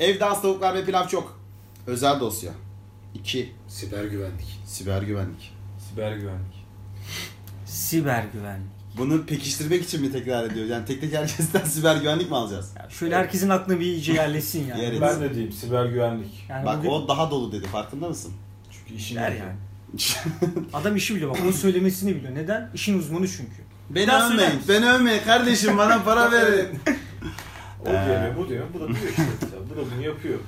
Evde 0.00 0.24
az 0.24 0.42
tavuklar 0.42 0.74
ve 0.74 0.84
pilav 0.84 1.06
çok. 1.08 1.38
Özel 1.86 2.20
dosya. 2.20 2.52
2. 3.14 3.52
Siber 3.68 4.04
güvenlik. 4.04 4.60
Siber 4.66 5.02
güvenlik. 5.02 5.52
Siber 5.90 6.12
güvenlik. 6.16 6.64
Siber 7.66 8.24
güvenlik. 8.32 8.68
Bunu 8.98 9.26
pekiştirmek 9.26 9.84
için 9.84 10.00
mi 10.00 10.12
tekrar 10.12 10.44
ediyor? 10.44 10.66
Yani 10.66 10.84
tek 10.84 11.00
tek 11.00 11.14
herkesten 11.14 11.64
siber 11.64 11.96
güvenlik 11.96 12.30
mi 12.30 12.36
alacağız? 12.36 12.70
Ya 12.76 12.90
şöyle 12.90 13.16
herkesin 13.16 13.48
aklına 13.48 13.80
bir 13.80 13.84
iyice 13.86 14.12
yerleşsin 14.22 14.66
yani. 14.66 14.82
Yer- 14.82 15.00
Ben 15.00 15.20
de 15.20 15.34
diyeyim 15.34 15.52
siber 15.52 15.86
güvenlik. 15.86 16.46
Yani 16.48 16.66
Bak 16.66 16.78
bugün 16.78 16.88
o 16.88 17.08
daha 17.08 17.30
dolu 17.30 17.52
dedi 17.52 17.66
farkında 17.66 18.08
mısın? 18.08 18.32
Çünkü 18.70 18.94
işin 18.94 19.16
der 19.16 19.32
yani. 19.32 19.52
Adam 20.72 20.96
işi 20.96 21.14
biliyor 21.14 21.30
bak 21.30 21.38
onu 21.42 21.52
söylemesini 21.52 22.14
biliyor. 22.16 22.34
Neden? 22.34 22.70
İşin 22.74 22.98
uzmanı 22.98 23.28
çünkü. 23.28 23.62
Beni 23.90 24.06
Daha 24.06 24.30
övmeyin. 24.32 24.52
Beni 24.68 24.86
övmeyin 24.90 25.22
kardeşim 25.24 25.78
bana 25.78 26.02
para 26.02 26.32
verin. 26.32 26.68
O 27.82 27.86
diyemiyor, 27.86 28.36
bu 28.36 28.48
diyor. 28.48 28.64
Bu 28.74 28.80
da 28.80 28.88
diyor 28.88 28.98
işte. 29.10 29.22
Bunu 29.94 30.02
yapıyor. 30.04 30.38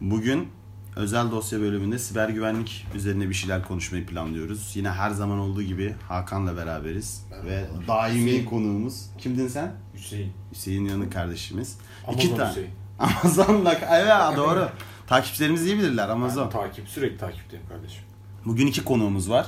Bugün 0.00 0.48
özel 0.96 1.30
dosya 1.30 1.60
bölümünde 1.60 1.98
siber 1.98 2.28
güvenlik 2.28 2.86
üzerine 2.94 3.28
bir 3.28 3.34
şeyler 3.34 3.64
konuşmayı 3.64 4.06
planlıyoruz. 4.06 4.72
Yine 4.74 4.90
her 4.90 5.10
zaman 5.10 5.38
olduğu 5.38 5.62
gibi 5.62 5.94
Hakan'la 6.08 6.56
beraberiz. 6.56 7.26
Ben 7.32 7.46
Ve 7.50 7.62
var. 7.62 7.88
daimi 7.88 8.26
Hüseyin. 8.26 8.44
konuğumuz. 8.44 9.06
Kimdin 9.18 9.48
sen? 9.48 9.72
Hüseyin. 9.94 10.32
Hüseyin 10.52 10.84
Yanık 10.84 11.12
kardeşimiz. 11.12 11.78
Amazon 12.06 12.20
İki 12.20 12.36
tane. 12.36 12.50
Hüseyin. 12.50 12.70
Amazon'la 12.98 13.72
evet 13.90 14.36
doğru. 14.36 14.68
Takipçilerimiz 15.06 15.66
iyi 15.66 15.78
bilirler 15.78 16.08
Amazon. 16.08 16.44
Ben 16.44 16.50
takip, 16.50 16.88
sürekli 16.88 17.18
takipteyim 17.18 17.66
kardeşim. 17.68 18.02
Bugün 18.44 18.66
iki 18.66 18.84
konuğumuz 18.84 19.30
var. 19.30 19.46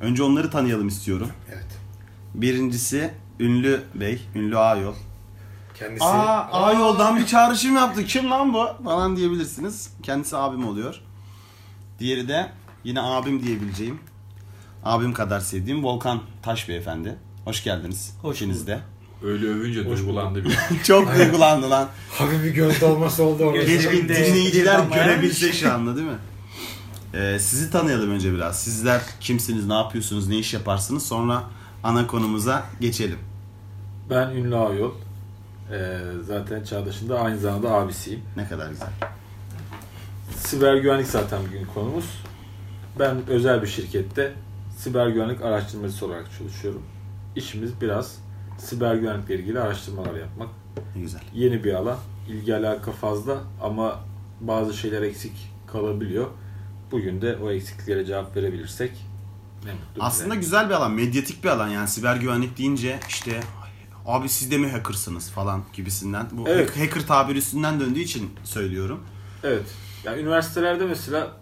Önce 0.00 0.22
onları 0.22 0.50
tanıyalım 0.50 0.88
istiyorum. 0.88 1.28
Evet. 1.52 1.66
Birincisi 2.34 3.10
ünlü 3.40 3.80
bey, 3.94 4.20
ünlü 4.34 4.58
Ayol. 4.58 4.94
Kendisi 5.78 6.04
Aa, 6.04 6.62
Ayol'dan 6.66 7.16
bir 7.16 7.26
çağrışım 7.26 7.76
yaptı. 7.76 8.04
Kim 8.04 8.30
lan 8.30 8.54
bu? 8.54 8.66
Falan 8.84 9.16
diyebilirsiniz. 9.16 9.90
Kendisi 10.02 10.36
abim 10.36 10.68
oluyor. 10.68 11.00
Diğeri 11.98 12.28
de 12.28 12.50
yine 12.84 13.00
abim 13.00 13.42
diyebileceğim. 13.42 13.98
Abim 14.84 15.12
kadar 15.12 15.40
sevdiğim 15.40 15.84
Volkan 15.84 16.20
Taş 16.42 16.68
Beyefendi. 16.68 17.16
Hoş 17.44 17.64
geldiniz. 17.64 18.16
Hoş 18.22 18.36
ikiniz 18.36 18.66
de. 18.66 18.80
Öyle 19.24 19.46
övünce 19.46 19.84
Hoş 19.84 19.98
duygulandı 19.98 20.44
bir. 20.44 20.58
Çok 20.84 21.16
duygulandı 21.16 21.70
lan. 21.70 21.88
hafif 22.10 22.44
bir 22.44 22.50
göz 22.54 22.80
dolması 22.80 23.22
oldu 23.22 23.44
orada. 23.44 23.58
Geç- 23.62 23.82
Keşke 23.82 24.08
dinleyiciler 24.08 24.80
görebilse 24.94 25.52
şu 25.52 25.72
anda 25.72 25.96
değil 25.96 26.08
mi? 26.08 26.18
Ee, 27.14 27.38
sizi 27.40 27.70
tanıyalım 27.70 28.10
önce 28.10 28.34
biraz. 28.34 28.60
Sizler 28.62 29.00
kimsiniz, 29.20 29.66
ne 29.66 29.74
yapıyorsunuz, 29.74 30.28
ne 30.28 30.36
iş 30.38 30.54
yaparsınız? 30.54 31.06
Sonra 31.06 31.42
ana 31.84 32.06
konumuza 32.06 32.62
geçelim. 32.80 33.18
Ben 34.10 34.28
Ünlü 34.30 34.56
Ayol. 34.56 34.92
Ee, 35.72 35.98
zaten 36.22 36.64
Çağdaş'ın 36.64 37.08
da 37.08 37.20
aynı 37.20 37.38
zamanda 37.38 37.70
abisiyim. 37.70 38.20
Ne 38.36 38.48
kadar 38.48 38.70
güzel. 38.70 38.88
Siber 40.36 40.76
güvenlik 40.76 41.06
zaten 41.06 41.40
bugün 41.48 41.66
konumuz. 41.74 42.22
Ben 42.98 43.26
özel 43.28 43.62
bir 43.62 43.66
şirkette 43.66 44.32
siber 44.76 45.08
güvenlik 45.08 45.42
araştırmacısı 45.42 46.06
olarak 46.06 46.26
çalışıyorum. 46.38 46.82
İşimiz 47.36 47.80
biraz 47.80 48.18
siber 48.58 48.94
güvenlikle 48.94 49.34
ilgili 49.34 49.60
araştırmalar 49.60 50.14
yapmak. 50.14 50.48
Ne 50.96 51.02
güzel. 51.02 51.20
Yeni 51.34 51.64
bir 51.64 51.74
alan. 51.74 51.98
İlgi 52.28 52.54
alaka 52.56 52.92
fazla 52.92 53.40
ama 53.62 54.00
bazı 54.40 54.74
şeyler 54.74 55.02
eksik 55.02 55.32
kalabiliyor. 55.66 56.26
Bugün 56.92 57.22
de 57.22 57.36
o 57.36 57.50
eksikliklere 57.50 58.04
cevap 58.04 58.36
verebilirsek 58.36 58.90
ne 59.64 59.72
mutlu 59.72 59.94
bize. 59.94 60.04
Aslında 60.04 60.34
güzel 60.34 60.68
bir 60.68 60.74
alan, 60.74 60.92
medyatik 60.92 61.44
bir 61.44 61.48
alan. 61.48 61.68
Yani 61.68 61.88
siber 61.88 62.16
güvenlik 62.16 62.58
deyince 62.58 63.00
işte 63.08 63.40
abi 64.06 64.28
siz 64.28 64.50
de 64.50 64.58
mi 64.58 64.70
hackersınız 64.70 65.30
falan 65.30 65.62
gibisinden. 65.72 66.26
Bu 66.32 66.48
Evet. 66.48 66.76
hacker 66.76 67.06
tabiri 67.06 67.38
üstünden 67.38 67.80
döndüğü 67.80 68.00
için 68.00 68.30
söylüyorum. 68.44 69.00
Evet. 69.44 69.66
Yani 70.04 70.22
üniversitelerde 70.22 70.84
mesela 70.86 71.32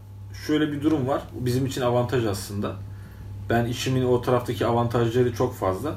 şöyle 0.47 0.73
bir 0.73 0.83
durum 0.83 1.09
var. 1.09 1.23
Bu 1.35 1.47
bizim 1.47 1.67
için 1.67 1.81
avantaj 1.81 2.25
aslında. 2.27 2.77
Ben 3.51 3.65
işimin 3.65 4.05
o 4.05 4.23
taraftaki 4.23 4.67
avantajları 4.67 5.35
çok 5.35 5.57
fazla. 5.57 5.95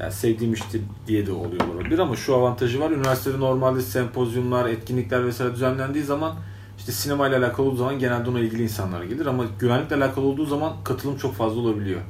Yani 0.00 0.12
sevdiğim 0.12 0.52
işte 0.52 0.78
diye 1.06 1.26
de 1.26 1.32
oluyor 1.32 1.68
olabilir 1.74 1.98
ama 1.98 2.16
şu 2.16 2.34
avantajı 2.34 2.80
var. 2.80 2.90
Üniversitede 2.90 3.40
normalde 3.40 3.82
sempozyumlar, 3.82 4.68
etkinlikler 4.68 5.26
vesaire 5.26 5.54
düzenlendiği 5.54 6.04
zaman 6.04 6.36
işte 6.78 6.92
sinema 6.92 7.28
ile 7.28 7.36
alakalı 7.36 7.66
olduğu 7.66 7.76
zaman 7.76 7.98
genelde 7.98 8.30
ona 8.30 8.40
ilgili 8.40 8.62
insanlar 8.62 9.02
gelir 9.04 9.26
ama 9.26 9.44
güvenlikle 9.58 9.96
alakalı 9.96 10.24
olduğu 10.26 10.46
zaman 10.46 10.72
katılım 10.84 11.18
çok 11.18 11.34
fazla 11.34 11.60
olabiliyor. 11.60 12.00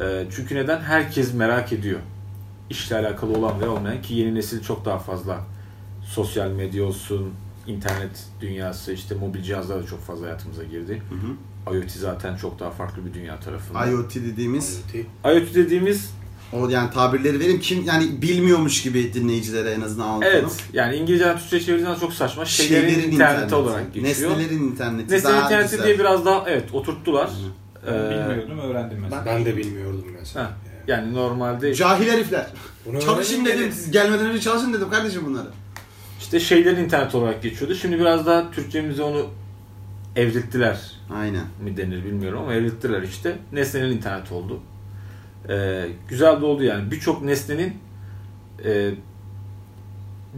Ee, 0.00 0.26
çünkü 0.36 0.54
neden? 0.54 0.80
Herkes 0.80 1.34
merak 1.34 1.72
ediyor. 1.72 2.00
İşle 2.72 2.96
alakalı 2.96 3.38
olan 3.38 3.60
ve 3.60 3.68
olmayan 3.68 4.02
ki 4.02 4.14
yeni 4.14 4.34
nesil 4.34 4.62
çok 4.62 4.84
daha 4.84 4.98
fazla 4.98 5.40
sosyal 6.04 6.50
medya 6.50 6.84
olsun, 6.84 7.30
internet 7.66 8.26
dünyası, 8.40 8.92
işte 8.92 9.14
mobil 9.14 9.42
cihazlar 9.42 9.82
da 9.82 9.86
çok 9.86 10.00
fazla 10.00 10.26
hayatımıza 10.26 10.64
girdi. 10.64 11.02
Hı 11.08 11.14
hı. 11.14 11.76
IoT 11.76 11.90
zaten 11.90 12.36
çok 12.36 12.60
daha 12.60 12.70
farklı 12.70 13.06
bir 13.06 13.14
dünya 13.14 13.40
tarafında. 13.40 13.86
IoT 13.86 14.14
dediğimiz 14.14 14.80
IoT. 14.94 15.06
IoT 15.36 15.54
dediğimiz 15.54 16.10
o 16.52 16.68
yani 16.68 16.90
tabirleri 16.90 17.40
vereyim 17.40 17.60
kim 17.60 17.84
yani 17.84 18.22
bilmiyormuş 18.22 18.82
gibi 18.82 19.14
dinleyicilere 19.14 19.70
en 19.70 19.80
azından 19.80 20.08
anlatalım. 20.08 20.38
evet 20.44 20.64
yani 20.72 20.96
İngilizceden 20.96 21.38
Türkçe 21.38 21.60
çevirdiğinde 21.60 21.96
çok 22.00 22.12
saçma. 22.12 22.44
Şeylerin, 22.44 22.88
interneti, 22.88 23.14
interneti, 23.14 23.54
olarak 23.54 23.94
geçiyor. 23.94 24.30
Nesnelerin 24.30 24.62
interneti. 24.62 25.12
Nesnelerin 25.14 25.38
daha 25.38 25.46
interneti 25.46 25.70
güzel. 25.70 25.86
diye 25.86 25.98
biraz 25.98 26.24
daha 26.26 26.44
evet 26.46 26.74
oturttular. 26.74 27.28
Hı 27.28 27.32
Ee, 27.86 28.10
Bilmiyordum. 28.10 28.58
öğrendim 28.58 28.98
mesela. 29.00 29.26
Ben 29.26 29.44
de 29.44 29.56
bilmiyordum 29.56 30.04
mesela. 30.20 30.44
Ha. 30.44 30.52
Yani 30.86 31.14
normalde 31.14 31.74
Cahil 31.74 32.08
herifler. 32.08 32.46
Bunu 32.86 33.00
Çalışın 33.00 33.44
dedim. 33.44 33.60
de- 33.66 33.72
Siz 33.72 33.90
gelmeden 33.90 34.26
önce 34.26 34.40
çalışın 34.40 34.72
dedim 34.72 34.90
kardeşim 34.90 35.26
bunları. 35.26 35.48
işte 36.20 36.40
şeylerin 36.40 36.84
internet 36.84 37.14
olarak 37.14 37.42
geçiyordu. 37.42 37.74
Şimdi 37.74 37.98
biraz 37.98 38.26
daha 38.26 38.50
Türkçemize 38.50 39.02
onu 39.02 39.26
evrilttiler 40.16 40.92
Aynen. 41.14 41.44
mi 41.64 41.76
denir 41.76 42.04
bilmiyorum 42.04 42.38
ama 42.42 42.54
evrilttiler 42.54 43.02
işte. 43.02 43.38
Nesnenin 43.52 43.90
internet 43.96 44.32
oldu. 44.32 44.60
Ee, 45.48 45.86
güzel 46.08 46.40
de 46.40 46.44
oldu 46.44 46.62
yani. 46.62 46.90
Birçok 46.90 47.22
nesnenin 47.22 47.76
e, 48.64 48.90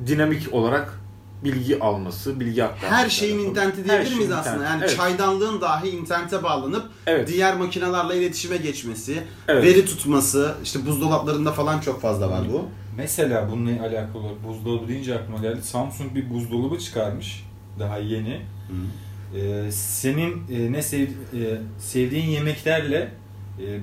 dinamik 0.06 0.55
olarak 0.55 1.00
bilgi 1.44 1.81
alması, 1.81 2.41
bilgi 2.41 2.65
aktarması. 2.65 3.03
Her 3.03 3.10
şeyin 3.10 3.38
interneti 3.38 3.81
Her 3.81 3.84
diyebilir 3.84 4.06
şeyin 4.06 4.19
miyiz 4.19 4.32
aslında? 4.32 4.65
Yani 4.65 4.81
evet. 4.84 4.97
çaydanlığın 4.97 5.60
dahi 5.60 5.88
internete 5.88 6.43
bağlanıp 6.43 6.88
Evet. 7.06 7.28
diğer 7.28 7.56
makinelerle 7.56 8.19
iletişime 8.19 8.56
geçmesi, 8.56 9.22
Evet. 9.49 9.65
veri 9.65 9.84
tutması, 9.84 10.55
işte 10.65 10.87
buzdolaplarında 10.87 11.53
falan 11.53 11.81
çok 11.81 12.00
fazla 12.00 12.31
var 12.31 12.41
bu. 12.53 12.65
Mesela 12.97 13.49
bununla 13.50 13.82
alakalı 13.82 14.19
olarak 14.19 14.44
buzdolabı 14.49 14.88
deyince 14.88 15.19
aklıma 15.19 15.38
geldi. 15.38 15.62
Samsung 15.62 16.15
bir 16.15 16.31
buzdolabı 16.31 16.78
çıkarmış. 16.78 17.44
Daha 17.78 17.99
yeni. 17.99 18.41
Ee, 19.37 19.72
senin 19.72 20.31
e, 20.50 20.72
ne 20.72 20.82
sev, 20.82 21.03
e, 21.03 21.09
sevdiğin 21.78 22.28
yemeklerle 22.28 23.11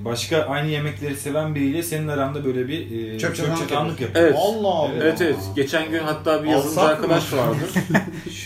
başka 0.04 0.42
aynı 0.42 0.68
yemekleri 0.68 1.16
seven 1.16 1.54
biriyle 1.54 1.82
senin 1.82 2.08
aranda 2.08 2.44
böyle 2.44 2.68
bir 2.68 3.12
e, 3.14 3.18
Çöp 3.18 3.36
çatanlık 3.36 3.58
çatanlık 3.68 4.00
yapıyor. 4.00 4.24
Evet. 4.24 4.34
Allah 4.38 4.68
Allah. 4.68 4.92
Evet 5.02 5.20
evet. 5.20 5.36
Geçen 5.56 5.90
gün 5.90 5.98
hatta 5.98 6.42
bir 6.44 6.48
yazılımcı 6.48 6.80
Alsak 6.80 7.00
mı? 7.00 7.14
arkadaş 7.14 7.32
vardı. 7.38 7.56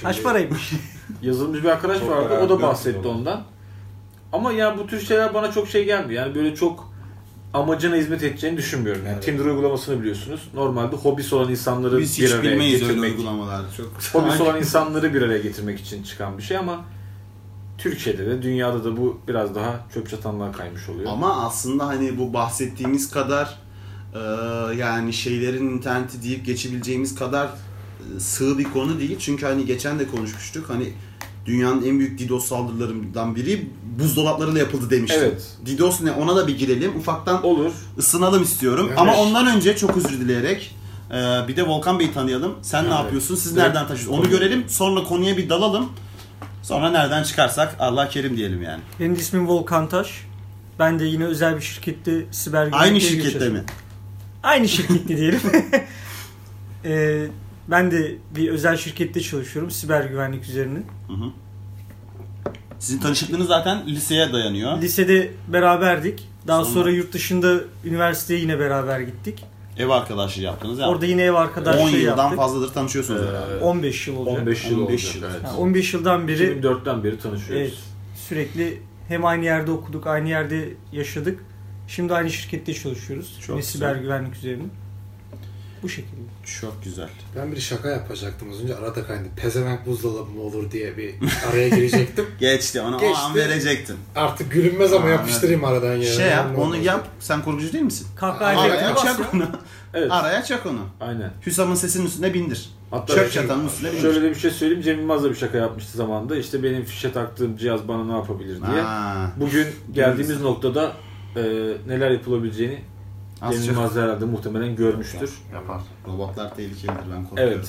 Kaç 0.02 0.22
paraymış? 0.22 0.72
Yazılımcı 1.22 1.62
bir 1.64 1.68
arkadaş 1.68 1.98
Çok 1.98 2.08
vardı. 2.10 2.38
O 2.44 2.48
da 2.48 2.62
bahsetti 2.62 3.08
ondan. 3.08 3.42
Ama 4.32 4.52
ya 4.52 4.78
bu 4.78 4.86
tür 4.86 5.00
şeyler 5.00 5.34
bana 5.34 5.52
çok 5.52 5.68
şey 5.68 5.84
gelmiyor. 5.84 6.24
Yani 6.24 6.34
böyle 6.34 6.54
çok 6.54 6.92
amacına 7.54 7.96
hizmet 7.96 8.22
edeceğini 8.22 8.56
düşünmüyorum. 8.56 9.02
Yani 9.06 9.14
Evet. 9.14 9.24
Tinder 9.24 9.44
uygulamasını 9.44 10.00
biliyorsunuz. 10.00 10.40
Normalde 10.54 10.96
hobisi 10.96 11.34
olan 11.34 11.50
insanları 11.50 11.98
Biz 11.98 12.18
bir 12.18 12.26
hiç 12.26 12.32
araya 12.32 12.42
bilmeyiz 12.42 12.74
öyle 12.82 12.86
getirmek, 12.86 13.10
uygulamalar. 13.10 13.62
Çok. 13.76 14.20
hobisi 14.22 14.42
olan 14.42 14.58
insanları 14.58 15.14
bir 15.14 15.22
araya 15.22 15.38
getirmek 15.38 15.80
için 15.80 16.02
çıkan 16.02 16.38
bir 16.38 16.42
şey 16.42 16.56
ama 16.56 16.84
Türkiye'de 17.78 18.26
de 18.26 18.42
dünyada 18.42 18.84
da 18.84 18.96
bu 18.96 19.20
biraz 19.28 19.54
daha 19.54 19.86
çöp 19.94 20.10
çatanlığa 20.10 20.52
kaymış 20.52 20.88
oluyor. 20.88 21.10
Ama 21.12 21.46
aslında 21.46 21.86
hani 21.86 22.18
bu 22.18 22.32
bahsettiğimiz 22.32 23.10
kadar 23.10 23.58
e, 24.14 24.18
yani 24.76 25.12
şeylerin 25.12 25.70
interneti 25.70 26.22
deyip 26.22 26.46
geçebileceğimiz 26.46 27.14
kadar 27.14 27.46
e, 27.46 28.20
sığ 28.20 28.58
bir 28.58 28.64
konu 28.64 28.98
değil. 28.98 29.16
Çünkü 29.18 29.46
hani 29.46 29.66
geçen 29.66 29.98
de 29.98 30.08
konuşmuştuk. 30.08 30.70
Hani 30.70 30.92
dünyanın 31.46 31.84
en 31.84 31.98
büyük 31.98 32.18
DDoS 32.18 32.44
saldırılarından 32.46 33.36
biri 33.36 33.70
buzdolaplarıyla 33.98 34.58
yapıldı 34.58 34.90
demiştim. 34.90 35.20
Evet. 35.22 35.56
DDoS 35.66 36.00
ne 36.00 36.12
ona 36.12 36.36
da 36.36 36.46
bir 36.46 36.58
girelim. 36.58 36.96
Ufaktan 36.98 37.44
Olur. 37.44 37.72
ısınalım 37.98 38.42
istiyorum. 38.42 38.86
Evet. 38.88 38.98
Ama 38.98 39.16
ondan 39.16 39.46
önce 39.46 39.76
çok 39.76 39.96
özür 39.96 40.20
dileyerek 40.20 40.76
e, 41.10 41.14
bir 41.48 41.56
de 41.56 41.66
Volkan 41.66 41.98
Bey'i 41.98 42.12
tanıyalım. 42.12 42.54
Sen 42.62 42.84
ne 42.84 42.88
Evet. 42.88 42.98
yapıyorsun? 42.98 43.34
Siz 43.34 43.56
Direkt 43.56 43.66
nereden 43.66 43.88
taşıyorsunuz? 43.88 44.18
Onu 44.18 44.30
görelim. 44.30 44.64
Sonra 44.68 45.04
konuya 45.04 45.36
bir 45.36 45.48
dalalım. 45.48 45.88
Sonra 46.66 46.90
nereden 46.90 47.22
çıkarsak 47.22 47.76
Allah 47.78 48.08
kerim 48.08 48.36
diyelim 48.36 48.62
yani. 48.62 48.80
Benim 49.00 49.14
ismim 49.14 49.48
Volkan 49.48 49.88
Taş. 49.88 50.26
Ben 50.78 50.98
de 50.98 51.04
yine 51.04 51.24
özel 51.24 51.56
bir 51.56 51.60
şirkette 51.60 52.24
siber 52.30 52.66
güvenlikle 52.66 52.76
Aynı 52.88 53.00
şirkette 53.00 53.48
mi? 53.48 53.64
Aynı 54.42 54.68
şirkette 54.68 55.16
diyelim. 55.16 55.40
Ee, 56.84 57.26
ben 57.68 57.90
de 57.90 58.14
bir 58.36 58.48
özel 58.48 58.76
şirkette 58.76 59.20
çalışıyorum 59.20 59.70
siber 59.70 60.04
güvenlik 60.04 60.44
üzerine. 60.44 60.78
Hı 61.08 61.12
hı. 61.12 61.32
Sizin 62.78 62.98
tanışıklığınız 63.00 63.46
zaten 63.46 63.86
liseye 63.86 64.32
dayanıyor. 64.32 64.82
Lisede 64.82 65.30
beraberdik. 65.48 66.28
Daha 66.46 66.64
Sonra- 66.64 66.74
sonra, 66.74 66.90
yurt 66.90 67.12
dışında 67.12 67.60
üniversiteye 67.84 68.40
yine 68.40 68.58
beraber 68.58 69.00
gittik. 69.00 69.44
Ev 69.78 69.88
arkadaşlığı 69.88 70.42
yaptınız 70.42 70.78
ya. 70.78 70.88
Orada 70.88 71.06
yine 71.06 71.22
ev 71.22 71.32
arkadaşlığı 71.34 71.82
10 71.82 71.88
yıldan 71.88 72.16
yaptık. 72.22 72.36
fazladır 72.38 72.72
tanışıyorsunuz 72.74 73.22
Ee, 73.22 73.28
herhalde. 73.28 73.56
15 73.64 74.08
yıl 74.08 74.16
olacak. 74.16 74.38
15 74.40 74.64
yıl 74.70 74.80
15 74.80 75.04
olacak. 75.04 75.22
yıl. 75.22 75.30
Evet. 75.40 75.44
Ha, 75.44 75.56
15 75.56 75.94
yıldan 75.94 76.28
beri 76.28 76.42
2004'ten 76.60 77.04
beri 77.04 77.18
tanışıyoruz. 77.18 77.62
evet, 77.66 77.74
sürekli 78.28 78.82
hem 79.08 79.24
aynı 79.24 79.44
yerde 79.44 79.70
okuduk, 79.70 80.06
aynı 80.06 80.28
yerde 80.28 80.68
yaşadık. 80.92 81.44
Şimdi 81.88 82.14
aynı 82.14 82.30
şirkette 82.30 82.74
çalışıyoruz. 82.74 83.38
Çok 83.40 83.56
Yine 83.56 83.62
siber 83.62 83.96
güvenlik 83.96 84.34
üzerine. 84.36 84.62
Bu 85.82 85.88
şekilde. 85.88 86.20
Çok 86.60 86.84
güzel. 86.84 87.08
Ben 87.36 87.52
bir 87.52 87.60
şaka 87.60 87.88
yapacaktım 87.88 88.48
az 88.50 88.62
önce 88.62 88.76
arada 88.76 89.06
kaynadı. 89.06 89.28
Pezevenk 89.36 89.86
buzdolabı 89.86 90.30
mı 90.30 90.40
olur 90.40 90.70
diye 90.70 90.96
bir 90.96 91.14
araya 91.50 91.68
girecektim. 91.68 92.26
Geçti 92.40 92.80
onu 92.80 92.96
o 92.96 93.00
Geçti. 93.00 93.18
an 93.18 93.34
verecektin. 93.34 93.96
Artık 94.16 94.52
gülünmez 94.52 94.92
ama 94.92 95.06
Aa, 95.06 95.10
yapıştırayım 95.10 95.64
aradan 95.64 95.92
yani. 95.92 96.06
Şey 96.06 96.26
yap 96.26 96.58
onu 96.58 96.76
yap. 96.76 97.08
Sen 97.20 97.42
korkucu 97.42 97.72
değil 97.72 97.84
misin? 97.84 98.06
Kahkaha 98.16 98.60
Araya 98.60 98.96
çak 98.96 99.18
ya. 99.18 99.26
onu. 99.34 99.46
Evet. 99.94 100.12
Araya 100.12 100.44
çak 100.44 100.66
onu. 100.66 100.80
Aynen. 101.00 101.30
Hüsam'ın 101.46 101.74
sesinin 101.74 102.06
üstüne 102.06 102.34
bindir. 102.34 102.70
Hatta 102.90 103.14
Çök 103.14 103.32
çatanın 103.32 103.66
üstüne 103.66 103.88
bindir. 103.90 104.02
Şöyle 104.02 104.22
de 104.22 104.30
bir 104.30 104.34
şey 104.34 104.50
söyleyeyim. 104.50 104.82
Cem 104.82 104.98
Yılmaz 104.98 105.24
da 105.24 105.30
bir 105.30 105.34
şaka 105.34 105.58
yapmıştı 105.58 105.96
zamanında. 105.96 106.36
İşte 106.36 106.62
benim 106.62 106.84
fişe 106.84 107.12
taktığım 107.12 107.56
cihaz 107.56 107.88
bana 107.88 108.04
ne 108.04 108.12
yapabilir 108.12 108.56
diye. 108.72 108.80
Ha. 108.82 109.30
Bugün 109.36 109.66
geldiğimiz 109.92 110.40
noktada 110.40 110.92
e, 111.36 111.42
neler 111.88 112.10
yapılabileceğini 112.10 112.78
Az 113.42 113.54
Cem 113.54 113.60
çok 113.66 113.74
Yılmaz 113.74 113.96
herhalde 113.96 114.24
muhtemelen 114.24 114.76
görmüştür. 114.76 115.30
yapar. 115.52 115.80
Robotlar 116.06 116.54
tehlikelidir 116.56 117.12
ben 117.14 117.24
korkuyorum. 117.28 117.54
Evet. 117.56 117.68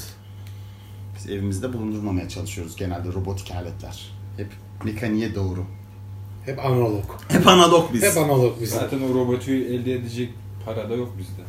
Biz 1.17 1.29
evimizde 1.29 1.73
bulundurmamaya 1.73 2.29
çalışıyoruz 2.29 2.75
genelde 2.75 3.13
robotik 3.13 3.51
aletler. 3.51 4.11
Hep 4.37 4.47
mekaniğe 4.83 5.35
doğru. 5.35 5.65
Hep 6.45 6.59
analog. 6.65 7.05
Hep 7.27 7.47
analog 7.47 7.93
biz. 7.93 8.03
Hep 8.03 8.17
analog 8.17 8.61
bizim. 8.61 8.79
Zaten 8.79 9.01
o 9.01 9.13
robotu 9.13 9.51
elde 9.51 9.93
edecek 9.93 10.33
para 10.65 10.89
da 10.89 10.93
yok 10.93 11.13
bizde. 11.17 11.41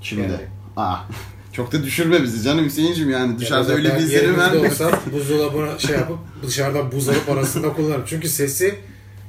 Şimdi. 0.00 0.22
Yani. 0.22 0.36
Aa. 0.76 0.96
Çok 1.52 1.72
da 1.72 1.82
düşürme 1.82 2.22
bizi 2.22 2.42
canım 2.42 2.64
Hüseyin'cim 2.64 3.10
yani 3.10 3.38
dışarıda 3.38 3.70
Ya 3.70 3.76
öyle 3.76 3.94
bir 3.94 4.00
izlenim 4.00 4.36
verme. 4.36 4.68
olsam 4.68 4.92
buzdolabına 5.12 5.78
şey 5.78 5.96
yapıp 5.96 6.18
dışarıdan 6.46 6.92
buz 6.92 7.08
alıp 7.08 7.28
arasında 7.28 7.72
kullanırım. 7.72 8.02
Çünkü 8.06 8.28
sesi 8.28 8.78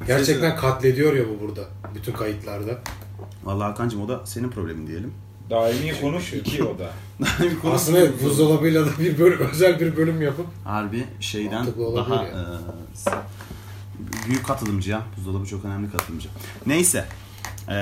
gerçekten 0.08 0.56
katlediyor 0.58 1.14
ya 1.14 1.24
bu 1.30 1.48
burada. 1.48 1.62
Bütün 1.96 2.12
kayıtlarda. 2.14 2.80
Vallahi 3.48 3.68
Hakan'cım 3.68 4.02
o 4.02 4.08
da 4.08 4.26
senin 4.26 4.50
problemin 4.50 4.88
diyelim. 4.88 5.14
Daimi 5.50 6.02
konuk 6.02 6.34
iki 6.34 6.64
oda. 6.64 6.90
Bir 7.42 7.60
konu- 7.62 7.74
Aslında 7.74 8.24
buzdolabıyla 8.24 8.86
da 8.86 8.90
bir 9.00 9.18
bölüm, 9.20 9.40
özel 9.40 9.80
bir 9.80 9.98
bölüm 9.98 10.22
yapıp 10.22 10.46
Harbi 10.66 11.04
şeyden 11.20 11.68
daha 11.96 12.24
ya. 12.24 12.30
e, 12.30 14.28
büyük 14.28 14.46
katılımcı 14.46 14.90
ya. 14.90 15.02
Buzdolabı 15.18 15.46
çok 15.46 15.66
önemli 15.66 15.92
katılımcı. 15.92 16.30
Neyse. 16.66 17.06
E, 17.70 17.74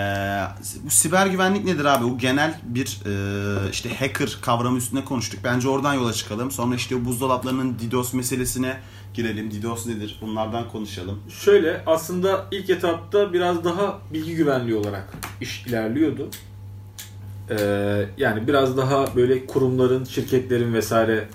bu 0.85 0.89
siber 0.89 1.27
güvenlik 1.27 1.65
nedir 1.65 1.85
abi? 1.85 2.03
Bu 2.05 2.17
genel 2.17 2.59
bir 2.63 2.99
e, 3.05 3.69
işte 3.71 3.95
hacker 3.95 4.37
kavramı 4.41 4.77
üstüne 4.77 5.05
konuştuk. 5.05 5.39
Bence 5.43 5.69
oradan 5.69 5.93
yola 5.93 6.13
çıkalım. 6.13 6.51
Sonra 6.51 6.75
işte 6.75 6.95
o 6.95 7.05
buzdolaplarının 7.05 7.79
DDoS 7.79 8.13
meselesine 8.13 8.77
girelim. 9.15 9.51
DDoS 9.51 9.87
nedir? 9.87 10.19
Bunlardan 10.21 10.69
konuşalım. 10.69 11.19
Şöyle 11.29 11.83
aslında 11.85 12.45
ilk 12.51 12.69
etapta 12.69 13.33
biraz 13.33 13.63
daha 13.63 13.99
bilgi 14.13 14.35
güvenliği 14.35 14.75
olarak 14.75 15.13
iş 15.41 15.65
ilerliyordu. 15.67 16.29
Ee, 17.49 18.05
yani 18.17 18.47
biraz 18.47 18.77
daha 18.77 19.15
böyle 19.15 19.45
kurumların, 19.45 20.03
şirketlerin 20.03 20.73
vesaire 20.73 21.27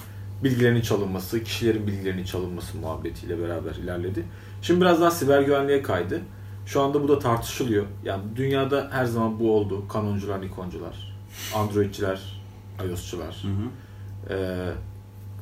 bilgilerinin 0.44 0.81
çalınması, 0.81 1.44
kişilerin 1.44 1.87
bilgilerinin 1.87 2.25
çalınması 2.25 2.79
muhabbetiyle 2.79 3.43
beraber 3.43 3.75
ilerledi. 3.75 4.25
Şimdi 4.62 4.81
biraz 4.81 5.00
daha 5.00 5.11
siber 5.11 5.43
güvenliğe 5.43 5.82
kaydı. 5.82 6.21
Şu 6.67 6.81
anda 6.82 7.03
bu 7.03 7.09
da 7.09 7.19
tartışılıyor. 7.19 7.87
Yani 8.05 8.23
dünyada 8.37 8.88
her 8.93 9.05
zaman 9.05 9.41
bu 9.41 9.56
oldu. 9.56 9.88
Kanoncular, 9.88 10.41
Nikoncular, 10.41 11.17
Androidçiler, 11.55 12.43
iOS'çular. 12.88 13.44
Hı 13.44 13.49
hı. 13.49 14.35
Ee, 14.35 14.73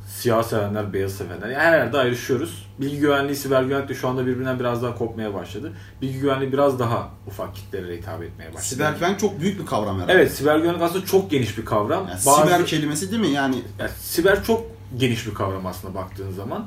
siyah 0.09 0.43
sevenler, 0.43 0.93
beyaz 0.93 1.13
sevenler. 1.13 1.49
Yani 1.49 1.55
her 1.63 1.79
yerde 1.79 1.99
ayrışıyoruz. 1.99 2.67
Bilgi 2.81 2.99
güvenliği, 2.99 3.37
siber 3.37 3.63
güvenlik 3.63 3.89
de 3.89 3.95
şu 3.95 4.09
anda 4.09 4.27
birbirinden 4.27 4.61
biraz 4.61 4.83
daha 4.83 4.95
kopmaya 4.95 5.35
başladı. 5.35 5.73
Bilgi 6.03 6.19
güvenliği 6.21 6.53
biraz 6.53 6.79
daha 6.79 7.11
ufak 7.27 7.55
kitlelere 7.55 7.97
hitap 7.97 8.23
etmeye 8.23 8.47
başladı. 8.49 8.63
Siber 8.65 8.93
güvenlik 8.93 9.19
çok 9.21 9.41
büyük 9.41 9.61
bir 9.61 9.67
kavram 9.67 9.97
herhalde. 9.97 10.13
Evet, 10.13 10.33
siber 10.33 10.59
güvenlik 10.59 10.83
aslında 10.83 11.07
çok 11.07 11.31
geniş 11.31 11.59
bir 11.59 11.65
kavram. 11.65 12.09
Yani 12.09 12.21
Bazı- 12.27 12.43
Siber 12.43 12.67
kelimesi 12.67 13.11
değil 13.11 13.23
mi? 13.23 13.29
Yani 13.31 13.57
yani 13.79 13.91
siber 14.01 14.45
çok 14.45 14.65
geniş 14.97 15.27
bir 15.27 15.35
kavram 15.35 15.67
aslında 15.67 15.95
baktığın 15.95 16.33
zaman. 16.33 16.67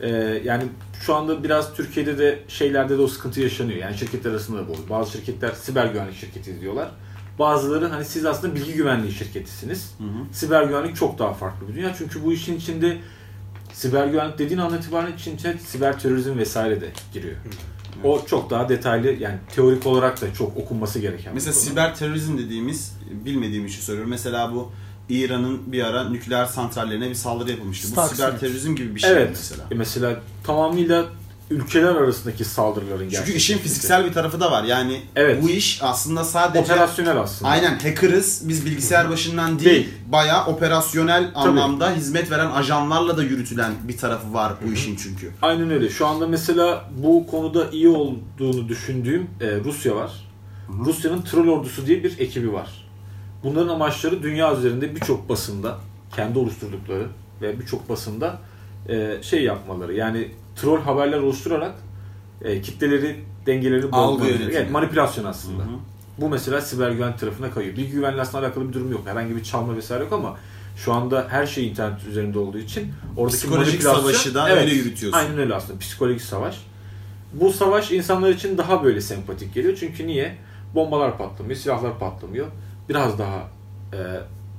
Ee, 0.00 0.08
yani 0.44 0.64
şu 1.00 1.14
anda 1.14 1.44
biraz 1.44 1.74
Türkiye'de 1.74 2.18
de 2.18 2.38
şeylerde 2.48 2.98
de 2.98 3.02
o 3.02 3.06
sıkıntı 3.06 3.40
yaşanıyor. 3.40 3.78
Yani 3.78 3.98
şirketler 3.98 4.30
arasında 4.30 4.58
da 4.58 4.68
bu. 4.68 4.90
Bazı 4.90 5.12
şirketler 5.12 5.50
siber 5.52 5.86
güvenlik 5.86 6.14
şirketi 6.16 6.60
diyorlar. 6.60 6.90
Bazıları 7.38 7.86
hani 7.86 8.04
siz 8.04 8.26
aslında 8.26 8.54
bilgi 8.54 8.72
güvenliği 8.72 9.12
şirketisiniz. 9.12 9.90
Hı 9.98 10.04
hı. 10.04 10.34
Siber 10.34 10.62
güvenlik 10.62 10.96
çok 10.96 11.18
daha 11.18 11.34
farklı 11.34 11.68
bir 11.68 11.74
dünya. 11.74 11.94
Çünkü 11.98 12.24
bu 12.24 12.32
işin 12.32 12.56
içinde 12.56 12.96
siber 13.72 14.06
güvenlik 14.06 14.38
dediğin 14.38 14.60
an 14.60 14.78
itibaren 14.78 15.12
için 15.12 15.36
içine 15.36 15.58
siber 15.58 16.00
terörizm 16.00 16.38
vesaire 16.38 16.80
de 16.80 16.90
giriyor. 17.12 17.36
O 18.04 18.26
çok 18.26 18.50
daha 18.50 18.68
detaylı 18.68 19.08
yani 19.08 19.36
teorik 19.54 19.86
olarak 19.86 20.20
da 20.22 20.34
çok 20.34 20.56
okunması 20.56 20.98
gereken 20.98 21.34
Mesela 21.34 21.50
bir 21.52 21.60
konu. 21.60 21.68
siber 21.68 21.96
terörizm 21.96 22.38
dediğimiz 22.38 22.96
bilmediğim 23.24 23.66
işi 23.66 23.82
soruyorum. 23.82 24.10
Mesela 24.10 24.54
bu 24.54 24.72
İran'ın 25.08 25.72
bir 25.72 25.82
ara 25.82 26.08
nükleer 26.08 26.46
santrallerine 26.46 27.10
bir 27.10 27.14
saldırı 27.14 27.50
yapılmıştı. 27.50 27.96
Bu 27.96 28.08
siber 28.14 28.38
terörizm 28.38 28.74
gibi 28.74 28.94
bir 28.94 29.00
şey 29.00 29.10
evet. 29.10 29.28
mesela. 29.30 29.64
E 29.70 29.74
Mesela 29.74 30.20
tamamıyla 30.44 31.06
ülkeler 31.50 31.94
arasındaki 31.94 32.44
saldırıların 32.44 32.98
Çünkü 32.98 33.10
gerçekleşmesi. 33.10 33.36
işin 33.52 33.58
fiziksel 33.58 34.04
bir 34.04 34.12
tarafı 34.12 34.40
da 34.40 34.50
var. 34.50 34.64
Yani 34.64 35.00
Evet. 35.16 35.42
bu 35.42 35.50
iş 35.50 35.78
aslında 35.82 36.24
sadece 36.24 36.60
operasyonel 36.72 37.16
aslında. 37.20 37.50
aynen 37.50 37.78
hackerız. 37.78 38.48
Biz 38.48 38.66
bilgisayar 38.66 39.10
başından 39.10 39.58
değil, 39.58 39.70
Değil. 39.70 39.88
bayağı 40.12 40.46
operasyonel 40.46 41.30
anlamda 41.34 41.90
hizmet 41.92 42.30
veren 42.30 42.50
ajanlarla 42.50 43.16
da 43.16 43.22
yürütülen 43.22 43.72
bir 43.88 43.96
tarafı 43.96 44.34
var 44.34 44.52
bu 44.68 44.72
işin 44.72 44.96
çünkü. 44.96 45.30
Aynen 45.42 45.70
öyle. 45.70 45.88
Şu 45.90 46.06
anda 46.06 46.26
mesela 46.26 46.84
bu 47.02 47.26
konuda 47.26 47.70
iyi 47.70 47.88
olduğunu 47.88 48.68
düşündüğüm 48.68 49.30
e, 49.40 49.56
Rusya 49.64 49.96
var. 49.96 50.12
Rusya'nın 50.84 51.22
troll 51.22 51.48
ordusu 51.48 51.86
diye 51.86 52.04
bir 52.04 52.18
ekibi 52.18 52.52
var. 52.52 52.68
Bunların 53.44 53.68
amaçları 53.68 54.22
dünya 54.22 54.56
üzerinde 54.56 54.94
birçok 54.94 55.28
basında 55.28 55.78
kendi 56.16 56.38
oluşturdukları 56.38 57.06
ve 57.42 57.60
birçok 57.60 57.88
basında 57.88 58.38
e, 58.88 59.16
şey 59.22 59.42
yapmaları. 59.42 59.94
Yani 59.94 60.28
troll 60.60 60.80
haberler 60.80 61.18
oluşturarak 61.18 61.74
e, 62.42 62.62
kitleleri 62.62 63.24
dengeleri 63.46 63.92
bozmaları. 63.92 64.50
Evet, 64.52 64.70
manipülasyon 64.70 65.24
aslında. 65.24 65.62
Hı 65.62 65.66
hı. 65.66 65.78
Bu 66.18 66.28
mesela 66.28 66.60
siber 66.60 66.90
güvenlik 66.90 67.18
tarafına 67.18 67.50
kayıyor. 67.50 67.76
Bilgi 67.76 67.92
güvenliği 67.92 68.22
aslında 68.22 68.46
alakalı 68.46 68.68
bir 68.68 68.72
durum 68.72 68.92
yok. 68.92 69.02
Herhangi 69.04 69.36
bir 69.36 69.42
çalma 69.42 69.76
vesaire 69.76 70.02
yok 70.02 70.12
ama 70.12 70.36
şu 70.76 70.92
anda 70.92 71.26
her 71.30 71.46
şey 71.46 71.68
internet 71.68 72.04
üzerinde 72.06 72.38
olduğu 72.38 72.58
için 72.58 72.92
oradaki 73.16 73.38
Psikolojik 73.38 73.82
savaşı 73.82 74.34
da 74.34 74.50
öyle 74.50 74.74
yürütüyorsun. 74.74 75.18
Aynen 75.18 75.38
öyle 75.38 75.54
aslında. 75.54 75.78
Psikolojik 75.78 76.22
savaş. 76.22 76.58
Bu 77.32 77.52
savaş 77.52 77.92
insanlar 77.92 78.30
için 78.30 78.58
daha 78.58 78.84
böyle 78.84 79.00
sempatik 79.00 79.54
geliyor. 79.54 79.76
Çünkü 79.80 80.06
niye? 80.06 80.36
Bombalar 80.74 81.18
patlamıyor, 81.18 81.56
silahlar 81.56 81.98
patlamıyor. 81.98 82.46
Biraz 82.88 83.18
daha 83.18 83.48
e, 83.92 83.98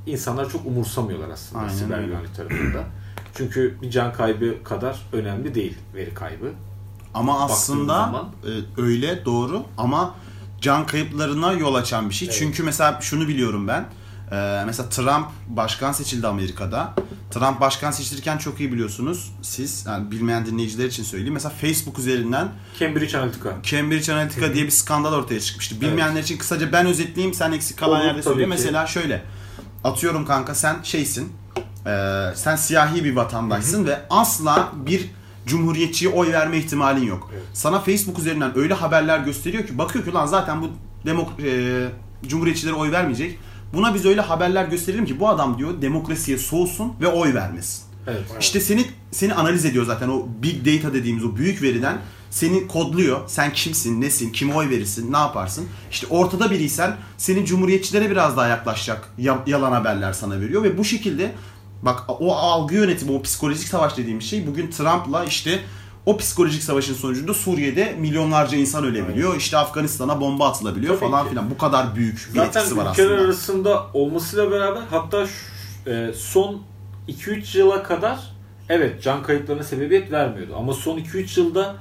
insanlar 0.05 0.49
çok 0.49 0.65
umursamıyorlar 0.65 1.29
aslında 1.29 1.61
Aynen 1.61 1.73
siber 1.73 1.97
öyle. 1.97 2.07
güvenlik 2.07 2.35
tarafında. 2.35 2.83
Çünkü 3.39 3.77
bir 3.81 3.91
can 3.91 4.13
kaybı 4.13 4.63
kadar 4.63 4.99
önemli 5.13 5.55
değil 5.55 5.77
veri 5.95 6.13
kaybı. 6.13 6.51
Ama 7.13 7.45
aslında 7.45 7.93
zaman- 7.93 8.29
e, 8.77 8.81
öyle 8.81 9.25
doğru 9.25 9.63
ama 9.77 10.15
can 10.61 10.85
kayıplarına 10.85 11.51
yol 11.53 11.75
açan 11.75 12.09
bir 12.09 12.13
şey. 12.15 12.27
Evet. 12.27 12.37
Çünkü 12.39 12.63
mesela 12.63 12.99
şunu 13.01 13.27
biliyorum 13.27 13.67
ben. 13.67 13.85
E, 14.31 14.63
mesela 14.65 14.89
Trump 14.89 15.27
başkan 15.47 15.91
seçildi 15.91 16.27
Amerika'da. 16.27 16.93
Trump 17.31 17.61
başkan 17.61 17.91
seçilirken 17.91 18.37
çok 18.37 18.59
iyi 18.59 18.73
biliyorsunuz. 18.73 19.31
Siz 19.41 19.85
yani 19.85 20.11
bilmeyen 20.11 20.45
dinleyiciler 20.45 20.85
için 20.85 21.03
söyleyeyim. 21.03 21.33
Mesela 21.33 21.53
Facebook 21.61 21.99
üzerinden 21.99 22.47
Cambridge 22.79 23.17
Analytica. 23.17 23.51
Cambridge 23.63 24.13
Analytica 24.13 24.53
diye 24.53 24.65
bir 24.65 24.71
skandal 24.71 25.13
ortaya 25.13 25.39
çıkmıştı. 25.39 25.81
Bilmeyenler 25.81 26.23
için 26.23 26.37
kısaca 26.37 26.71
ben 26.71 26.85
özetleyeyim. 26.85 27.33
Sen 27.33 27.51
eksik 27.51 27.77
kalan 27.77 27.99
Olur, 27.99 28.07
yerde 28.07 28.21
söyle. 28.23 28.43
ki. 28.43 28.47
Mesela 28.49 28.87
şöyle. 28.87 29.23
Atıyorum 29.83 30.25
kanka 30.25 30.55
sen 30.55 30.75
şeysin. 30.83 31.33
E, 31.85 32.35
sen 32.35 32.55
siyahi 32.55 33.03
bir 33.03 33.15
vatandaşsın 33.15 33.85
ve 33.85 33.99
asla 34.09 34.71
bir 34.85 35.09
cumhuriyetçiye 35.45 36.11
oy 36.11 36.31
verme 36.33 36.57
ihtimalin 36.57 37.05
yok. 37.05 37.29
Evet. 37.33 37.43
Sana 37.53 37.79
Facebook 37.79 38.19
üzerinden 38.19 38.57
öyle 38.57 38.73
haberler 38.73 39.19
gösteriyor 39.19 39.67
ki 39.67 39.77
bakıyor 39.77 40.05
ki 40.05 40.13
lan 40.13 40.25
zaten 40.25 40.61
bu 40.61 40.69
demok 41.05 41.39
e, 41.39 41.85
cumhuriyetçilere 42.27 42.73
oy 42.75 42.91
vermeyecek. 42.91 43.39
Buna 43.73 43.93
biz 43.93 44.05
öyle 44.05 44.21
haberler 44.21 44.65
gösterelim 44.65 45.05
ki 45.05 45.19
bu 45.19 45.29
adam 45.29 45.57
diyor 45.57 45.81
demokrasiye 45.81 46.37
soğusun 46.37 46.93
ve 47.01 47.07
oy 47.07 47.33
vermesin. 47.33 47.83
Evet. 48.07 48.23
İşte 48.39 48.59
seni 48.59 48.85
seni 49.11 49.33
analiz 49.33 49.65
ediyor 49.65 49.85
zaten 49.85 50.09
o 50.09 50.27
big 50.43 50.65
data 50.65 50.93
dediğimiz 50.93 51.23
o 51.25 51.35
büyük 51.35 51.61
veriden 51.61 51.97
seni 52.29 52.67
kodluyor. 52.67 53.19
Sen 53.27 53.53
kimsin, 53.53 54.01
nesin, 54.01 54.31
kime 54.31 54.53
oy 54.53 54.69
verirsin, 54.69 55.13
ne 55.13 55.17
yaparsın? 55.17 55.65
İşte 55.91 56.07
ortada 56.09 56.51
biriysen 56.51 56.95
senin 57.17 57.45
cumhuriyetçilere 57.45 58.11
biraz 58.11 58.37
daha 58.37 58.47
yaklaşacak 58.47 59.09
ya- 59.17 59.43
yalan 59.47 59.71
haberler 59.71 60.13
sana 60.13 60.41
veriyor 60.41 60.63
ve 60.63 60.77
bu 60.77 60.85
şekilde 60.85 61.31
bak 61.81 61.99
o 62.07 62.35
algı 62.35 62.75
yönetimi, 62.75 63.11
o 63.11 63.21
psikolojik 63.21 63.67
savaş 63.67 63.97
dediğimiz 63.97 64.25
şey 64.25 64.47
bugün 64.47 64.71
Trump'la 64.71 65.25
işte 65.25 65.59
O 66.05 66.17
psikolojik 66.17 66.63
savaşın 66.63 66.93
sonucunda 66.93 67.33
Suriye'de 67.33 67.95
milyonlarca 67.99 68.57
insan 68.57 68.83
ölebiliyor. 68.83 69.35
İşte 69.35 69.57
Afganistan'a 69.57 70.21
bomba 70.21 70.49
atılabiliyor 70.49 70.99
Tabii 70.99 71.09
falan 71.11 71.23
ki. 71.23 71.29
filan. 71.29 71.49
Bu 71.51 71.57
kadar 71.57 71.95
büyük 71.95 72.29
bir 72.33 72.39
Zaten 72.39 72.59
etkisi 72.61 72.77
var 72.77 72.91
ülkeler 72.91 73.07
aslında. 73.09 73.23
arasında 73.25 73.87
olmasıyla 73.93 74.51
beraber 74.51 74.81
hatta 74.91 75.27
e, 75.87 76.13
son 76.15 76.61
2-3 77.07 77.57
yıla 77.57 77.83
kadar 77.83 78.19
evet 78.69 79.03
can 79.03 79.23
kayıplarına 79.23 79.63
sebebiyet 79.63 80.11
vermiyordu. 80.11 80.53
Ama 80.57 80.73
son 80.73 80.97
2-3 80.99 81.39
yılda 81.39 81.75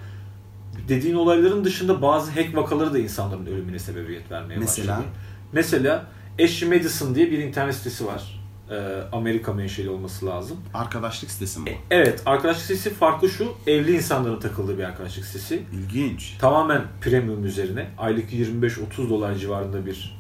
dediğin 0.89 1.15
olayların 1.15 1.65
dışında 1.65 2.03
bazı 2.03 2.31
hack 2.31 2.57
vakaları 2.57 2.95
da 2.95 2.99
insanların 2.99 3.47
ölümüne 3.47 3.79
sebebiyet 3.79 4.31
vermeye 4.31 4.57
Mesela? 4.59 4.93
başladı. 4.97 5.09
Mesela 5.53 6.07
Ashley 6.45 6.69
Madison 6.69 7.15
diye 7.15 7.31
bir 7.31 7.39
internet 7.39 7.75
sitesi 7.75 8.07
var. 8.07 8.41
E, 8.71 8.75
Amerika 9.13 9.53
menşeli 9.53 9.91
olması 9.91 10.27
lazım. 10.27 10.57
Arkadaşlık 10.75 11.31
sitesi 11.31 11.61
mi 11.61 11.67
bu? 11.67 11.71
Evet, 11.91 12.23
arkadaşlık 12.27 12.63
sitesi 12.63 12.91
farklı 12.95 13.29
şu. 13.29 13.53
Evli 13.67 13.97
insanların 13.97 14.41
takıldığı 14.41 14.79
bir 14.79 14.85
arkadaşlık 14.85 15.25
sitesi. 15.25 15.63
İlginç. 15.73 16.37
Tamamen 16.39 16.83
premium 17.01 17.45
üzerine. 17.45 17.91
Aylık 17.99 18.33
25-30 18.33 19.09
dolar 19.11 19.35
civarında 19.35 19.87
bir 19.87 20.19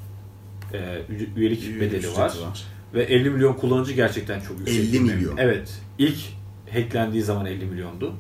e, 0.73 0.79
üye- 1.11 1.29
üyelik 1.37 1.81
bedeli 1.81 1.97
Ücreti 1.97 2.21
var. 2.21 2.33
Ve 2.95 3.03
50 3.03 3.31
milyon 3.31 3.53
kullanıcı 3.55 3.93
gerçekten 3.93 4.41
çok 4.41 4.59
yüksek. 4.59 4.79
50 4.81 4.93
bir 4.93 5.01
milyon. 5.01 5.37
Evet. 5.37 5.79
İlk 5.99 6.19
hacklendiği 6.73 7.23
zaman 7.23 7.47
50 7.47 7.65
milyondu. 7.67 8.15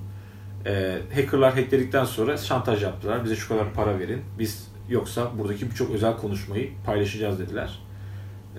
E, 0.66 0.98
hackerlar 1.14 1.54
hackledikten 1.54 2.04
sonra 2.04 2.36
şantaj 2.36 2.82
yaptılar. 2.82 3.24
Bize 3.24 3.36
şu 3.36 3.48
kadar 3.48 3.72
para 3.72 3.98
verin. 3.98 4.22
Biz 4.38 4.68
yoksa 4.88 5.30
buradaki 5.38 5.70
birçok 5.70 5.90
özel 5.90 6.16
konuşmayı 6.16 6.70
paylaşacağız 6.86 7.38
dediler. 7.38 7.78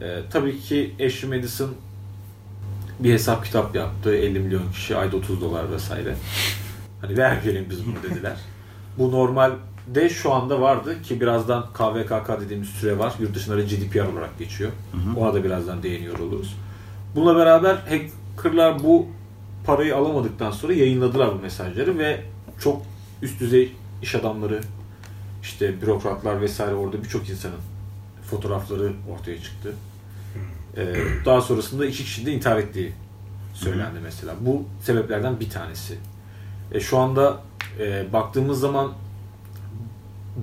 E, 0.01 0.19
tabii 0.31 0.59
ki 0.59 0.95
Ashley 1.05 1.29
Madison 1.29 1.75
bir 2.99 3.13
hesap 3.13 3.45
kitap 3.45 3.75
yaptı. 3.75 4.15
50 4.15 4.39
milyon 4.39 4.71
kişi 4.71 4.95
ayda 4.95 5.17
30 5.17 5.41
dolar 5.41 5.71
vesaire. 5.71 6.15
Hani 7.01 7.17
vermeyelim 7.17 7.65
biz 7.69 7.85
bunu 7.87 7.95
dediler. 8.03 8.37
Bu 8.97 9.11
normalde 9.11 10.09
şu 10.09 10.33
anda 10.33 10.61
vardı 10.61 11.01
ki 11.01 11.21
birazdan 11.21 11.65
KVKK 11.73 12.41
dediğimiz 12.41 12.69
süre 12.69 12.99
var. 12.99 13.13
Yurt 13.19 13.35
dışında 13.35 13.57
da 13.57 13.61
GDPR 13.61 14.13
olarak 14.13 14.39
geçiyor. 14.39 14.71
Ona 15.17 15.33
da 15.33 15.43
birazdan 15.43 15.83
değiniyor 15.83 16.19
oluruz. 16.19 16.55
Bununla 17.15 17.35
beraber 17.35 17.75
hackerlar 17.75 18.83
bu 18.83 19.07
parayı 19.65 19.95
alamadıktan 19.95 20.51
sonra 20.51 20.73
yayınladılar 20.73 21.33
bu 21.33 21.41
mesajları 21.41 21.97
ve 21.97 22.21
çok 22.59 22.81
üst 23.21 23.39
düzey 23.39 23.75
iş 24.01 24.15
adamları 24.15 24.61
işte 25.41 25.81
bürokratlar 25.81 26.41
vesaire 26.41 26.75
orada 26.75 27.03
birçok 27.03 27.29
insanın 27.29 27.59
fotoğrafları 28.29 28.93
ortaya 29.11 29.41
çıktı. 29.41 29.73
Ee, 30.77 30.95
daha 31.25 31.41
sonrasında 31.41 31.85
iki 31.85 32.03
kişinin 32.03 32.25
de 32.25 32.31
intihar 32.31 32.57
ettiği 32.57 32.93
söylendi 33.53 33.99
mesela. 34.03 34.35
Bu 34.41 34.63
sebeplerden 34.83 35.39
bir 35.39 35.49
tanesi. 35.49 35.97
E, 36.71 36.79
şu 36.79 36.97
anda 36.97 37.41
e, 37.79 38.13
baktığımız 38.13 38.59
zaman 38.59 38.91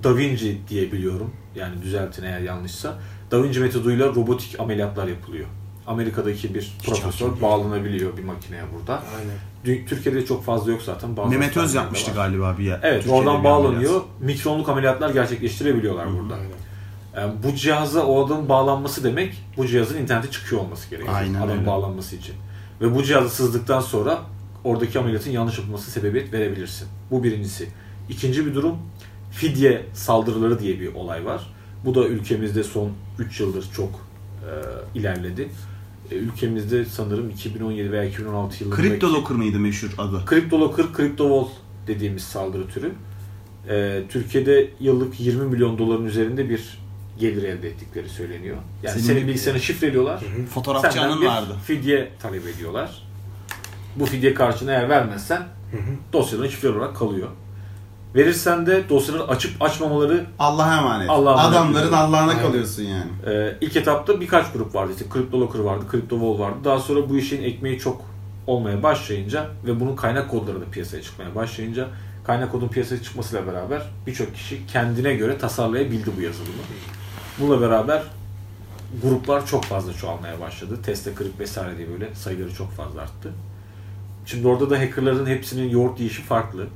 Da 0.05 0.17
Vinci 0.17 0.59
diye 0.69 0.93
biliyorum. 0.93 1.31
Yani 1.55 1.83
düzeltin 1.83 2.25
eğer 2.25 2.41
yanlışsa. 2.41 2.99
Da 3.31 3.43
Vinci 3.43 3.61
metoduyla 3.61 4.09
robotik 4.09 4.61
ameliyatlar 4.61 5.07
yapılıyor. 5.09 5.47
Amerika'daki 5.87 6.55
bir 6.55 6.73
profesör 6.87 7.41
bağlanabiliyor 7.43 8.17
bir 8.17 8.25
makineye 8.25 8.63
burada. 8.79 9.03
Aynen. 9.19 9.87
Türkiye'de 9.87 10.27
çok 10.27 10.45
fazla 10.45 10.71
yok 10.71 10.83
zaten. 10.83 11.17
Bazı 11.17 11.29
Mehmet 11.31 11.57
Öz 11.57 11.75
yapmıştı 11.75 12.11
galiba 12.15 12.55
bir 12.59 12.65
yer. 12.65 12.81
Evet 12.83 13.03
Türkiye'de 13.03 13.19
oradan 13.19 13.45
bir 13.45 13.49
ameliyat. 13.49 13.65
bağlanıyor. 13.75 14.03
Mikronluk 14.21 14.69
ameliyatlar 14.69 15.11
gerçekleştirebiliyorlar 15.11 16.07
burada. 16.19 16.35
Aynen. 16.35 16.49
Yani 17.17 17.35
bu 17.43 17.57
cihaza 17.57 18.07
o 18.07 18.27
adamın 18.27 18.49
bağlanması 18.49 19.05
demek 19.05 19.45
bu 19.57 19.67
cihazın 19.67 19.99
internete 19.99 20.31
çıkıyor 20.31 20.63
olması 20.63 20.91
gerekiyor. 20.91 21.17
Aynen 21.17 21.39
adamın 21.39 21.53
öyle. 21.53 21.67
bağlanması 21.67 22.17
için. 22.17 22.35
Ve 22.81 22.95
bu 22.95 23.03
cihazı 23.03 23.29
sızdıktan 23.31 23.81
sonra 23.81 24.19
oradaki 24.65 24.99
ameliyatın 24.99 25.31
yanlış 25.31 25.59
yapılması 25.59 25.91
sebebiyet 25.91 26.33
verebilirsin. 26.33 26.89
Bu 27.11 27.25
birincisi. 27.25 27.69
İkinci 28.09 28.47
bir 28.47 28.55
durum 28.55 28.77
fidye 29.33 29.83
saldırıları 29.95 30.59
diye 30.59 30.81
bir 30.81 30.95
olay 30.95 31.25
var. 31.25 31.47
Bu 31.85 31.95
da 31.95 32.05
ülkemizde 32.05 32.65
son 32.65 32.91
3 33.19 33.41
yıldır 33.41 33.67
çok 33.77 33.91
e, 33.91 34.51
ilerledi. 34.99 35.49
E, 36.11 36.15
ülkemizde 36.15 36.85
sanırım 36.85 37.31
2017 37.31 37.93
veya 37.93 38.05
2016 38.05 38.65
yılında 38.65 38.77
Kripto 38.83 39.13
Locker 39.13 39.37
mıydı 39.37 39.59
meşhur 39.59 39.91
adı? 39.99 40.23
CryptoLocker, 40.31 40.85
CryptoWall 40.97 41.49
dediğimiz 41.87 42.23
saldırı 42.23 42.69
türü. 42.69 42.93
Ee, 43.69 44.03
Türkiye'de 44.09 44.69
yıllık 44.81 45.21
20 45.21 45.45
milyon 45.47 45.79
doların 45.79 46.05
üzerinde 46.05 46.49
bir 46.51 46.79
gelir 47.19 47.43
elde 47.43 47.69
ettikleri 47.69 48.09
söyleniyor. 48.09 48.57
Yani 48.83 48.93
Senin 48.95 49.05
senin, 49.07 49.23
bir- 49.23 49.27
bilgisayarını 49.29 49.63
şifreliyorlar. 49.63 50.21
Fotoğrafçı 50.55 50.93
Senden 50.93 51.09
Anın 51.11 51.21
bir 51.23 51.27
vardı. 51.27 51.57
fidye 51.65 52.11
talep 52.23 52.47
ediyorlar. 52.47 53.03
Bu 53.97 54.07
fidye 54.07 54.35
karşılığında 54.35 54.73
eğer 54.73 54.89
vermezsen 54.89 55.43
dosyaların 56.13 56.49
şifreli 56.51 56.73
olarak 56.73 56.97
kalıyor. 56.97 57.29
Verirsen 58.17 58.67
de 58.67 58.89
dosyaları 58.89 59.29
açıp 59.29 59.63
açmamaları 59.63 60.27
Allah'a 60.39 60.79
emanet. 60.79 61.11
Allah'a 61.11 61.33
emanet 61.33 61.59
Adamların. 61.59 61.93
Allah'ına 61.93 62.31
Aynen. 62.31 62.43
kalıyorsun 62.43 62.83
yani. 62.83 63.11
Ee, 63.27 63.57
ilk 63.61 63.77
etapta 63.77 64.21
birkaç 64.21 64.53
grup 64.53 64.75
vardı. 64.75 64.93
İşte 64.93 65.05
CryptoLocker 65.15 65.59
vardı, 65.61 65.85
CryptoWall 65.93 66.39
vardı. 66.39 66.57
Daha 66.65 66.79
sonra 66.79 67.09
bu 67.09 67.17
işin 67.19 67.43
ekmeği 67.43 67.79
çok 67.79 68.03
olmaya 68.47 68.83
başlayınca 68.83 69.47
ve 69.67 69.81
bunun 69.81 69.97
kaynak 69.97 70.31
kodları 70.31 70.61
da 70.61 70.65
piyasaya 70.65 71.03
çıkmaya 71.03 71.35
başlayınca 71.35 71.89
kaynak 72.27 72.53
kodun 72.53 72.69
piyasaya 72.69 73.03
çıkmasıyla 73.03 73.47
beraber 73.47 73.83
birçok 74.07 74.35
kişi 74.35 74.67
kendine 74.67 75.15
göre 75.15 75.39
tasarlayabildi 75.39 76.11
bu 76.17 76.21
yazılımı. 76.21 76.53
Bununla 77.41 77.61
beraber 77.61 78.03
gruplar 79.03 79.47
çok 79.47 79.65
fazla 79.65 79.93
çoğalmaya 79.93 80.41
başladı. 80.41 80.79
Teste 80.85 81.15
kırık 81.15 81.41
vesaire 81.41 81.79
diye 81.79 81.89
böyle 81.89 82.15
sayıları 82.15 82.55
çok 82.55 82.73
fazla 82.73 83.01
arttı. 83.01 83.33
Şimdi 84.27 84.49
orada 84.49 84.71
da 84.71 84.79
hackerların 84.79 85.27
hepsinin 85.27 85.71
yoğurt 85.71 86.01
yiyişi 86.01 86.23
farklı. 86.23 86.67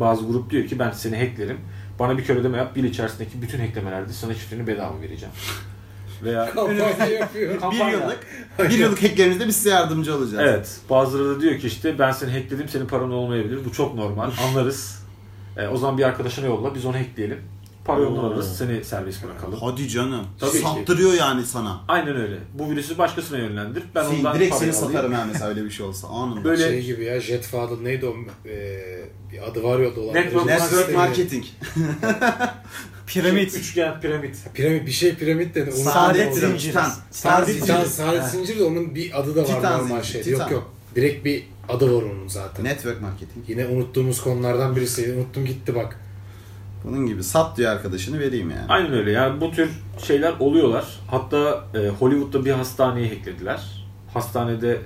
Bazı 0.00 0.26
grup 0.26 0.50
diyor 0.50 0.66
ki 0.66 0.78
ben 0.78 0.90
seni 0.90 1.16
hacklerim. 1.16 1.58
Bana 1.98 2.18
bir 2.18 2.24
kere 2.24 2.38
ödeme 2.38 2.58
yap. 2.58 2.76
Bir 2.76 2.82
yıl 2.82 2.90
içerisindeki 2.90 3.42
bütün 3.42 3.58
hacklemelerde 3.58 4.12
sana 4.12 4.34
şifreni 4.34 4.66
bedava 4.66 5.00
vereceğim. 5.00 5.34
Veya 6.22 6.50
Kampanya 6.54 7.08
yapıyor. 7.08 7.62
Bir 7.72 7.92
yıllık, 7.92 8.26
bir 8.58 8.78
yıllık 8.78 9.02
hacklerimizde 9.02 9.46
biz 9.46 9.56
size 9.56 9.70
yardımcı 9.70 10.16
olacağız. 10.16 10.48
Evet. 10.48 10.76
Bazıları 10.90 11.36
da 11.36 11.40
diyor 11.40 11.58
ki 11.58 11.66
işte 11.66 11.98
ben 11.98 12.10
seni 12.12 12.30
hackledim 12.30 12.68
senin 12.68 12.86
paran 12.86 13.10
olmayabilir. 13.12 13.64
Bu 13.64 13.72
çok 13.72 13.94
normal. 13.94 14.30
Anlarız. 14.48 15.02
E, 15.56 15.68
o 15.68 15.76
zaman 15.76 15.98
bir 15.98 16.02
arkadaşına 16.02 16.46
yolla 16.46 16.74
biz 16.74 16.84
onu 16.84 16.96
hackleyelim. 16.96 17.38
Para 17.86 18.00
ondan 18.08 18.24
Oo. 18.24 18.26
alırız 18.26 18.56
seni 18.58 18.84
serbest 18.84 19.24
bırakalım. 19.24 19.58
Hadi 19.60 19.88
canım. 19.88 20.26
Tabii 20.40 20.52
ki. 20.52 20.58
Sattırıyor 20.58 21.12
yani 21.12 21.46
sana. 21.46 21.80
Aynen 21.88 22.16
öyle. 22.16 22.38
Bu 22.54 22.70
virüsü 22.70 22.98
başkasına 22.98 23.38
yönlendir. 23.38 23.82
Ben 23.94 24.04
Seni- 24.04 24.18
ondan 24.18 24.34
direkt 24.34 24.54
seni 24.54 24.70
alayım. 24.72 24.86
satarım 24.86 25.12
ha 25.12 25.24
mesela 25.32 25.48
öyle 25.50 25.64
bir 25.64 25.70
şey 25.70 25.86
olsa. 25.86 26.08
Anında. 26.08 26.44
Böyle- 26.44 26.68
Şey 26.68 26.82
gibi 26.84 27.04
ya 27.04 27.20
Jetfather 27.20 27.84
neydi 27.84 28.06
o 28.06 28.14
e, 28.48 28.84
bir 29.32 29.50
adı 29.50 29.62
var 29.62 29.78
ya 29.78 29.96
dolar. 29.96 30.14
Network 30.14 30.46
Network 30.46 30.94
marketing. 30.94 31.44
Piramit. 33.06 33.54
Üçgen 33.54 34.00
piramit. 34.00 34.36
Piramit 34.54 34.86
bir 34.86 34.92
şey 34.92 35.14
piramit 35.14 35.54
dedi. 35.54 35.70
Onu 35.70 35.84
Saadet 35.84 36.34
zinciri. 36.34 36.58
Titan. 36.58 36.92
Saadet 37.10 37.54
zinciri. 37.56 37.86
Saadet 37.86 38.24
Zincir 38.24 38.58
de 38.58 38.64
onun 38.64 38.94
bir 38.94 39.20
adı 39.20 39.36
da 39.36 39.40
var 39.40 39.46
Titan 39.46 39.78
normal. 39.78 40.02
Titan. 40.02 40.30
Yok 40.30 40.50
yok. 40.50 40.72
Direkt 40.96 41.24
bir 41.24 41.44
adı 41.68 41.86
var 41.96 42.02
onun 42.02 42.28
zaten. 42.28 42.64
Network 42.64 43.00
marketing. 43.02 43.48
Yine 43.50 43.66
unuttuğumuz 43.66 44.20
konulardan 44.22 44.76
birisi. 44.76 45.12
Unuttum 45.12 45.44
gitti 45.46 45.74
bak. 45.74 46.00
Bunun 46.86 47.06
gibi 47.06 47.24
sat 47.24 47.56
diyor 47.56 47.72
arkadaşını 47.72 48.20
vereyim 48.20 48.50
yani. 48.50 48.66
Aynen 48.68 48.92
öyle. 48.92 49.10
Yani 49.10 49.40
bu 49.40 49.50
tür 49.50 49.70
şeyler 50.06 50.32
oluyorlar. 50.40 50.84
Hatta 51.06 51.64
e, 51.74 51.88
Hollywood'da 51.88 52.44
bir 52.44 52.50
hastaneyi 52.50 53.08
hacklediler. 53.08 53.86
Hastanede 54.14 54.78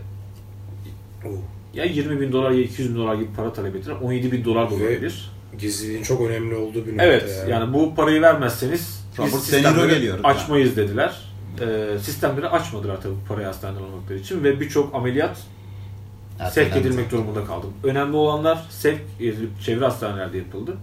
ya 1.74 1.84
20 1.84 2.20
bin 2.20 2.32
dolar 2.32 2.50
ya 2.50 2.62
200 2.62 2.90
bin 2.90 2.96
dolar 2.96 3.14
gibi 3.14 3.28
para 3.36 3.52
talep 3.52 3.76
ettiler. 3.76 3.96
17 4.02 4.32
bin 4.32 4.44
dolar 4.44 4.70
da 4.70 4.74
olabilir. 4.74 5.30
Gizliliğin 5.58 6.02
çok 6.02 6.20
önemli 6.20 6.54
olduğu 6.54 6.86
bir 6.86 6.92
nokta 6.92 7.04
Evet. 7.04 7.44
Yani 7.48 7.74
bu 7.74 7.94
parayı 7.94 8.22
vermezseniz 8.22 9.04
biz 9.12 9.18
Robert 9.18 9.32
De 9.32 9.36
Niro 9.36 9.40
sistemleri 9.40 9.90
geliyor. 9.90 10.18
açmayız 10.24 10.76
dediler. 10.76 11.16
E, 11.60 11.98
sistemleri 11.98 12.48
açmadılar 12.48 13.00
tabii 13.02 13.14
bu 13.24 13.28
parayı 13.28 13.46
hastaneden 13.46 13.82
almakları 13.82 14.18
için 14.18 14.44
ve 14.44 14.60
birçok 14.60 14.94
ameliyat 14.94 15.36
sevk 16.50 16.76
edilmek 16.76 17.10
durumunda 17.10 17.44
kaldım. 17.44 17.72
Önemli 17.84 18.16
olanlar 18.16 18.66
sevk 18.70 19.00
edilip 19.20 19.60
çevre 19.62 19.84
hastanelerde 19.84 20.38
yapıldı. 20.38 20.76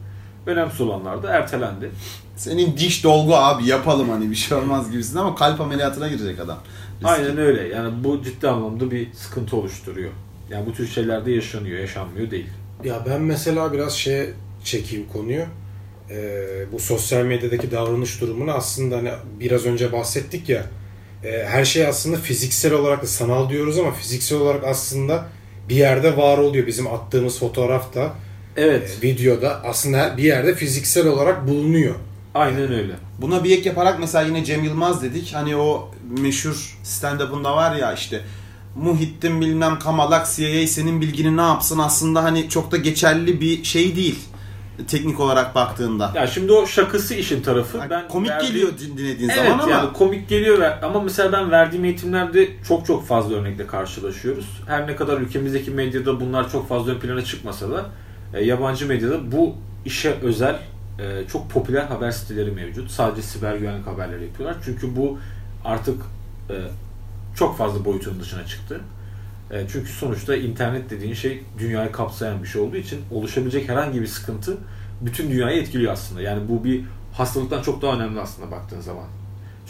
Önemsiz 0.48 0.82
olanlar 0.82 1.24
da 1.24 1.30
ertelendi. 1.34 1.92
Senin 2.36 2.78
diş 2.78 3.04
dolgu 3.04 3.36
abi 3.36 3.66
yapalım 3.66 4.10
hani 4.10 4.32
bir 4.32 4.36
şey 4.36 4.58
olmaz 4.58 4.92
gibisin 4.92 5.18
ama 5.18 5.36
kalp 5.36 5.62
ameliyatına 5.62 6.08
girecek 6.08 6.40
adam. 6.40 6.58
Riskli. 6.96 7.08
Aynen 7.08 7.38
öyle. 7.38 7.68
Yani 7.68 8.04
bu 8.04 8.24
ciddi 8.24 8.48
anlamda 8.48 8.92
bir 8.92 9.14
sıkıntı 9.14 9.58
oluşturuyor. 9.58 10.12
Yani 10.50 10.66
bu 10.66 10.74
tür 10.74 10.88
şeylerde 10.88 11.32
yaşanıyor, 11.32 11.80
yaşanmıyor 11.80 12.32
değil. 12.32 12.48
Ya 12.84 13.04
ben 13.10 13.22
mesela 13.22 13.74
biraz 13.74 13.94
şeye 13.94 14.30
çekeyim 14.64 15.08
konuyu. 15.14 15.46
Ee, 16.10 16.72
bu 16.72 16.80
sosyal 16.80 17.24
medyadaki 17.26 17.72
davranış 17.72 18.22
durumunu 18.22 18.52
aslında 18.52 18.98
hani 18.98 19.12
biraz 19.40 19.66
önce 19.66 19.92
bahsettik 19.92 20.50
ya. 20.50 20.64
e, 21.24 21.46
her 21.48 21.66
şey 21.66 21.88
aslında 21.88 22.18
fiziksel 22.18 22.74
olarak 22.74 23.04
da 23.04 23.08
sanal 23.08 23.50
diyoruz 23.50 23.80
ama 23.80 23.92
fiziksel 23.92 24.38
olarak 24.38 24.64
aslında 24.64 25.26
bir 25.70 25.76
yerde 25.76 26.18
var 26.18 26.38
oluyor. 26.38 26.68
Bizim 26.68 26.88
attığımız 26.88 27.40
fotoğrafta, 27.40 28.14
Evet, 28.58 28.98
e, 29.02 29.08
videoda 29.08 29.62
aslında 29.64 30.18
bir 30.18 30.24
yerde 30.24 30.56
fiziksel 30.56 31.08
olarak 31.08 31.48
bulunuyor. 31.48 31.96
aynen 32.36 32.74
öyle. 32.74 32.94
Buna 33.22 33.44
bir 33.44 33.58
ek 33.58 33.70
yaparak 33.70 34.00
mesela 34.00 34.24
yine 34.28 34.46
Cem 34.46 34.64
Yılmaz 34.64 35.04
dedik. 35.04 35.34
Hani 35.34 35.56
o 35.56 35.92
meşhur 36.22 36.78
stand-up'ında 36.84 37.56
var 37.56 37.76
ya 37.76 37.94
işte 37.94 38.22
Muhittin 38.76 39.42
bilmem 39.42 39.80
Kamalak 39.80 40.28
CIA 40.36 40.68
senin 40.68 41.02
bilgini 41.02 41.38
ne 41.38 41.42
yapsın 41.42 41.80
aslında 41.80 42.24
hani 42.24 42.50
çok 42.50 42.72
da 42.72 42.78
geçerli 42.78 43.42
bir 43.42 43.64
şey 43.64 43.96
değil 43.96 44.20
teknik 44.88 45.20
olarak 45.20 45.56
baktığında. 45.56 46.12
Ya 46.16 46.28
şimdi 46.28 46.52
o 46.52 46.68
şakası 46.68 47.14
işin 47.16 47.42
tarafı. 47.42 47.78
Yani 47.78 47.90
ben 47.90 48.08
komik 48.08 48.30
verdiğim- 48.30 48.54
geliyor 48.54 48.72
din- 48.80 48.98
dinlediğin 48.98 49.30
Evet 49.30 49.44
zaman 49.46 49.60
ama 49.60 49.72
yani 49.72 49.94
komik 49.94 50.30
geliyor 50.30 50.60
ve- 50.60 50.82
ama 50.82 51.02
mesela 51.02 51.32
ben 51.32 51.52
verdiğim 51.52 51.86
eğitimlerde 51.86 52.48
çok 52.68 52.86
çok 52.86 53.08
fazla 53.08 53.36
örnekle 53.36 53.68
karşılaşıyoruz. 53.68 54.46
Her 54.68 54.88
ne 54.88 54.96
kadar 54.96 55.18
ülkemizdeki 55.18 55.72
medyada 55.72 56.20
bunlar 56.20 56.52
çok 56.52 56.70
fazla 56.70 56.92
ön 56.92 57.00
plana 57.00 57.24
çıkmasa 57.24 57.72
da 57.72 57.86
e, 58.34 58.44
yabancı 58.46 58.88
medyada 58.88 59.32
bu 59.32 59.56
işe 59.86 60.12
özel 60.12 60.60
e, 61.00 61.28
çok 61.28 61.50
popüler 61.50 61.84
haber 61.84 62.12
siteleri 62.12 62.52
mevcut. 62.52 62.92
Sadece 62.92 63.22
siber 63.22 63.56
güvenlik 63.56 63.88
haberleri 63.88 64.24
yapıyorlar. 64.24 64.58
Çünkü 64.66 64.96
bu 64.96 65.20
artık 65.66 66.02
e, 66.50 66.56
çok 67.36 67.58
fazla 67.58 67.86
boyutunun 67.86 68.20
dışına 68.20 68.46
çıktı. 68.46 68.82
E, 69.52 69.66
çünkü 69.72 69.92
sonuçta 69.92 70.36
internet 70.36 70.90
dediğin 70.90 71.14
şey 71.14 71.44
dünyayı 71.60 71.92
kapsayan 71.92 72.44
bir 72.44 72.48
şey 72.48 72.62
olduğu 72.62 72.78
için 72.78 73.00
oluşabilecek 73.12 73.70
herhangi 73.70 74.02
bir 74.02 74.08
sıkıntı 74.08 74.58
bütün 75.02 75.32
dünyayı 75.32 75.62
etkiliyor 75.62 75.94
aslında. 75.94 76.22
Yani 76.22 76.50
bu 76.50 76.64
bir 76.64 76.84
hastalıktan 77.14 77.62
çok 77.62 77.82
daha 77.82 77.96
önemli 77.96 78.20
aslında 78.20 78.52
baktığın 78.52 78.82
zaman. 78.82 79.06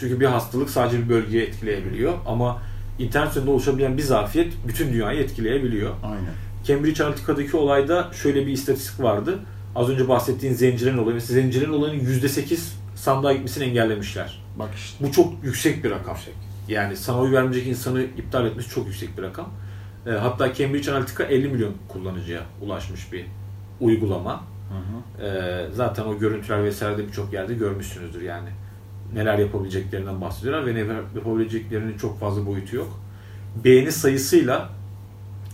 Çünkü 0.00 0.20
bir 0.20 0.26
hastalık 0.26 0.70
sadece 0.70 1.04
bir 1.04 1.08
bölgeye 1.08 1.44
etkileyebiliyor 1.44 2.14
ama 2.26 2.62
internet 2.98 3.30
üzerinde 3.30 3.50
oluşabilen 3.50 3.96
bir 3.96 4.02
zafiyet 4.02 4.52
bütün 4.68 4.92
dünyayı 4.92 5.20
etkileyebiliyor. 5.20 5.94
aynen. 6.04 6.47
Cambridge 6.68 7.04
Analytica'daki 7.04 7.56
olayda 7.56 8.10
şöyle 8.12 8.46
bir 8.46 8.52
istatistik 8.52 9.02
vardı. 9.02 9.38
Az 9.76 9.90
önce 9.90 10.08
bahsettiğin 10.08 10.54
zencilerin 10.54 10.98
olayı. 10.98 11.14
Mesela 11.14 11.40
zencilerin 11.40 11.72
olayının 11.72 12.04
%8 12.04 12.58
sandığa 12.94 13.32
gitmesini 13.32 13.64
engellemişler. 13.64 14.42
Bak 14.58 14.70
işte. 14.76 15.04
Bu 15.04 15.12
çok 15.12 15.44
yüksek 15.44 15.84
bir 15.84 15.90
rakam. 15.90 16.16
Yani 16.68 16.96
sana 16.96 17.18
oy 17.18 17.32
vermeyecek 17.32 17.66
insanı 17.66 18.02
iptal 18.02 18.46
etmesi 18.46 18.68
çok 18.68 18.86
yüksek 18.86 19.18
bir 19.18 19.22
rakam. 19.22 19.50
E, 20.06 20.10
hatta 20.10 20.54
Cambridge 20.54 20.90
Analytica 20.90 21.24
50 21.24 21.48
milyon 21.48 21.74
kullanıcıya 21.88 22.40
ulaşmış 22.62 23.12
bir 23.12 23.26
uygulama. 23.80 24.44
E, 25.22 25.66
zaten 25.72 26.04
o 26.04 26.18
görüntüler 26.18 26.64
vesaire 26.64 26.98
de 26.98 27.06
birçok 27.06 27.32
yerde 27.32 27.54
görmüşsünüzdür 27.54 28.22
yani. 28.22 28.48
Neler 29.14 29.38
yapabileceklerinden 29.38 30.20
bahsediyorlar 30.20 30.66
ve 30.66 30.74
neler 30.74 30.96
yapabileceklerinin 31.16 31.98
çok 31.98 32.20
fazla 32.20 32.46
boyutu 32.46 32.76
yok. 32.76 33.00
Beğeni 33.64 33.92
sayısıyla 33.92 34.70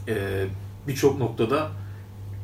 e, 0.09 0.45
birçok 0.89 1.19
noktada 1.19 1.71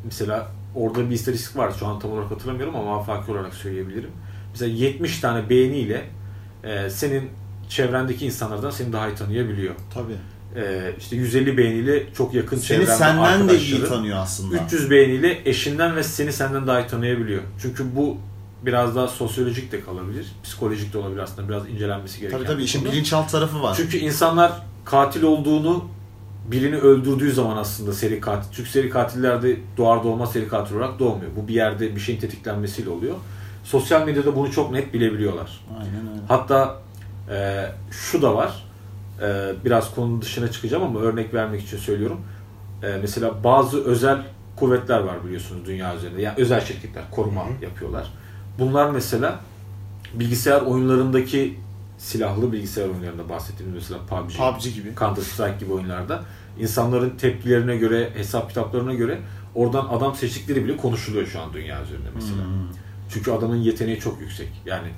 mesela 0.04 0.48
orada 0.74 1.10
bir 1.10 1.14
istatistik 1.14 1.56
var 1.56 1.72
şu 1.78 1.86
an 1.86 1.98
tam 1.98 2.12
olarak 2.12 2.30
hatırlamıyorum 2.30 2.76
ama 2.76 2.96
afaki 3.00 3.32
olarak 3.32 3.54
söyleyebilirim. 3.54 4.10
Mesela 4.52 4.72
70 4.72 5.20
tane 5.20 5.50
beğeniyle 5.50 6.04
e, 6.64 6.90
senin 6.90 7.30
çevrendeki 7.68 8.26
insanlardan 8.26 8.70
seni 8.70 8.92
daha 8.92 9.08
iyi 9.08 9.14
tanıyabiliyor. 9.14 9.74
Tabii. 9.94 10.16
E, 10.56 10.94
işte 10.98 11.16
150 11.16 11.56
beğeniyle 11.56 12.12
çok 12.14 12.34
yakın 12.34 12.56
Seni 12.56 12.66
çevrende 12.66 12.96
senden 12.96 13.48
de 13.48 13.58
iyi 13.58 13.84
tanıyor 13.84 14.18
aslında. 14.18 14.56
300 14.64 14.90
beğeniyle 14.90 15.40
eşinden 15.44 15.96
ve 15.96 16.02
seni 16.02 16.32
senden 16.32 16.66
daha 16.66 16.80
iyi 16.80 16.86
tanıyabiliyor. 16.86 17.42
Çünkü 17.62 17.96
bu 17.96 18.18
biraz 18.62 18.96
daha 18.96 19.08
sosyolojik 19.08 19.72
de 19.72 19.80
kalabilir, 19.80 20.26
psikolojik 20.44 20.92
de 20.92 20.98
olabilir 20.98 21.20
aslında 21.20 21.48
biraz 21.48 21.68
incelenmesi 21.68 22.20
gereken. 22.20 22.38
Tabii 22.38 22.48
tabii 22.48 22.62
işin 22.62 22.84
bilinçaltı 22.84 23.32
tarafı 23.32 23.62
var. 23.62 23.74
Çünkü 23.76 23.98
insanlar 23.98 24.52
katil 24.84 25.22
olduğunu 25.22 25.84
birini 26.50 26.76
öldürdüğü 26.76 27.32
zaman 27.32 27.56
aslında 27.56 27.92
seri 27.92 28.20
katil. 28.20 28.52
Çünkü 28.52 28.70
seri 28.70 28.90
katiller 28.90 29.42
de 29.42 29.56
doğar 29.76 30.04
doğmaz 30.04 30.32
seri 30.32 30.48
katil 30.48 30.76
olarak 30.76 30.98
doğmuyor. 30.98 31.30
Bu 31.36 31.48
bir 31.48 31.54
yerde 31.54 31.96
bir 31.96 32.00
şeyin 32.00 32.20
tetiklenmesiyle 32.20 32.90
oluyor. 32.90 33.14
Sosyal 33.64 34.06
medyada 34.06 34.36
bunu 34.36 34.50
çok 34.50 34.72
net 34.72 34.94
bilebiliyorlar. 34.94 35.64
Aynen 35.78 36.10
öyle. 36.12 36.20
Hatta 36.28 36.80
e, 37.30 37.66
şu 37.90 38.22
da 38.22 38.34
var. 38.34 38.64
E, 39.22 39.52
biraz 39.64 39.94
konunun 39.94 40.22
dışına 40.22 40.50
çıkacağım 40.50 40.82
ama 40.82 41.00
örnek 41.00 41.34
vermek 41.34 41.62
için 41.62 41.78
söylüyorum. 41.78 42.20
E, 42.82 42.98
mesela 43.02 43.44
bazı 43.44 43.84
özel 43.84 44.22
kuvvetler 44.56 45.00
var 45.00 45.24
biliyorsunuz 45.24 45.66
dünya 45.66 45.96
üzerinde. 45.96 46.22
Yani 46.22 46.34
özel 46.38 46.60
şirketler 46.60 47.04
koruma 47.10 47.44
yapıyorlar. 47.62 48.12
Bunlar 48.58 48.90
mesela 48.90 49.40
bilgisayar 50.14 50.60
oyunlarındaki 50.60 51.58
silahlı 51.98 52.52
bilgisayar 52.52 52.88
oyunlarında 52.88 53.28
bahsettiğimiz 53.28 53.74
mesela 53.74 54.00
PUBG, 54.06 54.36
PUBG 54.36 54.74
gibi. 54.74 54.94
Counter 54.98 55.22
Strike 55.22 55.56
gibi 55.60 55.72
oyunlarda 55.72 56.22
insanların 56.60 57.10
tepkilerine 57.16 57.76
göre, 57.76 58.10
hesap 58.14 58.48
kitaplarına 58.48 58.94
göre 58.94 59.18
oradan 59.54 59.86
adam 59.90 60.14
seçtikleri 60.14 60.64
bile 60.64 60.76
konuşuluyor 60.76 61.26
şu 61.26 61.40
an 61.40 61.52
dünya 61.52 61.82
üzerinde 61.82 62.08
mesela. 62.14 62.44
Hmm. 62.44 62.52
Çünkü 63.12 63.30
adamın 63.32 63.56
yeteneği 63.56 64.00
çok 64.00 64.20
yüksek. 64.20 64.48
Yani 64.66 64.88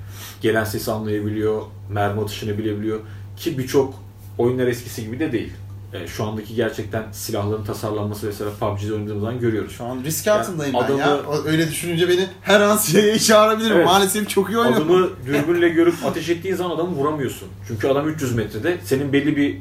gelen 0.41 0.63
sesi 0.63 0.91
anlayabiliyor, 0.91 1.61
mermi 1.89 2.21
atışını 2.21 2.57
bilebiliyor. 2.57 2.99
Ki 3.37 3.57
birçok 3.57 3.93
oyunlar 4.37 4.67
eskisi 4.67 5.05
gibi 5.05 5.19
de 5.19 5.31
değil. 5.31 5.53
E, 5.93 6.07
şu 6.07 6.23
andaki 6.23 6.55
gerçekten 6.55 7.03
silahların 7.11 7.63
tasarlanması 7.63 8.25
mesela 8.25 8.51
PUBG'de 8.59 8.93
oynadığımız 8.93 9.21
zaman 9.21 9.39
görüyoruz. 9.39 9.71
Şu 9.77 9.83
an 9.85 10.03
risk 10.03 10.27
altındayım 10.27 10.75
Yani 10.75 10.85
ben 10.89 10.97
ya. 10.97 11.13
adamı- 11.15 11.29
O- 11.29 11.43
Öyle 11.45 11.67
düşününce 11.67 12.09
beni 12.09 12.27
her 12.41 12.61
an 12.61 12.79
CIA'yı 12.85 13.19
çağırabilirim. 13.19 13.75
Evet. 13.77 13.85
Maalesef 13.85 14.29
çok 14.29 14.49
iyi 14.49 14.57
oynuyorum. 14.57 14.91
Adamı 14.91 15.09
dürbünle 15.25 15.69
görüp 15.69 15.95
ateş 16.05 16.29
ettiğin 16.29 16.55
zaman 16.55 16.75
adamı 16.75 16.91
vuramıyorsun. 16.95 17.47
Çünkü 17.67 17.87
adam 17.87 18.09
300 18.09 18.35
metrede. 18.35 18.77
Senin 18.85 19.13
belli 19.13 19.37
bir 19.37 19.57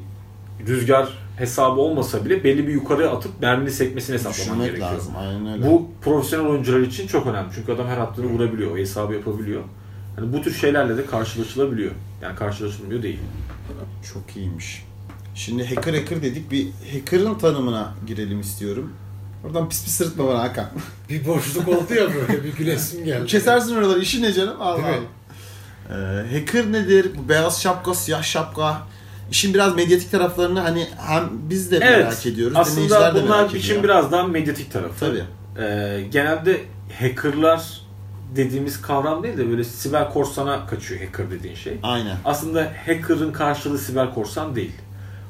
rüzgar 0.67 1.09
hesabı 1.37 1.81
olmasa 1.81 2.25
bile 2.25 2.45
belli 2.45 2.67
bir 2.69 2.73
yukarı 2.73 3.11
atıp 3.11 3.41
mermini 3.41 3.71
sekmesini 3.71 4.15
hesaplaman 4.15 4.41
Düşünmek 4.45 4.67
gerekiyor. 4.67 4.93
lazım. 4.93 5.13
Aynen 5.17 5.53
öyle. 5.53 5.67
Bu 5.67 5.89
profesyonel 6.03 6.47
oyuncular 6.47 6.81
için 6.81 7.07
çok 7.07 7.27
önemli. 7.27 7.49
Çünkü 7.55 7.73
adam 7.73 7.87
her 7.87 7.99
attığını 7.99 8.27
vurabiliyor. 8.27 8.71
O 8.71 8.77
hesabı 8.77 9.15
yapabiliyor. 9.15 9.63
Hani 10.17 10.33
bu 10.33 10.43
tür 10.43 10.55
şeylerle 10.55 10.97
de 10.97 11.07
karşılaşılabiliyor. 11.07 11.93
Yani 12.23 12.37
karşılaşılmıyor 12.37 13.03
değil. 13.03 13.19
Çok 14.15 14.37
iyiymiş. 14.37 14.85
Şimdi 15.35 15.75
hacker 15.75 15.95
hacker 15.95 16.23
dedik. 16.23 16.51
Bir 16.51 16.67
hacker'ın 16.93 17.35
tanımına 17.35 17.95
girelim 18.07 18.41
istiyorum. 18.41 18.93
Oradan 19.47 19.69
pis 19.69 19.85
pis 19.85 19.95
sırıtma 19.95 20.27
bana 20.27 20.39
Hakan. 20.43 20.67
Bir 21.09 21.27
boşluk 21.27 21.69
oldu 21.69 21.95
ya 21.95 22.15
böyle 22.15 22.45
bir 22.45 22.53
gülesim 22.57 23.05
geldi. 23.05 23.27
Kesersin 23.27 23.77
oraları. 23.77 24.01
İşin 24.01 24.23
ne 24.23 24.33
canım? 24.33 24.57
Allah? 24.61 24.81
Allah. 24.87 24.95
Ee, 25.91 26.39
hacker 26.39 26.73
nedir? 26.73 27.11
Bu 27.19 27.29
beyaz 27.29 27.63
şapka, 27.63 27.95
siyah 27.95 28.23
şapka. 28.23 28.83
İşin 29.31 29.55
biraz 29.55 29.77
medyatik 29.77 30.11
taraflarını 30.11 30.61
hani 30.61 30.87
hem 30.99 31.29
biz 31.33 31.71
de 31.71 31.79
merak 31.79 32.27
ediyoruz. 32.27 32.57
Aslında 32.57 33.15
de 33.15 33.25
bunlar 33.25 33.37
merak 33.37 33.55
ediyor. 33.55 33.83
biraz 33.83 34.13
daha 34.13 34.23
medyatik 34.23 34.73
tarafı. 34.73 35.01
Tabii. 35.01 35.25
Ee, 35.59 36.05
genelde 36.11 36.61
hackerlar 37.01 37.83
dediğimiz 38.37 38.83
kavram 38.83 39.23
değil 39.23 39.39
de 39.39 39.51
böyle 39.51 39.65
siber 39.65 40.13
korsana 40.13 40.67
kaçıyor 40.67 41.01
hacker 41.01 41.31
dediğin 41.31 41.55
şey. 41.55 41.79
Aynen. 41.83 42.17
Aslında 42.25 42.73
hacker'ın 42.87 43.33
karşılığı 43.33 43.79
siber 43.79 44.15
korsan 44.15 44.57
değil. 44.57 44.73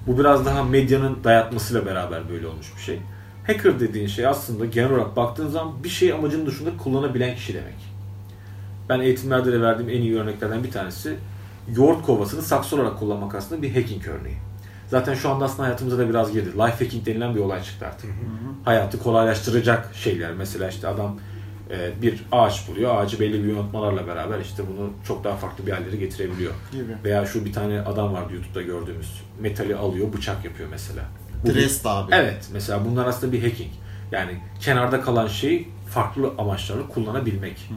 Bu 0.06 0.18
biraz 0.18 0.46
daha 0.46 0.64
medyanın 0.64 1.24
dayatmasıyla 1.24 1.86
beraber 1.86 2.28
böyle 2.28 2.46
olmuş 2.46 2.66
bir 2.76 2.82
şey. 2.82 2.98
Hacker 3.46 3.80
dediğin 3.80 4.06
şey 4.06 4.26
aslında 4.26 4.64
genel 4.64 4.90
olarak 4.90 5.16
baktığın 5.16 5.48
zaman 5.48 5.84
bir 5.84 5.88
şey 5.88 6.12
amacının 6.12 6.46
dışında 6.46 6.70
kullanabilen 6.76 7.34
kişi 7.34 7.54
demek. 7.54 7.74
Ben 8.88 9.00
eğitimlerde 9.00 9.52
de 9.52 9.60
verdiğim 9.60 9.90
en 9.90 10.00
iyi 10.02 10.18
örneklerden 10.18 10.64
bir 10.64 10.70
tanesi 10.70 11.16
yoğurt 11.76 12.02
kovasını 12.02 12.42
saksı 12.42 12.76
olarak 12.76 12.98
kullanmak 12.98 13.34
aslında 13.34 13.62
bir 13.62 13.74
hacking 13.74 14.08
örneği. 14.08 14.36
Zaten 14.88 15.14
şu 15.14 15.30
anda 15.30 15.44
aslında 15.44 15.62
hayatımıza 15.62 15.98
da 15.98 16.08
biraz 16.08 16.32
girdi. 16.32 16.52
Life 16.52 16.84
hacking 16.84 17.06
denilen 17.06 17.34
bir 17.34 17.40
olay 17.40 17.62
çıktı 17.62 17.86
artık. 17.86 18.10
Hayatı 18.64 18.98
kolaylaştıracak 18.98 19.94
şeyler. 19.94 20.32
Mesela 20.32 20.68
işte 20.68 20.88
adam 20.88 21.18
e, 21.70 22.02
bir 22.02 22.24
ağaç 22.32 22.68
buluyor. 22.68 22.96
Ağacı 22.96 23.20
belli 23.20 23.44
bir 23.44 23.48
yönetmelerle 23.48 24.06
beraber 24.06 24.40
işte 24.40 24.62
bunu 24.72 24.90
çok 25.06 25.24
daha 25.24 25.36
farklı 25.36 25.66
bir 25.66 25.72
yerlere 25.72 25.96
getirebiliyor. 25.96 26.52
Gibi. 26.72 26.96
Veya 27.04 27.26
şu 27.26 27.44
bir 27.44 27.52
tane 27.52 27.80
adam 27.80 28.12
vardı 28.12 28.34
YouTube'da 28.34 28.62
gördüğümüz. 28.62 29.22
Metali 29.40 29.76
alıyor, 29.76 30.12
bıçak 30.12 30.44
yapıyor 30.44 30.68
mesela. 30.70 31.02
Drest 31.46 31.86
abi. 31.86 32.14
Evet, 32.14 32.48
mesela 32.52 32.84
bunlar 32.84 33.06
aslında 33.06 33.32
bir 33.32 33.42
hacking. 33.42 33.70
Yani 34.12 34.40
kenarda 34.60 35.00
kalan 35.00 35.28
şeyi 35.28 35.68
farklı 35.90 36.32
amaçlarla 36.38 36.88
kullanabilmek. 36.88 37.70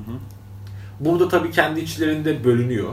Burada 1.00 1.30
tabii 1.30 1.52
kendi 1.52 1.80
içlerinde 1.80 2.44
bölünüyor. 2.44 2.90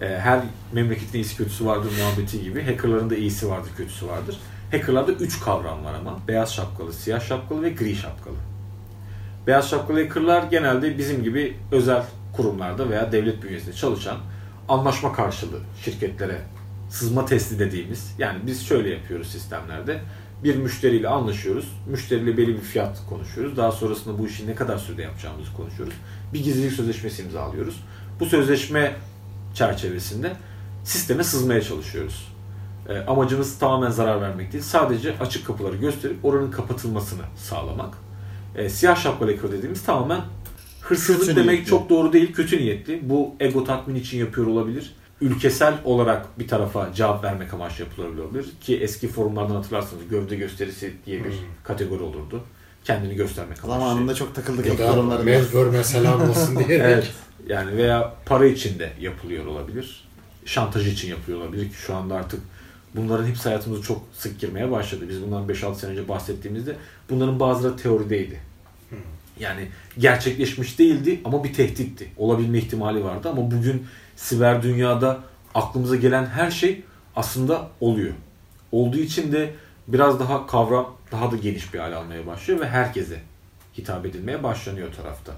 Ee, 0.00 0.06
her 0.06 0.40
memleketin 0.72 1.18
iyisi 1.18 1.36
kötüsü 1.36 1.66
vardır 1.66 1.92
muhabbeti 1.98 2.42
gibi. 2.42 2.62
Hackerların 2.62 3.10
da 3.10 3.16
iyisi 3.16 3.48
vardır, 3.48 3.70
kötüsü 3.76 4.08
vardır. 4.08 4.36
Hackerlarda 4.70 5.12
üç 5.12 5.40
kavram 5.40 5.84
var 5.84 5.94
ama. 5.94 6.18
Beyaz 6.28 6.54
şapkalı, 6.54 6.92
siyah 6.92 7.20
şapkalı 7.20 7.62
ve 7.62 7.70
gri 7.70 7.96
şapkalı. 7.96 8.34
Beyaz 9.46 9.70
şapkalı 9.70 10.02
hackerlar 10.04 10.42
genelde 10.42 10.98
bizim 10.98 11.22
gibi 11.22 11.56
özel 11.72 12.02
kurumlarda 12.36 12.90
veya 12.90 13.12
devlet 13.12 13.42
bünyesinde 13.42 13.74
çalışan 13.74 14.16
anlaşma 14.68 15.12
karşılığı 15.12 15.60
şirketlere 15.84 16.38
sızma 16.90 17.26
testi 17.26 17.58
dediğimiz 17.58 18.14
yani 18.18 18.38
biz 18.46 18.66
şöyle 18.66 18.90
yapıyoruz 18.90 19.28
sistemlerde 19.28 20.00
bir 20.44 20.56
müşteriyle 20.56 21.08
anlaşıyoruz. 21.08 21.72
Müşteriyle 21.86 22.36
belli 22.36 22.54
bir 22.54 22.60
fiyat 22.60 22.98
konuşuyoruz. 23.08 23.56
Daha 23.56 23.72
sonrasında 23.72 24.18
bu 24.18 24.26
işi 24.26 24.46
ne 24.46 24.54
kadar 24.54 24.78
sürede 24.78 25.02
yapacağımızı 25.02 25.52
konuşuyoruz. 25.52 25.94
Bir 26.32 26.44
gizlilik 26.44 26.72
sözleşmesi 26.72 27.22
imzalıyoruz. 27.22 27.84
Bu 28.20 28.26
sözleşme 28.26 28.92
çerçevesinde 29.56 30.32
sisteme 30.84 31.24
sızmaya 31.24 31.62
çalışıyoruz. 31.62 32.32
E, 32.88 32.98
amacımız 32.98 33.58
tamamen 33.58 33.90
zarar 33.90 34.20
vermek 34.20 34.52
değil. 34.52 34.64
Sadece 34.64 35.14
açık 35.20 35.46
kapıları 35.46 35.76
gösterip 35.76 36.24
oranın 36.24 36.50
kapatılmasını 36.50 37.22
sağlamak. 37.36 37.94
E, 38.56 38.68
siyah 38.68 38.96
şapkalı 38.96 39.34
hacker 39.36 39.52
dediğimiz 39.52 39.82
tamamen 39.82 40.20
hırsızlık 40.80 41.20
Kötü 41.20 41.36
demek 41.36 41.50
niyetli. 41.54 41.70
çok 41.70 41.90
doğru 41.90 42.12
değil. 42.12 42.32
Kötü 42.32 42.58
niyetli. 42.58 43.00
Bu 43.10 43.34
ego 43.40 43.64
tatmin 43.64 43.94
için 43.94 44.18
yapıyor 44.18 44.46
olabilir. 44.46 44.94
ülkesel 45.20 45.74
olarak 45.84 46.38
bir 46.38 46.48
tarafa 46.48 46.92
cevap 46.94 47.24
vermek 47.24 47.54
amaçlı 47.54 47.84
yapılabilir 47.84 48.46
ki 48.60 48.76
eski 48.80 49.08
forumlardan 49.08 49.54
hatırlarsınız 49.54 50.02
gövde 50.10 50.36
gösterisi 50.36 50.94
diye 51.06 51.24
bir 51.24 51.30
Hmm. 51.30 51.38
kategori 51.64 52.02
olurdu. 52.02 52.40
Kendini 52.84 53.14
göstermek 53.14 53.64
amaçlı. 53.64 53.80
Zamanında 53.80 54.14
çok 54.14 54.34
takıldık 54.34 54.78
da 54.78 54.92
forumlarında. 54.92 55.84
Selam 55.84 56.30
olsun 56.30 56.56
diyerek. 56.68 56.80
Evet. 56.94 57.12
Yani 57.46 57.76
veya 57.76 58.14
para 58.26 58.46
için 58.46 58.78
de 58.78 58.92
yapılıyor 59.00 59.46
olabilir. 59.46 60.08
Şantaj 60.44 60.86
için 60.86 61.08
yapıyor 61.08 61.40
olabilir 61.40 61.68
ki 61.68 61.74
şu 61.76 61.96
anda 61.96 62.14
artık 62.14 62.40
bunların 62.94 63.26
hepsi 63.26 63.42
hayatımıza 63.48 63.82
çok 63.82 64.02
sık 64.12 64.40
girmeye 64.40 64.70
başladı. 64.70 65.04
Biz 65.08 65.22
bundan 65.22 65.46
5-6 65.48 65.74
sene 65.74 65.90
önce 65.90 66.08
bahsettiğimizde 66.08 66.76
bunların 67.10 67.40
bazıları 67.40 67.76
teorideydi. 67.76 68.40
Yani 69.40 69.68
gerçekleşmiş 69.98 70.78
değildi 70.78 71.20
ama 71.24 71.44
bir 71.44 71.54
tehditti. 71.54 72.08
Olabilme 72.16 72.58
ihtimali 72.58 73.04
vardı 73.04 73.28
ama 73.28 73.50
bugün 73.50 73.86
siber 74.16 74.62
dünyada 74.62 75.20
aklımıza 75.54 75.96
gelen 75.96 76.26
her 76.26 76.50
şey 76.50 76.82
aslında 77.16 77.68
oluyor. 77.80 78.14
Olduğu 78.72 78.98
için 78.98 79.32
de 79.32 79.54
biraz 79.88 80.20
daha 80.20 80.46
kavram 80.46 80.96
daha 81.12 81.32
da 81.32 81.36
geniş 81.36 81.74
bir 81.74 81.78
hale 81.78 81.94
almaya 81.94 82.26
başlıyor 82.26 82.60
ve 82.60 82.68
herkese 82.68 83.20
hitap 83.78 84.06
edilmeye 84.06 84.42
başlanıyor 84.42 84.92
tarafta. 84.92 85.32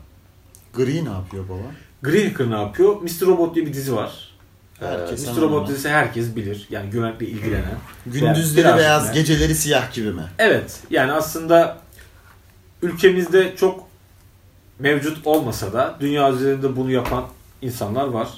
Gri 0.74 1.04
ne 1.04 1.10
yapıyor 1.10 1.48
baba? 1.48 1.87
Green 2.02 2.28
Hacker 2.30 2.50
ne 2.50 2.54
yapıyor? 2.60 3.02
Mr. 3.02 3.26
Robot 3.26 3.54
diye 3.54 3.66
bir 3.66 3.72
dizi 3.72 3.96
var. 3.96 4.28
Herkes 4.80 5.28
Ee, 5.28 5.32
Mr. 5.32 5.36
Robot 5.40 5.56
hemen. 5.56 5.68
dizisi 5.68 5.88
herkes 5.88 6.36
bilir. 6.36 6.66
Yani 6.70 6.90
güvenlikle 6.90 7.26
ilgilenen. 7.26 7.78
Gündüzleri 8.06 8.64
Biraz 8.66 8.78
beyaz, 8.78 9.08
ne? 9.08 9.14
geceleri 9.14 9.54
siyah 9.54 9.92
gibi 9.92 10.12
mi? 10.12 10.22
Evet. 10.38 10.80
Yani 10.90 11.12
aslında 11.12 11.78
ülkemizde 12.82 13.56
çok 13.56 13.88
mevcut 14.78 15.26
olmasa 15.26 15.72
da 15.72 15.96
dünya 16.00 16.32
üzerinde 16.32 16.76
bunu 16.76 16.90
yapan 16.90 17.24
insanlar 17.62 18.06
var. 18.08 18.28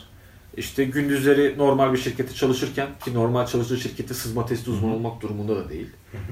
İşte 0.57 0.85
gündüzleri 0.85 1.55
normal 1.59 1.93
bir 1.93 1.99
şirkette 1.99 2.35
çalışırken 2.35 2.89
ki 3.05 3.15
normal 3.15 3.47
çalıştığı 3.47 3.77
şirkette 3.81 4.15
sızma 4.15 4.47
testi 4.47 4.71
uzmanı 4.71 4.95
olmak 4.95 5.23
durumunda 5.23 5.57
da 5.57 5.69
değil. 5.69 5.87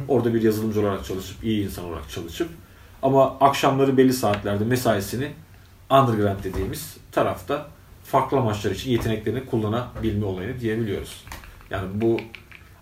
Orada 0.09 0.35
bir 0.35 0.43
yazılımcı 0.43 0.81
olarak 0.81 1.05
çalışıp, 1.05 1.45
iyi 1.45 1.64
insan 1.64 1.85
olarak 1.85 2.11
çalışıp 2.11 2.49
ama 3.03 3.38
akşamları 3.41 3.97
belli 3.97 4.12
saatlerde 4.12 4.64
mesaisini 4.64 5.33
underground 5.90 6.44
dediğimiz 6.44 6.96
tarafta 7.12 7.66
farklı 8.05 8.38
amaçlar 8.38 8.70
için 8.70 8.90
yeteneklerini 8.90 9.46
kullanabilme 9.46 10.27
olayını 10.27 10.61
diyebiliyoruz. 10.61 11.24
Yani 11.70 11.88
bu 11.94 12.20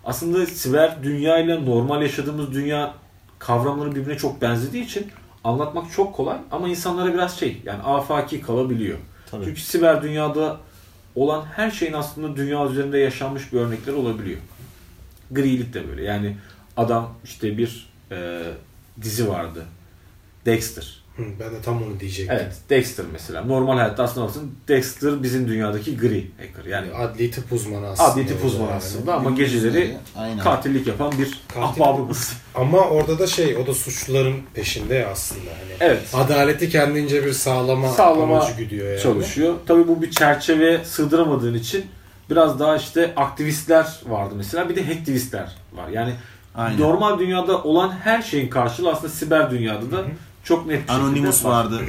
aslında 0.05 0.45
siber 0.45 1.03
dünya 1.03 1.39
ile 1.39 1.65
normal 1.65 2.01
yaşadığımız 2.01 2.53
dünya 2.53 2.93
kavramları 3.39 3.95
birbirine 3.95 4.17
çok 4.17 4.41
benzediği 4.41 4.85
için 4.85 5.07
anlatmak 5.43 5.91
çok 5.91 6.15
kolay 6.15 6.37
ama 6.51 6.69
insanlara 6.69 7.13
biraz 7.13 7.39
şey 7.39 7.61
yani 7.65 7.83
afaki 7.83 8.41
kalabiliyor. 8.41 8.97
Tabii. 9.31 9.45
Çünkü 9.45 9.61
siber 9.61 10.01
dünyada 10.01 10.57
olan 11.15 11.45
her 11.55 11.71
şeyin 11.71 11.93
aslında 11.93 12.35
dünya 12.35 12.65
üzerinde 12.65 12.97
yaşanmış 12.97 13.53
bir 13.53 13.59
örnekleri 13.59 13.95
olabiliyor. 13.95 14.39
Grilik 15.31 15.73
de 15.73 15.87
böyle. 15.87 16.03
Yani 16.03 16.37
adam 16.77 17.13
işte 17.23 17.57
bir 17.57 17.89
e, 18.11 18.41
dizi 19.01 19.29
vardı. 19.29 19.65
Dexter. 20.45 21.03
Hı, 21.17 21.23
ben 21.39 21.51
de 21.51 21.61
tam 21.61 21.83
onu 21.83 21.99
diyecektim. 21.99 22.37
Evet, 22.41 22.53
Dexter 22.69 23.05
mesela. 23.13 23.43
Normal 23.43 23.77
hayatta 23.77 24.03
aslında 24.03 24.25
olsun 24.25 24.55
Dexter 24.67 25.23
bizim 25.23 25.47
dünyadaki 25.47 25.97
gri 25.97 26.31
hacker. 26.37 26.69
Yani 26.71 26.93
Adli 26.93 27.31
tıp 27.31 27.51
uzmanı 27.53 27.87
aslında. 27.89 28.09
adli 28.11 28.27
tıp 28.27 28.45
uzmanı 28.45 28.67
Yani. 28.69 28.77
aslında 28.77 29.13
ama 29.15 29.29
geceleri 29.31 29.97
Aynen. 30.15 30.39
katillik 30.39 30.87
yapan 30.87 31.11
bir 31.17 31.39
Katil. 31.47 31.61
ahbabımız. 31.83 32.33
Ama 32.55 32.77
orada 32.79 33.19
da 33.19 33.27
şey 33.27 33.55
o 33.55 33.67
da 33.67 33.73
suçluların 33.73 34.35
peşinde 34.53 34.95
ya 34.95 35.09
aslında. 35.09 35.41
Hani 35.49 35.71
Evet. 35.91 36.01
Adaleti 36.13 36.69
kendince 36.69 37.25
bir 37.25 37.33
sağlama, 37.33 37.87
Sağlama 37.91 38.37
amacı 38.37 38.53
güdüyor 38.57 38.89
yani. 38.91 38.99
çalışıyor. 39.01 39.53
Tabii 39.67 39.87
bu 39.87 40.01
bir 40.01 40.11
çerçeve 40.11 40.85
sığdıramadığın 40.85 41.53
için 41.53 41.85
biraz 42.29 42.59
daha 42.59 42.75
işte 42.77 43.13
aktivistler 43.15 43.87
vardı 44.07 44.33
mesela. 44.37 44.69
Bir 44.69 44.75
de 44.75 44.85
hacktivistler 44.85 45.51
var. 45.73 45.89
Yani 45.89 46.13
Aynen. 46.55 46.79
normal 46.81 47.19
dünyada 47.19 47.63
olan 47.63 47.91
her 48.03 48.21
şeyin 48.21 48.47
karşılığı 48.49 48.91
aslında 48.91 49.09
siber 49.13 49.51
dünyada 49.51 49.91
da 49.91 50.05
çok 50.47 50.67
net 50.67 50.87
bir 50.89 50.93
Anonymous 50.93 51.45
vardı. 51.45 51.79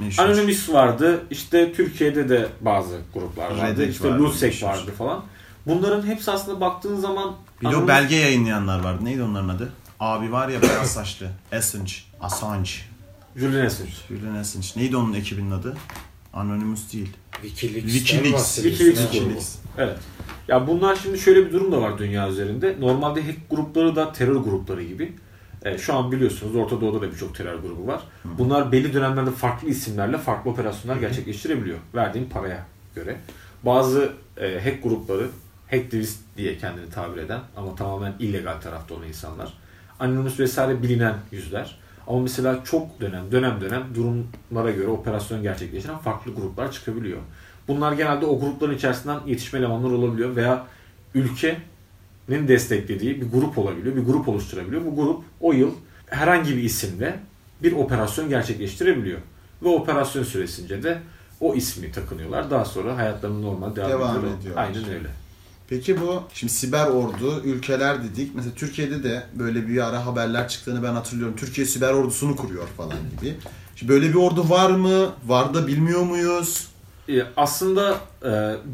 Meşhur. 0.00 0.22
Anonymous 0.22 0.68
vardı. 0.68 1.20
İşte 1.30 1.72
Türkiye'de 1.72 2.28
de 2.28 2.48
bazı 2.60 2.96
gruplar 3.14 3.50
vardı. 3.50 3.62
Reddit 3.82 3.94
işte 3.94 4.10
vardı, 4.10 4.22
Lusek 4.22 4.52
meşhur. 4.52 4.66
vardı 4.66 4.90
falan. 4.98 5.24
Bunların 5.66 6.06
hepsi 6.06 6.30
aslında 6.30 6.60
baktığın 6.60 6.96
zaman 6.96 7.36
Bir 7.62 7.66
de 7.66 7.70
Anonymous- 7.70 7.88
belge 7.88 8.16
yayınlayanlar 8.16 8.80
vardı. 8.84 9.04
Neydi 9.04 9.22
onların 9.22 9.48
adı? 9.48 9.72
Abi 10.00 10.32
var 10.32 10.48
ya 10.48 10.62
beyaz 10.62 10.92
saçlı. 10.92 11.26
Assange. 11.52 11.92
Assange. 12.20 12.70
Julian 13.36 13.66
Assange. 13.66 13.90
Julian 14.08 14.34
Assange. 14.34 14.66
Neydi 14.76 14.96
onun 14.96 15.12
ekibinin 15.14 15.50
adı? 15.50 15.76
Anonymous 16.32 16.92
değil. 16.92 17.12
Wikileaks. 17.42 17.92
Wikileaks 17.92 18.56
grubu. 18.62 18.68
Wikileaks. 18.68 19.54
Evet. 19.78 19.96
Ya 20.48 20.66
bunlar 20.66 20.96
şimdi 21.02 21.18
şöyle 21.18 21.46
bir 21.46 21.52
durum 21.52 21.72
da 21.72 21.80
var 21.82 21.98
dünya 21.98 22.28
üzerinde. 22.28 22.76
Normalde 22.80 23.22
hack 23.22 23.50
grupları 23.50 23.96
da 23.96 24.12
terör 24.12 24.36
grupları 24.36 24.82
gibi. 24.84 25.12
E, 25.68 25.78
şu 25.78 25.94
an 25.94 26.12
biliyorsunuz 26.12 26.56
Orta 26.56 26.80
Doğu'da 26.80 27.02
da 27.02 27.12
birçok 27.12 27.34
terör 27.34 27.54
grubu 27.54 27.86
var. 27.86 28.00
Bunlar 28.24 28.72
belli 28.72 28.94
dönemlerde 28.94 29.30
farklı 29.30 29.68
isimlerle 29.68 30.18
farklı 30.18 30.50
operasyonlar 30.50 31.00
gerçekleştirebiliyor. 31.00 31.78
Verdiğin 31.94 32.28
paraya 32.28 32.66
göre. 32.94 33.16
Bazı 33.62 34.12
e, 34.36 34.60
hack 34.60 34.82
grupları, 34.82 35.28
hacktivist 35.70 36.20
diye 36.36 36.58
kendini 36.58 36.90
tabir 36.90 37.22
eden 37.22 37.40
ama 37.56 37.74
tamamen 37.74 38.14
illegal 38.18 38.60
tarafta 38.60 38.94
olan 38.94 39.06
insanlar. 39.06 39.52
Anonymous 40.00 40.40
vesaire 40.40 40.82
bilinen 40.82 41.14
yüzler. 41.32 41.78
Ama 42.06 42.20
mesela 42.20 42.64
çok 42.64 43.00
dönem, 43.00 43.32
dönem 43.32 43.60
dönem 43.60 43.82
durumlara 43.94 44.70
göre 44.70 44.88
operasyon 44.88 45.42
gerçekleştiren 45.42 45.98
farklı 45.98 46.34
gruplar 46.34 46.72
çıkabiliyor. 46.72 47.18
Bunlar 47.68 47.92
genelde 47.92 48.26
o 48.26 48.40
grupların 48.40 48.74
içerisinden 48.74 49.20
yetişme 49.26 49.58
elemanlar 49.58 49.90
olabiliyor 49.90 50.36
veya 50.36 50.66
ülkenin 51.14 51.58
desteklediği 52.28 53.20
bir 53.20 53.30
grup 53.30 53.58
olabiliyor, 53.58 53.96
bir 53.96 54.02
grup 54.02 54.28
oluşturabiliyor. 54.28 54.84
Bu 54.84 54.96
grup 54.96 55.22
o 55.40 55.52
yıl 55.52 55.70
herhangi 56.06 56.56
bir 56.56 56.62
isimle 56.62 57.20
bir 57.62 57.72
operasyon 57.72 58.28
gerçekleştirebiliyor. 58.28 59.18
Ve 59.62 59.68
operasyon 59.68 60.22
süresince 60.22 60.82
de 60.82 60.98
o 61.40 61.54
ismi 61.54 61.92
takınıyorlar. 61.92 62.50
Daha 62.50 62.64
sonra 62.64 62.96
hayatlarını 62.96 63.42
normal 63.42 63.76
devam, 63.76 63.90
Devam 63.90 64.10
ediyorlar. 64.16 64.38
ediyorlar. 64.40 64.64
Aynen 64.64 64.88
öyle. 64.88 65.08
Peki 65.68 66.00
bu 66.00 66.22
şimdi 66.34 66.52
siber 66.52 66.86
ordu 66.86 67.42
ülkeler 67.44 68.04
dedik. 68.04 68.34
Mesela 68.34 68.54
Türkiye'de 68.54 69.02
de 69.04 69.22
böyle 69.34 69.68
bir 69.68 69.88
ara 69.88 70.06
haberler 70.06 70.48
çıktığını 70.48 70.82
ben 70.82 70.92
hatırlıyorum. 70.92 71.36
Türkiye 71.36 71.66
siber 71.66 71.92
ordusunu 71.92 72.36
kuruyor 72.36 72.66
falan 72.76 72.96
gibi. 73.16 73.34
Şimdi 73.76 73.92
böyle 73.92 74.08
bir 74.08 74.14
ordu 74.14 74.50
var 74.50 74.70
mı? 74.70 75.10
Var 75.26 75.54
da 75.54 75.66
bilmiyor 75.66 76.02
muyuz? 76.02 76.68
E, 77.08 77.22
Aslında 77.36 77.98
e, 78.24 78.30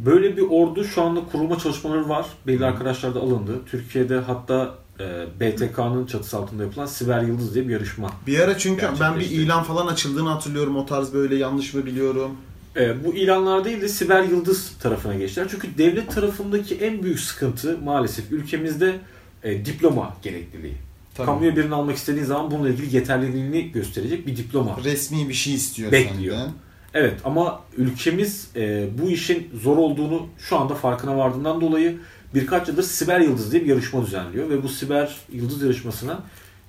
böyle 0.07 0.37
bir 0.37 0.43
ordu 0.51 0.85
şu 0.85 1.03
anda 1.03 1.21
kurulma 1.33 1.59
çalışmaları 1.59 2.09
var. 2.09 2.27
Belli 2.47 2.65
arkadaşlar 2.65 3.15
da 3.15 3.21
alındı. 3.21 3.53
Türkiye'de 3.67 4.17
hatta 4.19 4.75
e, 5.01 5.05
BTK'nın 5.41 6.07
çatısı 6.07 6.37
altında 6.37 6.63
yapılan 6.63 6.87
Siber 6.87 7.23
Yıldız 7.23 7.55
diye 7.55 7.69
bir 7.69 7.73
yarışma. 7.73 8.11
Bir 8.27 8.41
ara 8.41 8.59
çünkü 8.59 8.87
ben 9.01 9.21
bir 9.21 9.31
ilan 9.31 9.63
falan 9.63 9.87
açıldığını 9.87 10.29
hatırlıyorum. 10.29 10.77
O 10.77 10.87
tarz 10.87 11.13
böyle 11.15 11.37
yanlış 11.37 11.75
mı 11.75 11.87
biliyorum? 11.87 12.31
E, 12.77 13.05
bu 13.05 13.15
ilanlar 13.15 13.65
değil 13.65 13.81
de 13.81 13.89
Siber 13.89 14.23
Yıldız 14.23 14.73
tarafına 14.83 15.15
geçtiler. 15.15 15.47
Çünkü 15.51 15.79
devlet 15.79 16.15
tarafındaki 16.15 16.75
en 16.75 17.03
büyük 17.03 17.21
sıkıntı 17.21 17.79
maalesef 17.79 18.33
ülkemizde 18.33 18.99
e, 19.43 19.65
diploma 19.65 20.17
gerekliliği. 20.23 20.75
Tabii. 21.15 21.27
Kamuya 21.27 21.57
birini 21.57 21.75
almak 21.75 21.97
istediğin 21.97 22.25
zaman 22.25 22.51
bununla 22.51 22.69
ilgili 22.69 22.97
yeterliliğini 22.97 23.73
gösterecek 23.73 24.27
bir 24.27 24.37
diploma. 24.37 24.77
Resmi 24.85 25.29
bir 25.29 25.35
şey 25.35 25.55
istiyor 25.55 25.93
Bekliyor. 25.93 26.37
senden. 26.37 26.53
Evet 26.95 27.21
ama 27.25 27.61
ülkemiz 27.77 28.51
e, 28.57 28.89
bu 28.99 29.11
işin 29.11 29.51
zor 29.63 29.77
olduğunu 29.77 30.27
şu 30.39 30.57
anda 30.57 30.75
farkına 30.75 31.17
vardığından 31.17 31.61
dolayı 31.61 31.99
birkaç 32.35 32.69
yıldır 32.69 32.83
Siber 32.83 33.21
Yıldız 33.21 33.53
diye 33.53 33.63
bir 33.63 33.69
yarışma 33.69 34.07
düzenliyor 34.07 34.51
ve 34.51 34.63
bu 34.63 34.69
Siber 34.69 35.17
Yıldız 35.33 35.63
yarışmasına 35.63 36.23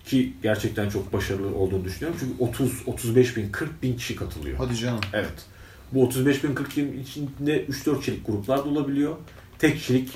ki 0.06 0.34
gerçekten 0.44 0.90
çok 0.90 1.14
başarılı 1.14 1.56
olduğunu 1.56 1.86
düşünüyorum. 1.86 2.20
Çünkü 2.20 2.44
30 2.44 2.72
35 2.86 3.38
bin 3.38 3.52
40 3.52 3.84
bin 3.84 3.98
kişi 3.98 4.16
katılıyor. 4.16 4.58
Hadi 4.58 4.76
canım. 4.76 5.00
Evet. 5.14 5.46
Bu 5.92 6.04
35 6.04 6.44
bin 6.44 6.56
40 6.56 6.78
bin 6.78 7.04
içinde 7.04 7.66
3-4 7.66 8.00
kişilik 8.00 8.28
gruplar 8.28 8.58
da 8.58 8.70
olabiliyor. 8.70 9.16
Tek 9.60 9.76
kişilik 9.76 10.10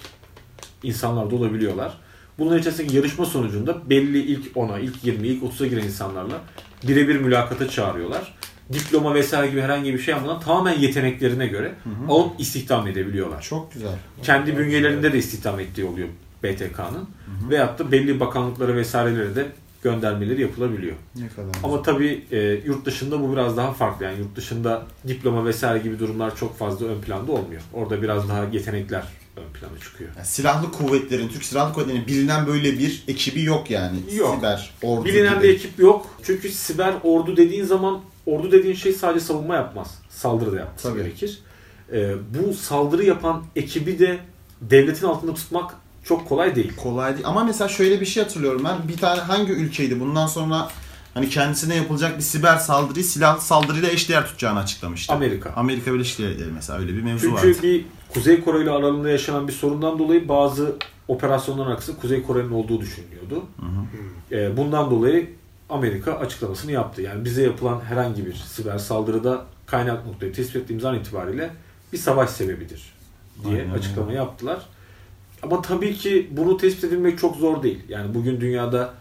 insanlar 0.84 1.32
da 1.32 1.36
olabiliyorlar. 1.36 1.98
Bunların 2.40 2.60
içerisindeki 2.60 2.96
yarışma 2.96 3.26
sonucunda 3.26 3.90
belli 3.90 4.20
ilk 4.20 4.56
10'a, 4.56 4.80
ilk 4.80 5.04
20'ye, 5.04 5.34
ilk 5.34 5.44
30'a 5.44 5.68
giren 5.68 5.84
insanlarla 5.84 6.42
birebir 6.88 7.16
mülakata 7.16 7.70
çağırıyorlar. 7.70 8.36
Diploma 8.74 9.14
vesaire 9.14 9.48
gibi 9.52 9.62
herhangi 9.62 9.94
bir 9.94 10.00
şey 10.00 10.14
yapmadan 10.14 10.40
tamamen 10.42 10.80
yeteneklerine 10.80 11.48
göre 11.48 11.74
alıp 12.10 12.40
istihdam 12.40 12.88
edebiliyorlar. 12.88 13.42
Çok 13.42 13.74
güzel. 13.74 13.92
Kendi 14.24 14.58
bünyelerinde 14.58 15.14
de 15.14 15.18
istihdam 15.18 15.60
ettiği 15.60 15.86
oluyor 15.86 16.08
BTK'nın. 16.44 17.10
Veyahut 17.50 17.80
da 17.80 17.92
belli 17.92 18.20
bakanlıklara 18.20 18.76
vesairelere 18.76 19.36
de 19.36 19.46
göndermeleri 19.84 20.42
yapılabiliyor. 20.42 20.96
Ne 21.16 21.28
kadar 21.28 21.50
Ama 21.64 21.82
tabii 21.82 22.26
e, 22.32 22.38
yurt 22.66 22.86
dışında 22.86 23.22
bu 23.22 23.34
biraz 23.34 23.58
daha 23.58 23.74
farklı. 23.74 24.06
Yani 24.06 24.20
yurt 24.20 24.36
dışında 24.36 24.84
diploma 25.08 25.46
vesaire 25.46 25.80
gibi 25.84 26.00
durumlar 26.00 26.36
çok 26.36 26.58
fazla 26.58 26.86
ön 26.88 27.02
planda 27.02 27.32
olmuyor. 27.32 27.62
Orada 27.74 28.02
biraz 28.02 28.30
daha 28.30 28.44
yetenekler 28.52 29.04
ön 29.38 29.54
plana 29.60 29.80
çıkıyor. 29.80 30.10
Yani 30.18 30.26
silahlı 30.26 30.72
kuvvetlerin, 30.72 31.28
Türk 31.28 31.44
Silahlı 31.44 31.74
Kuvvetleri'nin 31.74 32.08
bilinen 32.08 32.48
böyle 32.48 32.80
bir 32.80 33.04
ekibi 33.08 33.44
yok 33.44 33.72
yani. 33.72 33.98
Yok. 34.16 34.36
Siber 34.36 34.72
ordu 34.84 35.06
Bilinen 35.06 35.34
gibi. 35.34 35.44
bir 35.44 35.50
ekip 35.50 35.80
yok. 35.80 36.08
Çünkü 36.24 36.50
siber 36.50 36.94
ordu 37.04 37.38
dediğin 37.38 37.64
zaman 37.66 38.02
ordu 38.36 38.52
dediğin 38.52 38.76
şey 38.76 38.94
sadece 38.94 39.26
savunma 39.26 39.56
yapmaz. 39.56 39.98
Saldırı 40.10 40.52
da 40.52 40.58
yapması 40.60 40.90
Tabii. 40.90 41.00
gerekir. 41.04 41.40
e, 41.94 42.14
bu 42.50 42.54
saldırı 42.54 43.04
yapan 43.06 43.44
ekibi 43.56 44.00
de 44.00 44.20
devletin 44.62 45.08
altında 45.08 45.34
tutmak 45.34 45.76
çok 46.04 46.28
kolay 46.30 46.56
değil. 46.56 46.72
Kolay 46.76 47.14
değil. 47.14 47.28
Ama 47.28 47.44
mesela 47.44 47.68
şöyle 47.68 48.02
bir 48.02 48.06
şey 48.06 48.24
hatırlıyorum 48.24 48.62
ben. 48.66 48.88
Bir 48.88 48.98
tane 48.98 49.22
hangi 49.22 49.52
ülkeydi 49.54 50.00
bundan 50.00 50.28
sonra 50.28 50.68
hani 51.14 51.30
kendisine 51.30 51.76
yapılacak 51.76 52.18
bir 52.18 52.24
siber 52.24 52.58
saldırıyı 52.58 53.06
silahlı 53.06 53.42
saldırıyla 53.42 53.90
eşdeğer 53.90 54.26
tutacağını 54.26 54.60
açıklamıştı. 54.60 55.14
Amerika. 55.14 55.54
Amerika 55.56 55.94
Birleşik 55.94 56.20
Devletleri 56.20 56.52
mesela 56.52 56.80
öyle 56.80 56.94
bir 56.94 57.02
mevzu 57.02 57.22
Çünkü 57.22 57.36
vardı. 57.36 57.58
bir 57.64 57.86
Kuzey 58.14 58.44
Kore 58.44 58.64
ile 58.64 58.72
aralarında 58.72 59.10
yaşanan 59.10 59.48
bir 59.48 59.54
sorundan 59.54 60.00
dolayı 60.00 60.30
bazı 60.30 60.76
operasyonların 61.08 61.72
arkasında 61.72 61.98
Kuzey 61.98 62.24
Kore'nin 62.24 62.52
olduğu 62.52 62.82
düşünülüyordu. 62.82 63.44
E, 64.32 64.58
bundan 64.58 64.92
dolayı 64.92 65.30
Amerika 65.70 66.14
açıklamasını 66.14 66.72
yaptı. 66.72 67.02
Yani 67.02 67.26
bize 67.26 67.44
yapılan 67.44 67.82
herhangi 67.82 68.26
bir 68.26 68.34
siber 68.34 68.78
saldırıda 68.78 69.46
kaynak 69.66 70.06
noktayı 70.06 70.34
tespit 70.34 70.56
ettiğimiz 70.56 70.86
an 70.86 70.96
itibariyle 70.96 71.50
bir 71.94 71.98
savaş 71.98 72.30
sebebidir 72.30 72.94
diye 73.44 73.62
Aynen 73.62 73.74
açıklama 73.74 74.14
yaptılar. 74.14 74.60
Ama 75.42 75.62
tabii 75.62 75.94
ki 75.94 76.30
bunu 76.32 76.58
tespit 76.58 76.84
edilmek 76.84 77.20
çok 77.20 77.36
zor 77.36 77.64
değil. 77.64 77.80
Yani 77.90 78.14
bugün 78.16 78.42
dünyada 78.42 78.94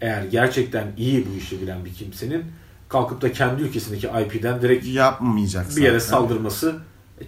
eğer 0.00 0.22
gerçekten 0.24 0.86
iyi 0.96 1.26
bu 1.26 1.38
işi 1.38 1.62
bilen 1.62 1.84
bir 1.84 1.94
kimsenin 1.94 2.44
kalkıp 2.88 3.22
da 3.22 3.32
kendi 3.32 3.62
ülkesindeki 3.62 4.06
IP'den 4.06 4.62
direkt 4.62 4.86
Yapmayacak 4.86 5.76
bir 5.76 5.82
yere 5.82 6.00
zaten. 6.00 6.18
saldırması 6.18 6.76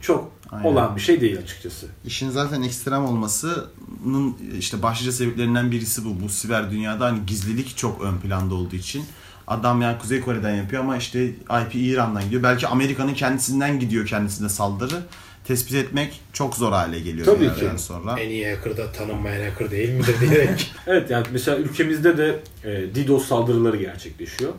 çok 0.01 0.33
Aynen. 0.53 0.65
olan 0.65 0.97
bir 0.97 1.01
şey 1.01 1.21
değil 1.21 1.38
açıkçası. 1.38 1.87
İşin 2.07 2.31
zaten 2.31 2.62
ekstrem 2.62 3.05
olmasının 3.05 4.37
işte 4.59 4.83
başlıca 4.83 5.12
sebeplerinden 5.12 5.71
birisi 5.71 6.05
bu. 6.05 6.21
Bu 6.21 6.29
siber 6.29 6.71
dünyada 6.71 7.07
hani 7.07 7.27
gizlilik 7.27 7.77
çok 7.77 8.03
ön 8.03 8.19
planda 8.19 8.55
olduğu 8.55 8.77
için. 8.77 9.05
Adam 9.47 9.83
yani 9.83 9.99
Kuzey 9.99 10.21
Kore'den 10.21 10.55
yapıyor 10.55 10.83
ama 10.83 10.97
işte 10.97 11.25
IP 11.27 11.75
İran'dan 11.75 12.25
gidiyor. 12.25 12.43
Belki 12.43 12.67
Amerika'nın 12.67 13.15
kendisinden 13.15 13.81
gidiyor 13.81 14.07
kendisine 14.07 14.49
saldırı. 14.49 15.03
Tespit 15.45 15.75
etmek 15.75 16.21
çok 16.33 16.57
zor 16.57 16.73
hale 16.73 17.01
geliyor. 17.01 17.27
Tabii 17.27 17.55
ki. 17.55 17.83
sonra. 17.83 18.21
En 18.21 18.29
iyi 18.29 18.55
hacker 18.55 18.77
da 18.77 18.93
tanınmayan 18.93 19.51
hacker 19.51 19.71
değil 19.71 19.91
midir 19.91 20.21
diyerek. 20.21 20.73
Evet 20.87 21.11
yani 21.11 21.27
mesela 21.33 21.59
ülkemizde 21.59 22.19
de 22.19 22.41
e, 22.65 22.71
DDoS 22.95 23.27
saldırıları 23.27 23.77
gerçekleşiyor. 23.77 24.53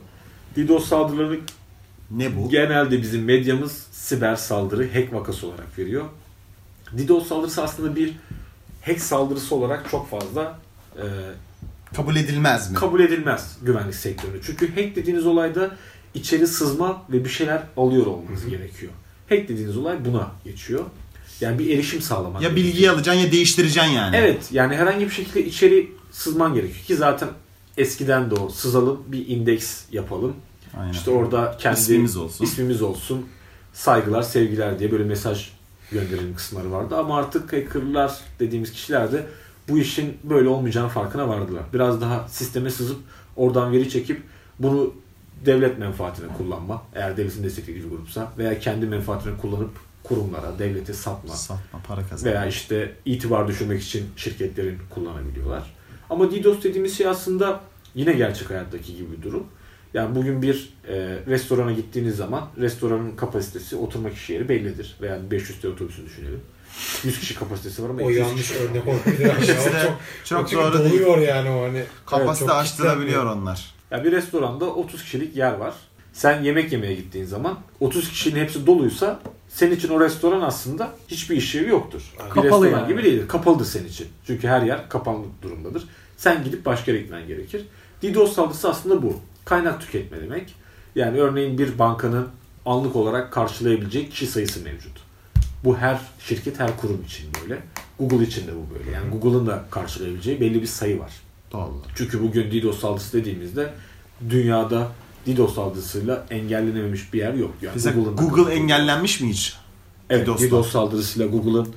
DDoS 0.57 0.87
saldırıları 0.87 1.39
Ne 2.17 2.37
bu? 2.37 2.49
genelde 2.49 3.01
bizim 3.01 3.23
medyamız 3.23 3.87
siber 3.91 4.35
saldırı, 4.35 4.93
hack 4.93 5.13
vakası 5.13 5.47
olarak 5.47 5.79
veriyor. 5.79 6.05
DDoS 6.97 7.27
saldırısı 7.27 7.63
aslında 7.63 7.95
bir 7.95 8.13
hack 8.81 8.99
saldırısı 9.01 9.55
olarak 9.55 9.89
çok 9.91 10.09
fazla 10.09 10.59
e, 10.97 11.03
Kabul 11.95 12.15
edilmez 12.15 12.71
mi? 12.71 12.77
kabul 12.77 12.99
edilmez 12.99 13.57
güvenlik 13.61 13.95
sektöründe. 13.95 14.37
Çünkü 14.45 14.67
hack 14.75 14.95
dediğiniz 14.95 15.25
olayda 15.25 15.71
içeri 16.13 16.47
sızma 16.47 17.03
ve 17.09 17.25
bir 17.25 17.29
şeyler 17.29 17.63
alıyor 17.77 18.05
olmanız 18.05 18.45
gerekiyor. 18.49 18.91
Hack 19.29 19.49
dediğiniz 19.49 19.77
olay 19.77 20.05
buna 20.05 20.31
geçiyor. 20.43 20.83
Yani 21.41 21.59
bir 21.59 21.69
erişim 21.69 22.01
sağlamak. 22.01 22.41
ya 22.41 22.49
gerekiyor. 22.49 22.55
bilgiyi 22.67 22.91
alacaksın 22.91 23.21
ya 23.21 23.31
değiştireceksin 23.31 23.91
yani. 23.91 24.15
Evet 24.15 24.49
yani 24.51 24.75
herhangi 24.75 25.05
bir 25.05 25.11
şekilde 25.11 25.45
içeri 25.45 25.91
sızman 26.11 26.53
gerekiyor 26.53 26.85
ki 26.85 26.95
zaten 26.95 27.29
eskiden 27.77 28.31
de 28.31 28.35
o 28.35 28.49
sızalım 28.49 29.03
bir 29.07 29.27
indeks 29.27 29.81
yapalım. 29.91 30.35
Aynen. 30.77 30.91
İşte 30.91 31.11
orada 31.11 31.55
kendi 31.59 31.79
İsmimiz 31.79 32.17
olsun. 32.17 32.45
ismimiz 32.45 32.81
olsun. 32.81 33.25
Saygılar, 33.73 34.21
sevgiler 34.21 34.79
diye 34.79 34.91
böyle 34.91 35.03
mesaj 35.03 35.51
gönderelim 35.91 36.35
kısımları 36.35 36.71
vardı. 36.71 36.97
Ama 36.97 37.17
artık 37.17 37.53
hackerlar 37.53 38.19
dediğimiz 38.39 38.71
kişiler 38.71 39.11
de 39.11 39.25
bu 39.69 39.77
işin 39.77 40.17
böyle 40.23 40.49
olmayacağını 40.49 40.89
farkına 40.89 41.27
vardılar. 41.29 41.63
Biraz 41.73 42.01
daha 42.01 42.27
sisteme 42.27 42.69
sızıp 42.69 42.99
oradan 43.35 43.71
veri 43.71 43.89
çekip 43.89 44.21
bunu 44.59 44.93
devlet 45.45 45.79
menfaatine 45.79 46.27
kullanma. 46.37 46.83
Eğer 46.95 47.17
devletin 47.17 47.43
desteklediği 47.43 47.83
bir 47.83 47.89
grupsa 47.89 48.31
veya 48.37 48.59
kendi 48.59 48.85
menfaatine 48.85 49.37
kullanıp 49.41 49.71
kurumlara, 50.03 50.59
devlete 50.59 50.93
satma. 50.93 51.33
Satma 51.33 51.79
para 51.87 52.07
kazan. 52.07 52.31
Veya 52.31 52.45
işte 52.45 52.95
itibar 53.05 53.47
düşürmek 53.47 53.81
için 53.81 54.05
şirketlerin 54.15 54.77
kullanabiliyorlar. 54.89 55.73
Ama 56.09 56.31
DDoS 56.31 56.63
dediğimiz 56.63 56.97
şey 56.97 57.07
aslında 57.07 57.61
yine 57.95 58.13
gerçek 58.13 58.49
hayattaki 58.49 58.95
gibi 58.95 59.11
bir 59.17 59.21
durum. 59.21 59.47
Yani 59.93 60.15
bugün 60.15 60.41
bir 60.41 60.69
e, 60.87 60.95
restorana 61.27 61.71
gittiğiniz 61.71 62.15
zaman 62.15 62.49
restoranın 62.57 63.15
kapasitesi 63.15 63.75
oturma 63.75 64.09
kişi 64.09 64.33
yeri 64.33 64.49
bellidir. 64.49 64.95
Veya 65.01 65.31
500 65.31 65.61
TL 65.61 65.67
otobüsü 65.67 66.05
düşünelim. 66.05 66.41
100 67.03 67.19
kişi 67.19 67.35
kapasitesi 67.35 67.83
var 67.83 67.89
ama 67.89 68.01
o 68.01 68.09
200 68.11 68.27
yanlış 68.27 68.47
kişi. 68.47 68.59
örnek 68.59 68.87
olabilir. 68.87 69.31
çok, 70.25 70.49
çok 70.49 70.51
doğru 70.51 70.79
değil. 70.79 70.93
doluyor 70.93 71.17
yani 71.17 71.49
o 71.49 71.63
hani. 71.63 71.83
Kapasite 72.05 72.51
aştırabiliyor 72.51 73.07
kitlenmiyor. 73.07 73.41
onlar. 73.41 73.73
Ya 73.91 74.03
bir 74.03 74.11
restoranda 74.11 74.65
30 74.65 75.03
kişilik 75.03 75.35
yer 75.37 75.53
var. 75.53 75.73
Sen 76.13 76.43
yemek 76.43 76.71
yemeye 76.71 76.95
gittiğin 76.95 77.25
zaman 77.25 77.59
30 77.79 78.09
kişinin 78.09 78.39
hepsi 78.39 78.67
doluysa 78.67 79.19
senin 79.49 79.75
için 79.75 79.89
o 79.89 79.99
restoran 79.99 80.41
aslında 80.41 80.91
hiçbir 81.07 81.37
işlevi 81.37 81.69
yoktur. 81.69 82.01
Bir 82.13 82.29
Kapalı 82.29 82.65
restoran 82.65 82.79
yani. 82.79 82.87
gibi 82.87 83.03
değildir. 83.03 83.27
Kapalıdır 83.27 83.65
senin 83.65 83.87
için. 83.87 84.07
Çünkü 84.27 84.47
her 84.47 84.61
yer 84.61 84.89
kapalı 84.89 85.23
durumdadır. 85.41 85.83
Sen 86.17 86.43
gidip 86.43 86.65
başka 86.65 86.91
yere 86.91 87.01
gitmen 87.01 87.27
gerekir. 87.27 87.65
DDoS 88.03 88.33
saldırısı 88.33 88.69
aslında 88.69 89.03
bu. 89.03 89.19
Kaynak 89.45 89.81
tüketme 89.81 90.21
demek. 90.21 90.55
Yani 90.95 91.17
örneğin 91.17 91.57
bir 91.57 91.79
bankanın 91.79 92.27
anlık 92.65 92.95
olarak 92.95 93.31
karşılayabileceği 93.31 94.09
kişi 94.09 94.27
sayısı 94.27 94.59
mevcut. 94.63 94.91
Bu 95.63 95.77
her 95.77 96.01
şirket, 96.19 96.59
her 96.59 96.77
kurum 96.77 97.03
için 97.05 97.27
böyle. 97.41 97.61
Google 97.99 98.25
için 98.25 98.47
de 98.47 98.51
bu 98.55 98.79
böyle. 98.79 98.91
Yani 98.91 99.09
Google'ın 99.09 99.47
da 99.47 99.63
karşılayabileceği 99.71 100.41
belli 100.41 100.61
bir 100.61 100.67
sayı 100.67 100.99
var. 100.99 101.11
Doğru. 101.51 101.71
Çünkü 101.95 102.23
bugün 102.23 102.51
DDoS 102.51 102.79
saldırısı 102.79 103.17
dediğimizde 103.17 103.73
dünyada 104.29 104.87
DDoS 105.27 105.55
saldırısıyla 105.55 106.25
engellenememiş 106.29 107.13
bir 107.13 107.19
yer 107.19 107.33
yok. 107.33 107.51
Yani 107.61 107.73
Mesela 107.75 108.01
Google 108.01 108.53
engellenmiş 108.53 109.21
mi 109.21 109.29
hiç? 109.29 109.55
Evet, 110.09 110.27
DDoS'la. 110.27 110.47
DDoS, 110.47 110.71
saldırısıyla 110.71 111.27
Google'ın 111.27 111.67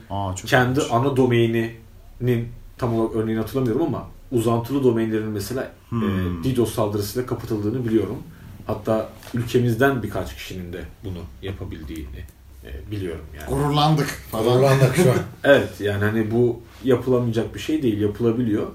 kendi 0.47 0.81
ilginç. 0.81 0.93
ana 0.93 1.17
domaininin 1.17 2.49
tam 2.79 2.95
olarak 2.95 3.17
örneğini 3.17 3.41
hatırlamıyorum 3.41 3.83
ama 3.83 4.09
uzantılı 4.33 4.85
domainlerin 4.85 5.29
mesela 5.29 5.73
Hmm. 5.89 6.41
e, 6.41 6.45
DDoS 6.45 6.75
saldırısıyla 6.75 7.27
kapatıldığını 7.27 7.85
biliyorum. 7.85 8.19
Hatta 8.67 9.09
ülkemizden 9.35 10.03
birkaç 10.03 10.35
kişinin 10.35 10.73
de 10.73 10.81
bunu 11.05 11.19
yapabildiğini 11.43 12.25
e, 12.65 12.91
biliyorum 12.91 13.25
yani. 13.41 13.49
Gururlandık 13.51 14.07
falan. 14.31 14.45
Zorlandık 14.45 14.97
şu 14.97 15.11
an. 15.11 15.17
Evet 15.45 15.81
yani 15.81 16.05
hani 16.05 16.31
bu 16.31 16.61
yapılamayacak 16.85 17.55
bir 17.55 17.61
şey 17.61 17.83
değil 17.83 18.01
yapılabiliyor. 18.01 18.67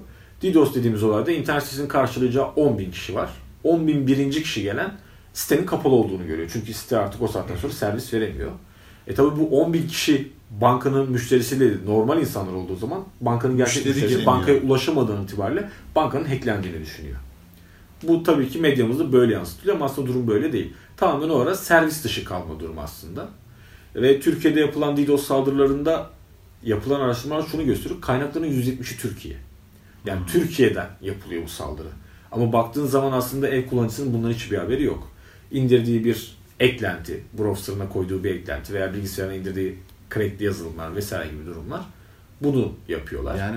DDoS 0.42 0.74
dediğimiz 0.74 1.02
olayda 1.02 1.32
internet 1.32 1.62
sitesinin 1.62 1.88
karşılayacağı 1.88 2.46
10 2.46 2.78
bin 2.78 2.90
kişi 2.90 3.14
var. 3.14 3.30
10 3.64 3.86
bin 3.86 4.06
birinci 4.06 4.42
kişi 4.42 4.62
gelen 4.62 4.92
sitenin 5.32 5.66
kapalı 5.66 5.94
olduğunu 5.94 6.26
görüyor. 6.26 6.50
Çünkü 6.52 6.74
site 6.74 6.98
artık 6.98 7.22
o 7.22 7.28
saatten 7.28 7.56
sonra 7.56 7.72
servis 7.72 8.14
veremiyor. 8.14 8.50
E 9.06 9.14
tabi 9.14 9.40
bu 9.40 9.60
10 9.62 9.72
bin 9.72 9.88
kişi 9.88 10.32
bankanın 10.60 11.10
müşterisiyle 11.10 11.64
değil, 11.64 11.78
normal 11.86 12.20
insanlar 12.20 12.52
olduğu 12.52 12.76
zaman 12.76 13.04
bankanın 13.20 13.56
gerçek 13.56 13.74
Müşteri 13.76 13.94
müşterisi 13.94 14.16
giremiyor. 14.16 14.36
bankaya 14.36 14.60
ulaşamadığın 14.60 15.24
itibariyle 15.24 15.68
bankanın 15.96 16.24
hacklendiğini 16.24 16.80
düşünüyor. 16.80 17.16
Bu 18.02 18.22
tabii 18.22 18.48
ki 18.48 18.58
medyamızda 18.58 19.12
böyle 19.12 19.32
yansıtılıyor 19.34 19.76
ama 19.76 19.84
aslında 19.84 20.08
durum 20.08 20.28
böyle 20.28 20.52
değil. 20.52 20.72
Tamamen 20.96 21.28
o 21.28 21.38
ara 21.38 21.54
servis 21.54 22.04
dışı 22.04 22.24
kalma 22.24 22.60
durumu 22.60 22.80
aslında. 22.80 23.28
Ve 23.94 24.20
Türkiye'de 24.20 24.60
yapılan 24.60 24.96
DDoS 24.96 25.26
saldırılarında 25.26 26.10
yapılan 26.62 27.00
araştırmalar 27.00 27.46
şunu 27.46 27.64
gösteriyor. 27.64 28.00
Kaynakların 28.00 28.46
%70'i 28.46 28.98
Türkiye. 28.98 29.36
Yani 30.04 30.20
Türkiye'den 30.26 30.88
yapılıyor 31.00 31.42
bu 31.44 31.48
saldırı. 31.48 31.88
Ama 32.32 32.52
baktığın 32.52 32.86
zaman 32.86 33.12
aslında 33.12 33.48
ev 33.48 33.66
kullanıcısının 33.66 34.14
bundan 34.14 34.30
hiçbir 34.30 34.58
haberi 34.58 34.82
yok. 34.82 35.10
İndirdiği 35.50 36.04
bir 36.04 36.36
eklenti, 36.60 37.24
browser'ına 37.38 37.88
koyduğu 37.88 38.24
bir 38.24 38.30
eklenti 38.30 38.74
veya 38.74 38.94
bilgisayarına 38.94 39.34
indirdiği 39.34 39.78
crackli 40.14 40.44
yazılımlar 40.44 40.96
vesaire 40.96 41.30
gibi 41.30 41.46
durumlar 41.46 41.80
bunu 42.40 42.72
yapıyorlar. 42.88 43.34
Yani 43.34 43.56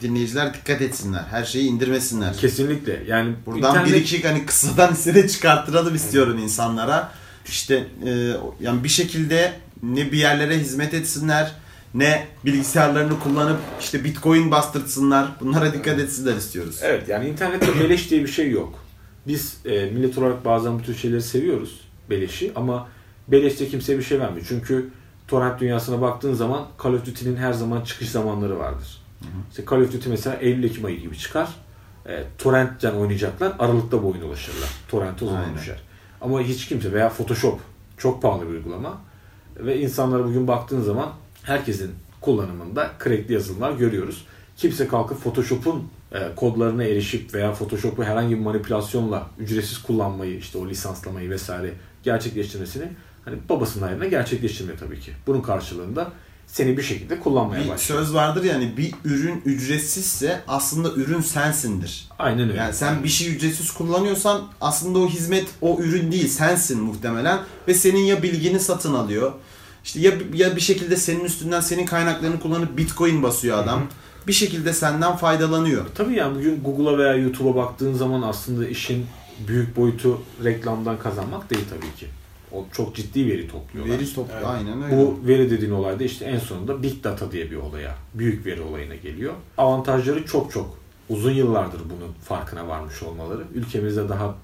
dinleyiciler 0.00 0.54
dikkat 0.54 0.82
etsinler. 0.82 1.24
Her 1.30 1.44
şeyi 1.44 1.68
indirmesinler. 1.68 2.36
Kesinlikle. 2.36 3.02
Yani 3.06 3.34
Buradan 3.46 3.70
internet- 3.70 3.92
bir 3.92 4.00
iki 4.00 4.28
hani 4.28 4.46
kısadan 4.46 4.92
hisse 4.92 5.28
çıkarttıralım 5.28 5.94
istiyorum 5.94 6.38
insanlara. 6.38 7.12
İşte 7.46 7.86
e, 8.06 8.32
yani 8.60 8.84
bir 8.84 8.88
şekilde 8.88 9.52
ne 9.82 10.12
bir 10.12 10.18
yerlere 10.18 10.58
hizmet 10.58 10.94
etsinler 10.94 11.52
ne 11.94 12.26
bilgisayarlarını 12.44 13.20
kullanıp 13.20 13.58
işte 13.80 14.04
bitcoin 14.04 14.50
bastırsınlar. 14.50 15.28
Bunlara 15.40 15.72
dikkat 15.72 15.98
etsinler 15.98 16.36
istiyoruz. 16.36 16.80
Evet 16.82 17.08
yani 17.08 17.28
internette 17.28 17.80
beleş 17.80 18.10
diye 18.10 18.22
bir 18.22 18.28
şey 18.28 18.50
yok. 18.50 18.78
Biz 19.26 19.56
e, 19.64 19.84
millet 19.84 20.18
olarak 20.18 20.44
bazen 20.44 20.78
bu 20.78 20.82
tür 20.82 20.94
şeyleri 20.94 21.22
seviyoruz. 21.22 21.80
Beleşi 22.10 22.52
ama 22.54 22.88
beleşte 23.28 23.68
kimseye 23.68 23.98
bir 23.98 24.02
şey 24.02 24.20
vermiyor. 24.20 24.46
Çünkü 24.48 24.90
torrent 25.28 25.60
dünyasına 25.60 26.00
baktığın 26.00 26.34
zaman 26.34 26.66
Call 26.84 26.92
of 26.92 27.06
Duty'nin 27.06 27.36
her 27.36 27.52
zaman 27.52 27.80
çıkış 27.80 28.10
zamanları 28.10 28.58
vardır. 28.58 29.02
İşte 29.50 29.64
Call 29.70 29.80
of 29.80 29.92
Duty 29.92 30.08
mesela 30.10 30.36
Eylül-Ekim 30.36 30.84
ayı 30.84 31.00
gibi 31.00 31.18
çıkar. 31.18 31.48
E, 32.06 32.24
torrentten 32.38 32.94
oynayacaklar. 32.94 33.52
Aralıkta 33.58 34.02
bu 34.02 34.10
oyuna 34.10 34.24
ulaşırlar. 34.24 34.68
Torrent 34.88 35.22
o 35.22 35.26
zaman 35.26 35.42
Aynen. 35.42 35.54
düşer. 35.54 35.82
Ama 36.20 36.40
hiç 36.40 36.68
kimse 36.68 36.92
veya 36.92 37.08
Photoshop 37.08 37.60
çok 37.96 38.22
pahalı 38.22 38.42
bir 38.48 38.54
uygulama. 38.54 39.00
Ve 39.56 39.80
insanlara 39.80 40.24
bugün 40.24 40.48
baktığın 40.48 40.82
zaman 40.82 41.12
herkesin 41.42 41.90
kullanımında 42.20 42.90
crackli 43.04 43.32
yazılımlar 43.32 43.72
görüyoruz. 43.72 44.26
Kimse 44.56 44.88
kalkıp 44.88 45.22
Photoshop'un 45.22 45.88
e, 46.12 46.34
kodlarına 46.36 46.84
erişip 46.84 47.34
veya 47.34 47.52
Photoshop'u 47.52 48.04
herhangi 48.04 48.34
bir 48.34 48.40
manipülasyonla 48.40 49.26
ücretsiz 49.38 49.82
kullanmayı, 49.82 50.36
işte 50.36 50.58
o 50.58 50.68
lisanslamayı 50.68 51.30
vesaire 51.30 51.74
gerçekleştirmesini 52.02 52.88
Hani 53.28 53.38
babasının 53.48 53.86
hayrına 53.86 54.06
gerçekleştirmiyor 54.06 54.78
tabii 54.78 55.00
ki. 55.00 55.12
Bunun 55.26 55.40
karşılığında 55.40 56.12
seni 56.46 56.76
bir 56.76 56.82
şekilde 56.82 57.20
kullanmaya 57.20 57.64
Bir 57.64 57.68
başlıyor. 57.68 58.00
söz 58.00 58.14
vardır 58.14 58.44
yani 58.44 58.76
bir 58.76 58.94
ürün 59.04 59.42
ücretsizse 59.44 60.40
aslında 60.48 60.92
ürün 60.92 61.20
sensindir. 61.20 62.08
Aynen 62.18 62.48
öyle. 62.48 62.58
Yani 62.58 62.74
sen 62.74 63.04
bir 63.04 63.08
şey 63.08 63.34
ücretsiz 63.36 63.70
kullanıyorsan 63.70 64.42
aslında 64.60 64.98
o 64.98 65.08
hizmet 65.08 65.46
o 65.60 65.78
ürün 65.80 66.12
değil 66.12 66.28
sensin 66.28 66.80
muhtemelen 66.82 67.38
ve 67.68 67.74
senin 67.74 68.00
ya 68.00 68.22
bilgini 68.22 68.60
satın 68.60 68.94
alıyor. 68.94 69.32
İşte 69.84 70.00
ya 70.00 70.12
ya 70.34 70.56
bir 70.56 70.60
şekilde 70.60 70.96
senin 70.96 71.24
üstünden 71.24 71.60
senin 71.60 71.86
kaynaklarını 71.86 72.40
kullanıp 72.40 72.76
Bitcoin 72.78 73.22
basıyor 73.22 73.58
adam. 73.58 73.82
Bir 74.26 74.32
şekilde 74.32 74.72
senden 74.72 75.16
faydalanıyor. 75.16 75.84
Tabii 75.94 76.14
yani 76.14 76.38
bugün 76.38 76.62
Google'a 76.64 76.98
veya 76.98 77.14
YouTube'a 77.14 77.54
baktığın 77.54 77.94
zaman 77.94 78.22
aslında 78.22 78.68
işin 78.68 79.06
büyük 79.48 79.76
boyutu 79.76 80.22
reklamdan 80.44 80.98
kazanmak 80.98 81.50
değil 81.50 81.64
tabii 81.70 81.94
ki. 82.00 82.06
O 82.52 82.66
çok 82.72 82.96
ciddi 82.96 83.26
veri 83.26 83.48
topluyorlar. 83.48 83.94
Veri 83.98 84.14
toplu 84.14 84.32
Evet. 84.34 84.46
aynen 84.46 84.82
öyle. 84.82 84.96
Bu 84.96 85.20
veri 85.28 85.50
dediğin 85.50 85.72
olay 85.72 85.98
da 86.00 86.04
işte 86.04 86.24
en 86.24 86.38
sonunda 86.38 86.82
Big 86.82 87.04
Data 87.04 87.32
diye 87.32 87.50
bir 87.50 87.56
olaya, 87.56 87.94
büyük 88.14 88.46
veri 88.46 88.60
olayına 88.62 88.94
geliyor. 88.94 89.34
Avantajları 89.58 90.26
çok 90.26 90.52
çok. 90.52 90.78
Uzun 91.08 91.32
yıllardır 91.32 91.80
bunun 91.80 92.12
farkına 92.12 92.68
varmış 92.68 93.02
olmaları. 93.02 93.42
Ülkemizde 93.54 94.08
daha 94.08 94.34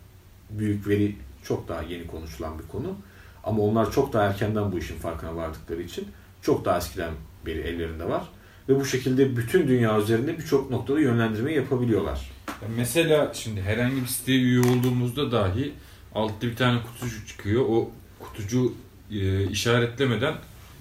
büyük 0.51 0.89
veri 0.89 1.17
çok 1.43 1.69
daha 1.69 1.83
yeni 1.83 2.07
konuşulan 2.07 2.59
bir 2.59 2.69
konu. 2.69 2.97
Ama 3.45 3.63
onlar 3.63 3.93
çok 3.93 4.13
daha 4.13 4.27
erkenden 4.27 4.73
bu 4.73 4.79
işin 4.79 4.97
farkına 4.97 5.37
vardıkları 5.37 5.83
için 5.83 6.09
çok 6.43 6.65
daha 6.65 6.79
eskiden 6.79 7.11
beri 7.47 7.59
ellerinde 7.59 8.09
var. 8.09 8.23
Ve 8.69 8.81
bu 8.81 8.85
şekilde 8.85 9.37
bütün 9.37 9.69
dünya 9.69 9.99
üzerinde 9.99 10.39
birçok 10.39 10.71
noktada 10.71 11.01
yönlendirme 11.01 11.53
yapabiliyorlar. 11.53 12.31
Ya 12.49 12.69
Mesela 12.77 13.31
şimdi 13.35 13.63
herhangi 13.63 14.03
bir 14.03 14.07
siteye 14.07 14.39
üye 14.39 14.61
olduğumuzda 14.61 15.33
dahi 15.33 15.73
altta 16.15 16.47
bir 16.47 16.57
tane 16.57 16.81
kutucuk 16.83 17.29
çıkıyor. 17.29 17.65
O 17.69 17.91
kutucuğu 18.21 18.73
e, 19.11 19.45
işaretlemeden 19.45 20.35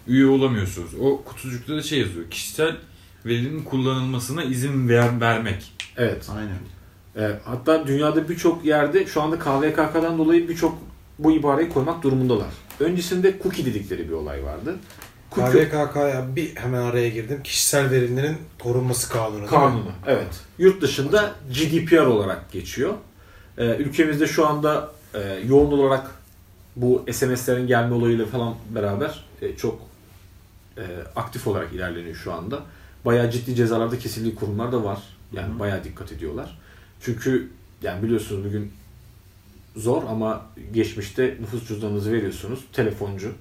üye 0.08 0.26
olamıyorsunuz. 0.26 0.94
O 1.02 1.24
kutucukta 1.24 1.76
da 1.76 1.82
şey 1.82 2.00
yazıyor. 2.00 2.30
Kişisel 2.30 2.76
verinin 3.26 3.64
kullanılmasına 3.64 4.44
izin 4.44 4.90
ver, 4.90 5.22
vermek. 5.22 5.74
Evet. 5.98 6.30
Aynen. 6.36 6.60
E, 7.28 7.40
hatta 7.46 7.88
dünyada 7.88 8.30
birçok 8.30 8.66
yerde 8.66 9.06
şu 9.06 9.22
anda 9.22 9.40
KVKK'dan 9.40 10.18
dolayı 10.18 10.50
birçok 10.50 10.78
bu 11.20 11.32
ibareyi 11.32 11.70
koymak 11.70 12.04
durumundalar. 12.04 12.48
Öncesinde 12.80 13.40
cookie 13.44 13.66
dedikleri 13.66 14.08
bir 14.10 14.14
olay 14.14 14.44
vardı. 14.44 14.76
KVKK'ya 15.32 16.36
bir 16.36 16.56
hemen 16.56 16.82
araya 16.82 17.10
girdim. 17.10 17.44
Kişisel 17.44 17.92
verilerin 17.92 18.38
korunması 18.64 19.10
kanunu. 19.10 19.48
kanunu. 19.48 19.92
Evet. 20.08 20.42
Yurt 20.58 20.82
dışında 20.82 21.36
GDPR 21.50 22.06
olarak 22.06 22.52
geçiyor. 22.52 22.94
E, 23.58 23.66
ülkemizde 23.66 24.28
şu 24.28 24.48
anda 24.48 24.92
e, 25.14 25.40
yoğun 25.48 25.72
olarak 25.72 26.12
bu 26.76 27.06
SMS'lerin 27.12 27.68
gelme 27.68 27.96
olayıyla 27.96 28.26
falan 28.26 28.56
beraber 28.76 29.26
e, 29.42 29.56
çok 29.56 29.82
e, 30.78 30.84
aktif 31.16 31.48
olarak 31.48 31.74
ilerleniyor 31.74 32.16
şu 32.16 32.34
anda. 32.34 32.62
Bayağı 33.06 33.32
ciddi 33.32 33.56
cezalarda 33.56 34.00
kesildiği 34.00 34.36
kurumlar 34.36 34.72
da 34.72 34.84
var. 34.84 35.00
Yani 35.34 35.60
bayağı 35.60 35.84
dikkat 35.84 36.12
ediyorlar. 36.12 36.60
Çünkü 37.02 37.50
yani 37.82 38.04
biliyorsunuz 38.04 38.46
bugün 38.46 38.72
zor 39.76 40.04
ama 40.04 40.46
geçmişte 40.74 41.38
nüfus 41.42 41.68
cüzdanınızı 41.68 42.12
veriyorsunuz. 42.12 42.66
Telefoncu 42.74 43.32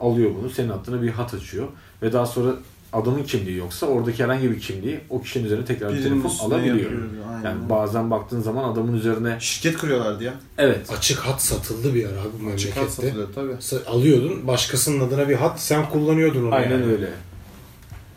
alıyor 0.00 0.30
bunu. 0.40 0.50
Senin 0.50 0.68
adına 0.68 1.02
bir 1.02 1.10
hat 1.10 1.34
açıyor. 1.34 1.68
Ve 2.02 2.12
daha 2.12 2.26
sonra 2.26 2.54
adamın 2.92 3.22
kimliği 3.22 3.56
yoksa 3.56 3.86
oradaki 3.86 4.24
herhangi 4.24 4.50
bir 4.50 4.60
kimliği 4.60 5.00
o 5.10 5.22
kişinin 5.22 5.44
üzerine 5.44 5.64
tekrar 5.64 5.88
bir 5.92 5.94
Birinin 5.98 6.08
telefon 6.10 6.28
üstüne 6.30 6.46
alabiliyor. 6.54 6.76
yapıyoruz, 6.76 7.08
aynen. 7.30 7.44
Yani 7.44 7.70
bazen 7.70 8.10
baktığın 8.10 8.40
zaman 8.40 8.72
adamın 8.72 8.92
üzerine 8.96 9.36
Şirket 9.40 9.76
kuruyorlardı 9.80 10.24
ya. 10.24 10.34
evet 10.58 10.90
Açık 10.92 11.18
hat 11.18 11.42
satıldı 11.42 11.94
bir 11.94 12.04
ara 12.04 12.12
bu 12.42 12.50
Açık 12.50 12.70
hat 12.70 12.76
memlekette. 12.76 13.02
satılıyor 13.06 13.28
tabii. 13.34 13.52
Sa- 13.52 13.84
Alıyordun 13.86 14.46
başkasının 14.46 15.06
adına 15.08 15.28
bir 15.28 15.34
hat 15.34 15.60
sen 15.60 15.88
kullanıyordun 15.90 16.46
onu. 16.46 16.54
Aynen 16.54 16.70
yani. 16.70 16.84
öyle. 16.84 17.06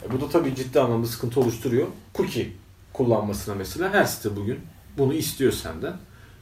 E, 0.08 0.12
Bu 0.12 0.22
da 0.22 0.30
tabii 0.30 0.56
ciddi 0.56 0.80
anlamda 0.80 1.08
sıkıntı 1.08 1.40
oluşturuyor. 1.40 1.88
Cookie 2.16 2.48
kullanmasına 2.94 3.56
mesela 3.56 3.94
her 3.94 4.04
site 4.06 4.36
bugün 4.36 4.60
bunu 4.98 5.14
istiyor 5.14 5.52
senden. 5.52 5.94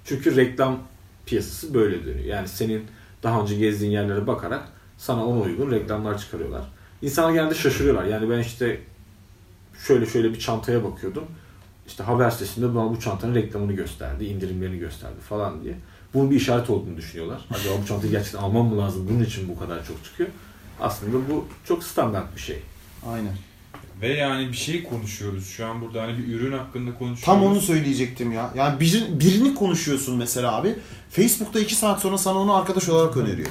Çünkü 0.06 0.36
reklam 0.36 0.80
piyasası 1.26 1.74
böyle 1.74 2.06
dönüyor. 2.06 2.26
Yani 2.26 2.48
senin 2.48 2.84
daha 3.24 3.42
önce 3.42 3.56
gezdiğin 3.56 3.92
yerlere 3.92 4.28
bakarak 4.28 4.64
sana 4.98 5.26
ona 5.26 5.42
uygun 5.42 5.72
reklamlar 5.72 6.18
çıkarıyorlar. 6.18 6.62
İnsanlar 7.02 7.34
genelde 7.34 7.56
şaşırıyorlar. 7.56 8.04
Yani 8.04 8.30
ben 8.30 8.40
işte 8.40 8.82
şöyle 9.88 10.06
şöyle 10.06 10.34
bir 10.34 10.40
çantaya 10.40 10.84
bakıyordum. 10.84 11.24
İşte 11.88 12.04
haber 12.04 12.30
sitesinde 12.30 12.76
bana 12.76 12.90
bu 12.90 13.00
çantanın 13.00 13.36
reklamını 13.36 13.74
gösterdi, 13.74 14.26
indirimlerini 14.26 14.80
gösterdi 14.80 15.20
falan 15.30 15.64
diye. 15.64 15.76
Bunun 16.14 16.32
bir 16.32 16.36
işaret 16.36 16.70
olduğunu 16.70 16.98
düşünüyorlar. 16.98 17.42
Acaba 17.54 17.74
bu 17.84 17.88
çantayı 17.88 18.12
gerçekten 18.12 18.40
almam 18.40 18.68
mı 18.68 18.78
lazım? 18.78 19.08
Bunun 19.10 19.24
için 19.24 19.50
bu 19.50 19.60
kadar 19.60 19.86
çok 19.86 20.04
çıkıyor. 20.04 20.30
Aslında 20.82 21.18
bu 21.30 21.46
çok 21.68 21.84
standart 21.84 22.36
bir 22.36 22.42
şey. 22.42 22.60
Aynen. 23.08 23.34
Ve 24.02 24.08
yani 24.08 24.48
bir 24.48 24.58
şey 24.58 24.84
konuşuyoruz. 24.84 25.48
Şu 25.48 25.66
an 25.66 25.82
burada 25.82 26.02
hani 26.02 26.18
bir 26.18 26.34
ürün 26.34 26.52
hakkında 26.58 26.92
konuşuyoruz. 26.92 27.24
Tam 27.24 27.44
onu 27.44 27.62
söyleyecektim 27.62 28.32
ya. 28.32 28.52
Yani 28.56 28.80
bir, 28.80 29.20
birini 29.20 29.56
konuşuyorsun 29.56 30.18
mesela 30.18 30.56
abi. 30.56 30.76
Facebook'ta 31.10 31.60
iki 31.60 31.76
saat 31.76 32.02
sonra 32.02 32.18
sana 32.18 32.40
onu 32.40 32.56
arkadaş 32.56 32.90
olarak 32.90 33.18
öneriyor. 33.18 33.50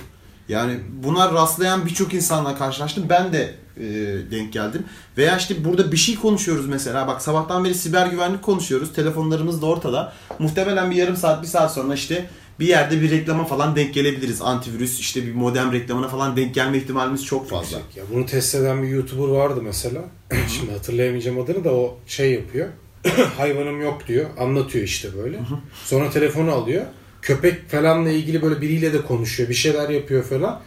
Yani 0.48 0.80
buna 1.02 1.32
rastlayan 1.32 1.86
birçok 1.86 2.14
insanla 2.14 2.58
karşılaştım. 2.58 3.06
Ben 3.08 3.32
de 3.32 3.54
e, 3.76 3.84
denk 4.30 4.52
geldim. 4.52 4.84
Veya 5.16 5.36
işte 5.36 5.64
burada 5.64 5.92
bir 5.92 5.96
şey 5.96 6.14
konuşuyoruz 6.14 6.66
mesela. 6.66 7.06
Bak 7.06 7.22
sabahtan 7.22 7.64
beri 7.64 7.74
siber 7.74 8.06
güvenlik 8.06 8.42
konuşuyoruz. 8.42 8.92
Telefonlarımız 8.92 9.62
da 9.62 9.66
ortada. 9.66 10.12
Muhtemelen 10.38 10.90
bir 10.90 10.96
yarım 10.96 11.16
saat, 11.16 11.42
bir 11.42 11.46
saat 11.46 11.74
sonra 11.74 11.94
işte 11.94 12.26
bir 12.60 12.66
yerde 12.66 13.00
bir 13.00 13.10
reklama 13.10 13.44
falan 13.44 13.76
denk 13.76 13.94
gelebiliriz. 13.94 14.42
Antivirüs, 14.42 15.00
işte 15.00 15.26
bir 15.26 15.34
modem 15.34 15.72
reklamına 15.72 16.08
falan 16.08 16.36
denk 16.36 16.54
gelme 16.54 16.78
ihtimalimiz 16.78 17.24
çok 17.24 17.48
fazla. 17.48 17.78
Yüksek. 17.78 17.96
Ya 17.96 18.04
bunu 18.14 18.26
test 18.26 18.54
eden 18.54 18.82
bir 18.82 18.88
YouTuber 18.88 19.28
vardı 19.28 19.60
mesela. 19.62 20.00
Şimdi 20.48 20.72
hatırlayamayacağım 20.72 21.40
adını 21.40 21.64
da 21.64 21.74
o 21.74 21.98
şey 22.06 22.32
yapıyor. 22.32 22.68
Hayvanım 23.36 23.80
yok 23.80 24.08
diyor. 24.08 24.26
Anlatıyor 24.38 24.84
işte 24.84 25.08
böyle. 25.16 25.40
Sonra 25.84 26.10
telefonu 26.10 26.52
alıyor. 26.52 26.84
Köpek 27.22 27.70
falanla 27.70 28.10
ilgili 28.10 28.42
böyle 28.42 28.60
biriyle 28.60 28.92
de 28.92 29.02
konuşuyor. 29.02 29.48
Bir 29.48 29.54
şeyler 29.54 29.88
yapıyor 29.88 30.22
falan. 30.22 30.60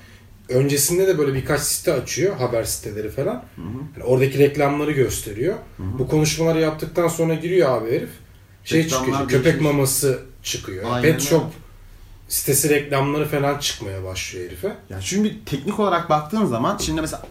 Öncesinde 0.49 1.07
de 1.07 1.17
böyle 1.17 1.33
birkaç 1.33 1.61
site 1.61 1.93
açıyor. 1.93 2.35
Haber 2.35 2.63
siteleri 2.63 3.09
falan. 3.09 3.43
Yani 3.95 4.03
oradaki 4.03 4.39
reklamları 4.39 4.91
gösteriyor. 4.91 5.55
Bu 5.79 6.07
konuşmaları 6.07 6.59
yaptıktan 6.59 7.07
sonra 7.07 7.33
giriyor 7.33 7.69
abi 7.81 7.91
herif. 7.91 8.09
Şey 8.63 8.83
Reklamlar 8.83 9.07
çıkıyor. 9.07 9.27
işte, 9.29 9.37
Köpek 9.37 9.61
maması 9.61 10.19
çıkıyor. 10.43 10.83
Aynen 10.91 11.01
Pet 11.11 11.21
shop 11.21 11.43
öyle. 11.43 11.53
sitesi 12.27 12.69
reklamları 12.69 13.27
falan 13.27 13.57
çıkmaya 13.59 14.03
başlıyor 14.03 14.45
herife. 14.47 14.75
Yani 14.89 15.03
şimdi 15.03 15.45
teknik 15.45 15.79
olarak 15.79 16.09
baktığın 16.09 16.45
zaman 16.45 16.77
şimdi 16.77 17.01
mesela 17.01 17.23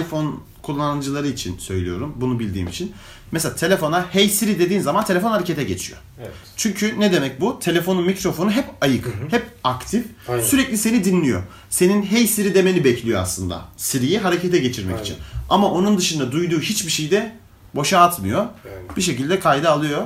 iPhone 0.00 0.30
kullanıcıları 0.66 1.28
için 1.28 1.58
söylüyorum 1.58 2.14
bunu 2.16 2.38
bildiğim 2.38 2.68
için. 2.68 2.92
Mesela 3.32 3.54
telefona 3.54 4.06
Hey 4.10 4.28
Siri 4.28 4.58
dediğin 4.58 4.80
zaman 4.80 5.04
telefon 5.04 5.30
harekete 5.30 5.64
geçiyor. 5.64 5.98
Evet. 6.20 6.30
Çünkü 6.56 7.00
ne 7.00 7.12
demek 7.12 7.40
bu? 7.40 7.58
Telefonun 7.58 8.06
mikrofonu 8.06 8.50
hep 8.50 8.64
ayık, 8.80 9.06
hep 9.30 9.46
aktif. 9.64 10.06
Aynen. 10.28 10.42
Sürekli 10.42 10.78
seni 10.78 11.04
dinliyor. 11.04 11.42
Senin 11.70 12.02
Hey 12.02 12.26
Siri 12.26 12.54
demeni 12.54 12.84
bekliyor 12.84 13.20
aslında. 13.20 13.64
Siri'yi 13.76 14.18
harekete 14.18 14.58
geçirmek 14.58 14.94
Aynen. 14.94 15.04
için. 15.04 15.16
Ama 15.50 15.70
onun 15.72 15.98
dışında 15.98 16.32
duyduğu 16.32 16.60
hiçbir 16.60 16.90
şey 16.90 17.10
de 17.10 17.36
boşa 17.74 18.00
atmıyor. 18.00 18.38
Yani. 18.38 18.96
Bir 18.96 19.02
şekilde 19.02 19.40
kayda 19.40 19.70
alıyor 19.72 20.02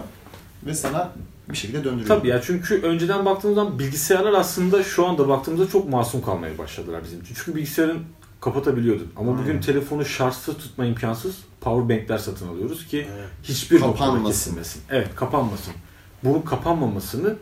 ve 0.66 0.74
sana 0.74 1.12
bir 1.48 1.56
şekilde 1.56 1.84
döndürüyor. 1.84 2.08
Tabii 2.08 2.28
ya 2.28 2.42
çünkü 2.42 2.82
önceden 2.82 3.24
baktığımız 3.24 3.54
zaman 3.54 3.78
bilgisayarlar 3.78 4.32
aslında 4.32 4.82
şu 4.84 5.06
anda 5.06 5.28
baktığımızda 5.28 5.68
çok 5.72 5.88
masum 5.88 6.22
kalmaya 6.22 6.58
başladılar 6.58 7.04
bizim 7.04 7.20
için. 7.20 7.34
Çünkü 7.34 7.54
bilgisayarın 7.56 8.02
kapatabiliyordun. 8.40 9.12
Ama 9.16 9.32
bugün 9.38 9.48
Aynen. 9.50 9.60
telefonu 9.60 10.04
şarjsız 10.04 10.56
tutma 10.56 10.84
imkansız 10.84 11.36
power 11.60 11.98
bankler 11.98 12.18
satın 12.18 12.48
alıyoruz 12.48 12.86
ki 12.86 13.06
Evet. 13.16 13.28
hiçbir 13.42 13.80
noktada 13.80 13.92
Kapanmasın. 14.06 14.26
kesilmesin. 14.32 14.82
Evet 14.90 15.08
kapanmasın. 15.14 15.74
Bunun 16.24 16.40
kapanmamasını 16.42 17.36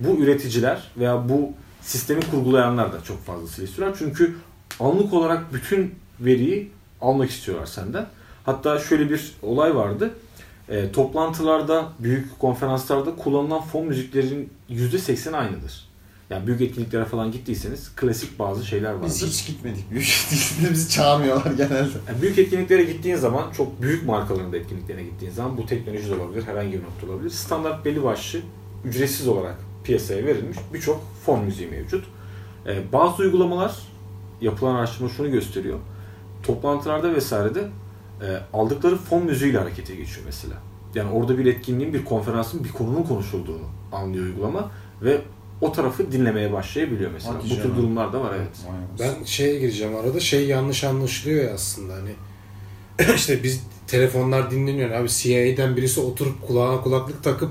bu 0.00 0.08
üreticiler 0.16 0.82
veya 0.96 1.28
bu 1.28 1.52
sistemi 1.82 2.20
kurgulayanlar 2.30 2.92
da 2.92 3.02
çok 3.02 3.24
fazlasıyla 3.24 3.68
istiyorlar. 3.70 3.96
Çünkü 3.98 4.36
anlık 4.80 5.12
olarak 5.12 5.52
bütün 5.54 5.94
veriyi 6.20 6.70
almak 7.00 7.30
istiyorlar 7.30 7.66
senden. 7.66 8.06
Hatta 8.44 8.78
şöyle 8.78 9.10
bir 9.10 9.32
olay 9.42 9.74
vardı. 9.76 10.10
E, 10.68 10.92
toplantılarda, 10.92 11.88
büyük 11.98 12.38
konferanslarda 12.38 13.16
kullanılan 13.16 13.60
fon 13.62 13.86
müziklerin 13.86 14.50
%80'i 14.70 15.36
aynıdır. 15.36 15.87
Yani 16.30 16.46
büyük 16.46 16.60
etkinliklere 16.60 17.04
falan 17.04 17.32
gittiyseniz 17.32 17.96
klasik 17.96 18.38
bazı 18.38 18.66
şeyler 18.66 18.92
vardır. 18.92 19.06
Biz 19.06 19.26
hiç 19.26 19.46
gitmedik. 19.46 19.90
Büyük 19.90 20.04
ihtimalle 20.32 20.72
bizi 20.72 20.90
çağırmıyorlar 20.90 21.50
genelde. 21.50 21.90
Yani 22.08 22.22
büyük 22.22 22.38
etkinliklere 22.38 22.84
gittiğin 22.84 23.16
zaman, 23.16 23.52
çok 23.52 23.82
büyük 23.82 24.06
markaların 24.06 24.52
da 24.52 24.56
etkinliklerine 24.56 25.02
gittiğin 25.02 25.32
zaman 25.32 25.56
bu 25.56 25.66
teknoloji 25.66 26.10
de 26.10 26.14
olabilir, 26.14 26.46
herhangi 26.46 26.72
bir 26.72 26.82
nokta 26.82 27.06
olabilir. 27.06 27.30
Standart 27.30 27.84
belli 27.84 28.02
başlı, 28.02 28.38
ücretsiz 28.84 29.28
olarak 29.28 29.56
piyasaya 29.84 30.26
verilmiş 30.26 30.58
birçok 30.74 31.00
fon 31.26 31.44
müziği 31.44 31.68
mevcut. 31.70 32.04
Ee, 32.66 32.92
bazı 32.92 33.22
uygulamalar, 33.22 33.78
yapılan 34.40 34.74
araştırma 34.74 35.08
şunu 35.08 35.30
gösteriyor. 35.30 35.78
Toplantılarda 36.42 37.14
vesairede 37.14 37.68
e, 38.22 38.26
aldıkları 38.52 38.96
fon 38.96 39.24
müziğiyle 39.24 39.58
harekete 39.58 39.94
geçiyor 39.94 40.26
mesela. 40.26 40.54
Yani 40.94 41.10
orada 41.10 41.38
bir 41.38 41.46
etkinliğin, 41.46 41.94
bir 41.94 42.04
konferansın, 42.04 42.64
bir 42.64 42.72
konunun 42.72 43.02
konuşulduğunu 43.02 43.64
anlıyor 43.92 44.24
uygulama 44.24 44.70
ve 45.02 45.20
o 45.60 45.72
tarafı 45.72 46.12
dinlemeye 46.12 46.52
başlayabiliyor 46.52 47.10
mesela. 47.10 47.34
Hadi 47.34 47.44
Bu 47.44 47.48
tür 47.48 47.56
canım. 47.62 47.76
durumlar 47.76 48.12
da 48.12 48.20
var 48.20 48.32
evet. 48.36 48.48
Ben 49.00 49.24
şeye 49.24 49.58
gireceğim 49.58 49.96
arada 49.96 50.20
şey 50.20 50.46
yanlış 50.46 50.84
anlaşılıyor 50.84 51.44
ya 51.44 51.54
aslında 51.54 51.94
hani 51.94 52.10
işte 53.16 53.42
biz 53.42 53.60
telefonlar 53.86 54.50
dinleniyor 54.50 54.90
abi 54.90 55.08
CIA'den 55.08 55.76
birisi 55.76 56.00
oturup 56.00 56.46
kulağına 56.46 56.80
kulaklık 56.80 57.24
takıp 57.24 57.50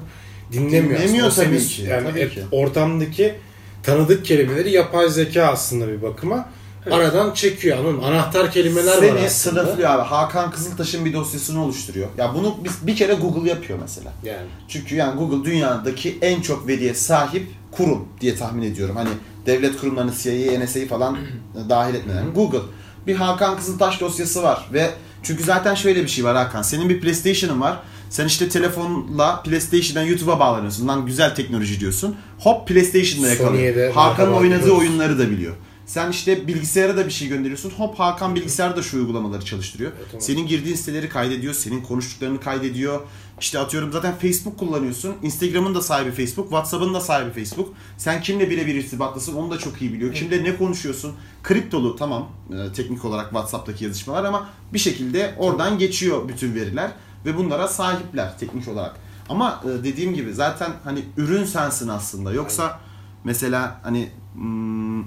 dinlemiyor. 0.52 1.00
Dinlemiyor 1.00 1.28
aslında. 1.28 1.48
Tabii 1.48 1.60
ki, 1.68 1.82
Yani 1.84 2.10
tabii 2.10 2.30
ki. 2.30 2.42
ortamdaki 2.52 3.36
tanıdık 3.84 4.26
kelimeleri 4.26 4.72
yapay 4.72 5.10
zeka 5.10 5.44
aslında 5.44 5.88
bir 5.88 6.02
bakıma. 6.02 6.50
Aradan 6.92 7.34
çekiyor 7.34 7.78
anladın 7.78 7.96
mı? 7.96 8.06
Anahtar 8.06 8.52
kelimeler 8.52 8.98
var 8.98 9.00
Seni 9.00 9.30
sınıflıyor 9.30 9.90
abi. 9.90 10.02
Hakan 10.02 10.52
Kızıltaş'ın 10.52 11.06
bir 11.06 11.14
dosyasını 11.14 11.64
oluşturuyor. 11.64 12.08
Ya 12.18 12.34
bunu 12.36 12.56
biz 12.64 12.88
bir 12.88 12.96
kere 12.96 13.14
Google 13.14 13.50
yapıyor 13.50 13.80
mesela. 13.82 14.14
Yani. 14.24 14.48
Çünkü 14.68 14.96
yani 14.96 15.18
Google 15.18 15.52
dünyadaki 15.52 16.18
en 16.22 16.42
çok 16.42 16.68
veriye 16.68 16.94
sahip 16.94 17.48
kurum 17.72 18.08
diye 18.22 18.36
tahmin 18.36 18.64
ediyorum. 18.64 18.96
Hani 18.96 19.10
devlet 19.46 19.82
kurumlarını 19.82 20.12
CIA'yı, 20.24 20.66
NSA'yı 20.66 20.88
falan 20.88 21.18
dahil 21.70 21.96
etmeden. 21.96 22.34
Google. 22.34 22.60
Bir 23.08 23.16
Hakan 23.16 23.58
Kızıltaş 23.58 24.02
dosyası 24.02 24.44
var 24.44 24.68
ve 24.74 24.90
çünkü 25.24 25.44
zaten 25.44 25.76
şöyle 25.76 26.04
bir 26.04 26.08
şey 26.08 26.24
var 26.26 26.36
Hakan. 26.36 26.62
Senin 26.62 26.90
bir 26.90 27.02
PlayStation'ın 27.02 27.62
var. 27.62 27.80
Sen 28.10 28.26
işte 28.26 28.50
telefonla 28.50 29.42
PlayStation'dan 29.44 30.04
YouTube'a 30.04 30.40
bağlanıyorsun. 30.40 30.88
Lan 30.88 31.06
güzel 31.06 31.36
teknoloji 31.36 31.80
diyorsun. 31.80 32.16
Hop 32.40 32.68
PlayStation'da 32.68 33.28
yakalıyor. 33.28 33.94
Hakan'ın 33.94 34.34
oynadığı 34.34 34.72
oyunları 34.72 35.20
da 35.20 35.32
biliyor. 35.32 35.54
Sen 35.88 36.12
işte 36.12 36.48
bilgisayara 36.48 36.98
da 36.98 37.06
bir 37.06 37.12
şey 37.12 37.28
gönderiyorsun. 37.28 37.70
Hop 37.70 38.00
Hakan 38.00 38.36
bilgisayarda 38.36 38.82
şu 38.82 38.98
uygulamaları 38.98 39.46
çalıştırıyor. 39.46 39.92
Evet, 39.98 40.06
tamam. 40.12 40.22
Senin 40.22 40.48
girdiğin 40.48 40.76
siteleri 40.76 41.10
kaydediyor, 41.10 41.54
senin 41.54 41.82
konuştuklarını 41.82 42.40
kaydediyor. 42.40 43.02
İşte 43.40 43.60
atıyorum 43.60 43.92
zaten 43.92 44.16
Facebook 44.16 44.60
kullanıyorsun. 44.60 45.16
Instagram'ın 45.24 45.76
da 45.76 45.82
sahibi 45.82 46.12
Facebook, 46.12 46.46
WhatsApp'ın 46.46 46.94
da 46.94 47.02
sahibi 47.02 47.32
Facebook. 47.32 47.74
Sen 47.98 48.22
kimle 48.22 48.50
birebir 48.50 48.76
irtibatlasın 48.76 49.36
onu 49.36 49.52
da 49.52 49.58
çok 49.58 49.82
iyi 49.82 49.94
biliyor. 49.94 50.14
Kimle 50.14 50.44
ne 50.44 50.58
konuşuyorsun? 50.58 51.16
Kriptolu 51.44 51.96
tamam 51.96 52.30
e, 52.50 52.74
teknik 52.74 53.06
olarak 53.06 53.26
WhatsApp'taki 53.26 53.84
yazışmalar 53.84 54.24
ama 54.24 54.50
bir 54.74 54.80
şekilde 54.80 55.36
oradan 55.38 55.78
geçiyor 55.78 56.28
bütün 56.28 56.56
veriler 56.56 56.92
ve 57.26 57.38
bunlara 57.38 57.68
sahipler 57.68 58.38
teknik 58.38 58.68
olarak. 58.68 58.96
Ama 59.30 59.64
e, 59.66 59.84
dediğim 59.84 60.14
gibi 60.14 60.34
zaten 60.34 60.72
hani 60.84 61.06
ürün 61.18 61.46
sensin 61.46 61.88
aslında. 61.88 62.34
Yoksa 62.34 62.80
mesela 63.24 63.80
hani 63.84 64.10
hmm, 64.34 65.04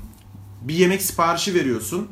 bir 0.61 0.75
yemek 0.75 1.03
siparişi 1.03 1.55
veriyorsun. 1.55 2.09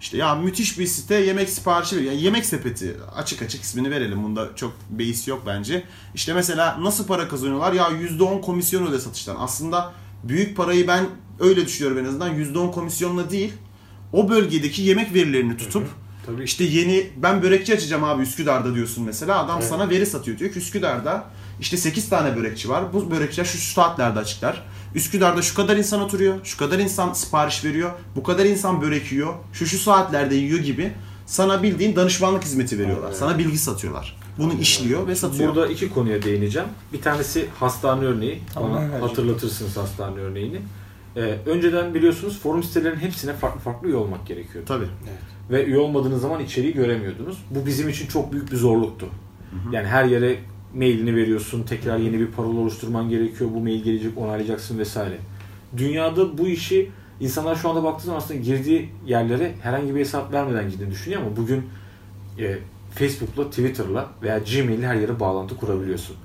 İşte 0.00 0.16
ya 0.16 0.34
müthiş 0.34 0.78
bir 0.78 0.86
site 0.86 1.14
yemek 1.14 1.50
siparişi 1.50 1.96
veriyor. 1.96 2.12
Yani 2.12 2.22
yemek 2.22 2.46
sepeti 2.46 2.96
açık 3.16 3.42
açık 3.42 3.62
ismini 3.62 3.90
verelim. 3.90 4.24
Bunda 4.24 4.48
çok 4.56 4.72
beis 4.90 5.28
yok 5.28 5.42
bence. 5.46 5.84
İşte 6.14 6.34
mesela 6.34 6.78
nasıl 6.82 7.06
para 7.06 7.28
kazanıyorlar? 7.28 7.72
Ya 7.72 7.88
%10 7.88 8.40
komisyon 8.40 8.86
öde 8.86 8.98
satıştan. 9.00 9.36
Aslında 9.38 9.92
büyük 10.24 10.56
parayı 10.56 10.88
ben 10.88 11.06
öyle 11.40 11.66
düşünüyorum 11.66 11.98
en 11.98 12.04
azından. 12.04 12.34
%10 12.34 12.72
komisyonla 12.72 13.30
değil. 13.30 13.52
O 14.12 14.28
bölgedeki 14.28 14.82
yemek 14.82 15.14
verilerini 15.14 15.56
tutup 15.56 15.86
Tabii 16.26 16.44
işte 16.44 16.64
yeni 16.64 17.10
ben 17.16 17.42
börekçi 17.42 17.74
açacağım 17.74 18.04
abi 18.04 18.22
Üsküdar'da 18.22 18.74
diyorsun 18.74 19.04
mesela. 19.04 19.38
Adam 19.38 19.58
Evet. 19.58 19.68
sana 19.68 19.90
veri 19.90 20.06
satıyor. 20.06 20.38
Diyor 20.38 20.52
ki 20.52 20.58
Üsküdar'da 20.58 21.24
işte 21.60 21.76
8 21.76 22.08
tane 22.08 22.36
börekçi 22.36 22.68
var. 22.68 22.92
Bu 22.92 23.10
börekçiler 23.10 23.44
şu 23.44 23.58
saatlerde 23.58 24.18
açıklar. 24.18 24.64
Üsküdar'da 24.94 25.42
şu 25.42 25.54
kadar 25.54 25.76
insan 25.76 26.00
oturuyor. 26.00 26.34
Şu 26.44 26.58
kadar 26.58 26.78
insan 26.78 27.12
sipariş 27.12 27.64
veriyor. 27.64 27.90
Bu 28.16 28.22
kadar 28.22 28.44
insan 28.44 28.82
börek 28.82 29.12
yiyor. 29.12 29.34
Şu 29.52 29.66
şu 29.66 29.78
saatlerde 29.78 30.34
yiyor 30.34 30.58
gibi. 30.58 30.92
Sana 31.26 31.62
bildiğin 31.62 31.96
danışmanlık 31.96 32.44
hizmeti 32.44 32.78
veriyorlar. 32.78 33.06
Aynen. 33.06 33.18
Sana 33.18 33.38
bilgi 33.38 33.58
satıyorlar. 33.58 34.16
Bunu 34.38 34.54
işliyor 34.54 35.06
ve 35.06 35.16
satıyor. 35.16 35.54
Burada 35.54 35.66
iki 35.66 35.90
konuya 35.90 36.22
değineceğim. 36.22 36.68
Bir 36.92 37.00
tanesi 37.00 37.46
hastane 37.60 38.04
örneği. 38.04 38.42
Tamam, 38.54 38.70
Bana 38.70 38.84
evet. 38.84 39.02
hatırlatırsınız 39.02 39.76
hastane 39.76 40.20
örneğini. 40.20 40.60
Ee, 41.16 41.20
önceden 41.46 41.94
biliyorsunuz 41.94 42.38
forum 42.38 42.62
sitelerinin 42.62 43.00
hepsine 43.00 43.32
farklı 43.32 43.60
farklı 43.60 43.88
üye 43.88 43.96
olmak 43.96 44.26
gerekiyordu. 44.26 44.68
Tabii. 44.68 44.88
Ve 45.50 45.64
üye 45.64 45.78
olmadığınız 45.78 46.22
zaman 46.22 46.40
içeriği 46.40 46.74
göremiyordunuz. 46.74 47.38
Bu 47.50 47.66
bizim 47.66 47.88
için 47.88 48.06
çok 48.06 48.32
büyük 48.32 48.52
bir 48.52 48.56
zorluktu. 48.56 49.06
Yani 49.72 49.86
her 49.88 50.04
yere 50.04 50.38
mailini 50.74 51.16
veriyorsun, 51.16 51.62
tekrar 51.62 51.98
yeni 51.98 52.20
bir 52.20 52.26
parol 52.26 52.56
oluşturman 52.56 53.08
gerekiyor. 53.08 53.50
Bu 53.54 53.60
mail 53.60 53.82
gelecek, 53.82 54.18
onaylayacaksın 54.18 54.78
vesaire. 54.78 55.18
Dünyada 55.76 56.38
bu 56.38 56.48
işi 56.48 56.90
insanlar 57.20 57.56
şu 57.56 57.70
anda 57.70 57.84
baktığı 57.84 58.06
zaman 58.06 58.18
aslında 58.18 58.40
girdiği 58.40 58.88
yerlere 59.06 59.54
herhangi 59.62 59.94
bir 59.94 60.00
hesap 60.00 60.32
vermeden 60.32 60.70
girdiğini 60.70 60.90
düşünüyor 60.90 61.22
ama 61.22 61.36
bugün 61.36 61.64
e, 62.38 62.58
Facebook'la, 62.94 63.50
Twitter'la 63.50 64.08
veya 64.22 64.38
Gmail'le 64.38 64.82
her 64.82 64.94
yere 64.94 65.20
bağlantı 65.20 65.56
kurabiliyorsun. 65.56 66.16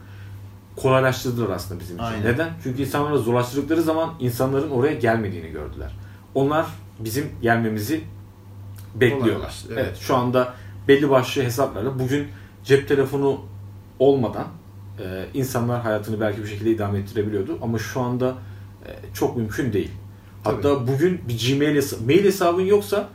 Kolaylaştırdılar 0.75 1.49
aslında 1.49 1.79
bizim 1.79 1.95
için. 1.95 2.05
Aynen. 2.05 2.25
Neden? 2.25 2.49
Çünkü 2.63 2.81
insanlara 2.81 3.17
zorlaştırdıkları 3.17 3.81
zaman 3.81 4.13
insanların 4.19 4.69
oraya 4.69 4.93
gelmediğini 4.93 5.51
gördüler. 5.51 5.91
Onlar 6.35 6.65
bizim 6.99 7.31
gelmemizi 7.41 8.01
bekliyorlar. 8.95 9.55
Evet. 9.67 9.77
evet. 9.85 9.97
Şu 9.97 10.15
anda 10.15 10.53
belli 10.87 11.09
başlı 11.09 11.43
hesaplarla 11.43 11.99
bugün 11.99 12.27
cep 12.63 12.87
telefonu 12.87 13.41
olmadan 13.99 14.47
e, 14.99 15.25
insanlar 15.33 15.81
hayatını 15.81 16.21
belki 16.21 16.43
bir 16.43 16.47
şekilde 16.47 16.71
idame 16.71 16.99
ettirebiliyordu 16.99 17.59
ama 17.61 17.79
şu 17.79 18.01
anda 18.01 18.35
e, 18.85 18.89
çok 19.13 19.37
mümkün 19.37 19.73
değil. 19.73 19.91
Hatta 20.43 20.87
bugün 20.87 21.21
bir 21.27 21.55
Gmail 21.55 21.75
hesabı, 21.75 22.03
mail 22.03 22.23
hesabın 22.23 22.61
yoksa 22.61 23.09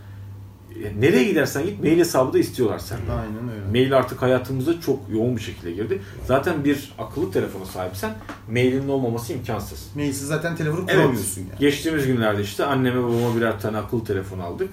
e, 0.85 1.01
nereye 1.01 1.25
gidersen 1.25 1.67
git 1.67 1.81
mail 1.83 1.99
hesabı 1.99 2.33
da 2.33 2.39
istiyorlar 2.39 2.79
senden. 2.79 3.17
Aynen 3.19 3.49
öyle. 3.55 3.71
Mail 3.71 3.97
artık 3.97 4.23
hayatımıza 4.23 4.81
çok 4.81 4.99
yoğun 5.13 5.37
bir 5.37 5.41
şekilde 5.43 5.73
girdi. 5.73 6.03
Zaten 6.27 6.65
bir 6.65 6.93
akıllı 6.99 7.33
telefona 7.33 7.65
sahipsen 7.65 8.15
mailinin 8.51 8.89
olmaması 8.89 9.33
imkansız. 9.33 9.89
Mailsiz 9.95 10.27
zaten 10.29 10.57
telefonu 10.57 10.81
Evet. 10.89 10.95
kuramıyorsun 10.95 11.41
yani. 11.41 11.59
Geçtiğimiz 11.61 12.07
günlerde 12.07 12.43
işte 12.43 12.65
anneme 12.65 13.03
babama 13.03 13.37
birer 13.37 13.61
tane 13.61 13.79
akıllı 13.79 14.05
telefon 14.05 14.39
aldık. 14.39 14.71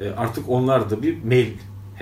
E, 0.00 0.10
artık 0.10 0.48
onlar 0.48 0.90
da 0.90 1.02
bir 1.02 1.24
mail 1.24 1.50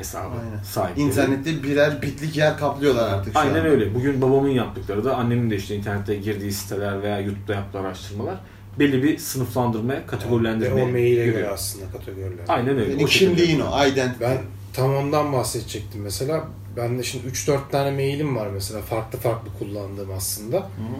hesabı 0.00 0.34
Aynen. 0.44 0.62
sahipleri. 0.62 1.06
İnternette 1.06 1.62
birer 1.62 2.02
bitlik 2.02 2.36
yer 2.36 2.58
kaplıyorlar 2.58 3.12
artık 3.12 3.32
şu 3.32 3.38
Aynen 3.38 3.60
an. 3.60 3.66
öyle. 3.66 3.94
Bugün 3.94 4.22
babamın 4.22 4.48
yaptıkları 4.48 5.04
da 5.04 5.16
annemin 5.16 5.50
de 5.50 5.56
işte 5.56 5.76
internette 5.76 6.14
girdiği 6.16 6.52
siteler 6.52 7.02
veya 7.02 7.20
YouTube'da 7.20 7.54
yaptığı 7.54 7.78
araştırmalar 7.80 8.36
belli 8.78 9.02
bir 9.02 9.18
sınıflandırmaya, 9.18 10.00
Ve 10.00 10.06
kategorilendirmeye 10.06 10.86
o 10.86 10.88
maile 10.88 11.26
göre 11.26 11.48
aslında 11.48 11.84
kategoriler. 11.92 12.44
Aynen 12.48 12.78
öyle. 12.78 12.92
Senin 12.92 13.04
O 13.04 13.06
kimliğin 13.06 13.60
o, 13.60 13.86
identity. 13.86 14.24
Ben 14.24 14.38
tam 14.72 14.94
ondan 14.96 15.32
bahsedecektim 15.32 16.02
mesela. 16.02 16.44
Ben 16.76 16.98
de 16.98 17.02
şimdi 17.02 17.26
3-4 17.26 17.70
tane 17.70 17.90
mailim 17.90 18.36
var 18.36 18.46
mesela 18.46 18.82
farklı 18.82 19.18
farklı 19.18 19.48
kullandığım 19.58 20.10
aslında. 20.16 20.56
Hı 20.56 20.60
hı. 20.60 20.96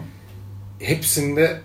Hepsinde 0.79 1.61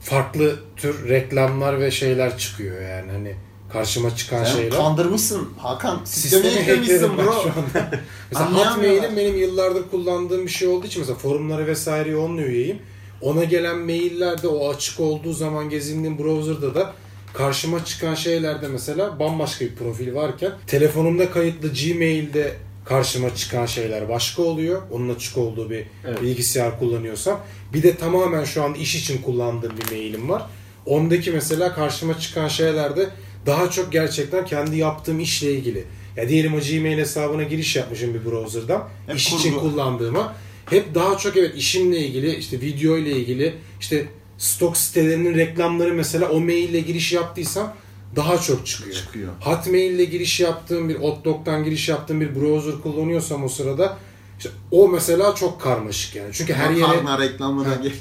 farklı 0.00 0.60
tür 0.76 1.08
reklamlar 1.08 1.80
ve 1.80 1.90
şeyler 1.90 2.38
çıkıyor 2.38 2.80
yani 2.82 3.12
hani 3.12 3.34
karşıma 3.72 4.16
çıkan 4.16 4.44
Sen 4.44 4.52
şeyler. 4.52 4.70
kandırmışsın 4.70 5.48
Hakan. 5.58 6.00
Sistemi 6.04 6.46
eklemişsin 6.46 7.16
bro. 7.18 7.44
mesela. 8.30 8.52
Hotmail'im 8.52 9.16
benim 9.16 9.36
yıllardır 9.36 9.90
kullandığım 9.90 10.46
bir 10.46 10.50
şey 10.50 10.68
olduğu 10.68 10.86
için 10.86 11.00
mesela 11.00 11.18
forumlara 11.18 11.66
vesaire 11.66 12.16
onunla 12.16 12.42
üyeyim. 12.42 12.78
Ona 13.20 13.44
gelen 13.44 13.78
maillerde 13.78 14.48
o 14.48 14.68
açık 14.70 15.00
olduğu 15.00 15.32
zaman 15.32 15.70
gezindiğim 15.70 16.18
browser'da 16.18 16.74
da 16.74 16.92
karşıma 17.34 17.84
çıkan 17.84 18.14
şeylerde 18.14 18.68
mesela 18.68 19.18
bambaşka 19.18 19.64
bir 19.64 19.74
profil 19.74 20.14
varken 20.14 20.52
telefonumda 20.66 21.30
kayıtlı 21.30 21.68
Gmail'de 21.68 22.52
karşıma 22.84 23.34
çıkan 23.34 23.66
şeyler 23.66 24.08
başka 24.08 24.42
oluyor. 24.42 24.82
Onun 24.90 25.14
açık 25.14 25.38
olduğu 25.38 25.70
bir 25.70 25.86
Evet. 26.06 26.22
bilgisayar 26.22 26.78
kullanıyorsam. 26.78 27.40
Bir 27.72 27.82
de 27.82 27.96
tamamen 27.96 28.44
şu 28.44 28.62
an 28.62 28.74
iş 28.74 28.94
için 28.96 29.22
kullandığım 29.22 29.72
bir 29.78 29.90
mailim 29.96 30.28
var. 30.28 30.42
Ondaki 30.86 31.30
mesela 31.30 31.74
karşıma 31.74 32.18
çıkan 32.20 32.48
şeylerde 32.48 33.08
daha 33.46 33.70
çok 33.70 33.92
gerçekten 33.92 34.44
kendi 34.44 34.76
yaptığım 34.76 35.20
işle 35.20 35.52
ilgili. 35.52 35.84
Ya 36.16 36.28
diyelim 36.28 36.54
o 36.54 36.58
Gmail 36.60 36.98
hesabına 36.98 37.42
giriş 37.42 37.76
yapmışım 37.76 38.14
bir 38.14 38.24
browser'dan. 38.24 38.88
Hep 39.06 39.16
iş 39.16 39.30
kurgu. 39.30 39.40
için 39.40 39.58
kullandığıma. 39.58 40.34
Hep 40.70 40.94
daha 40.94 41.18
çok 41.18 41.36
evet 41.36 41.56
işimle 41.56 41.98
ilgili, 41.98 42.34
işte 42.34 42.60
video 42.60 42.96
ile 42.96 43.10
ilgili, 43.10 43.54
işte 43.80 44.06
stok 44.38 44.76
sitelerinin 44.76 45.34
reklamları 45.34 45.94
mesela 45.94 46.28
o 46.28 46.40
maille 46.40 46.80
giriş 46.80 47.12
yaptıysam 47.12 47.74
daha 48.16 48.38
çok 48.38 48.66
çıkıyor. 48.66 48.96
Çıkıyor. 48.96 49.32
Hotmail 49.40 49.90
ile 49.90 50.04
giriş 50.04 50.40
yaptığım 50.40 50.88
bir 50.88 50.96
Outlook'tan 50.96 51.64
giriş 51.64 51.88
yaptığım 51.88 52.20
bir 52.20 52.34
browser 52.34 52.82
kullanıyorsam 52.82 53.44
o 53.44 53.48
sırada 53.48 53.96
işte 54.38 54.50
o 54.70 54.88
mesela 54.88 55.34
çok 55.34 55.60
karmaşık 55.60 56.16
yani. 56.16 56.28
Çünkü 56.32 56.54
her 56.54 56.70
yere 56.70 57.02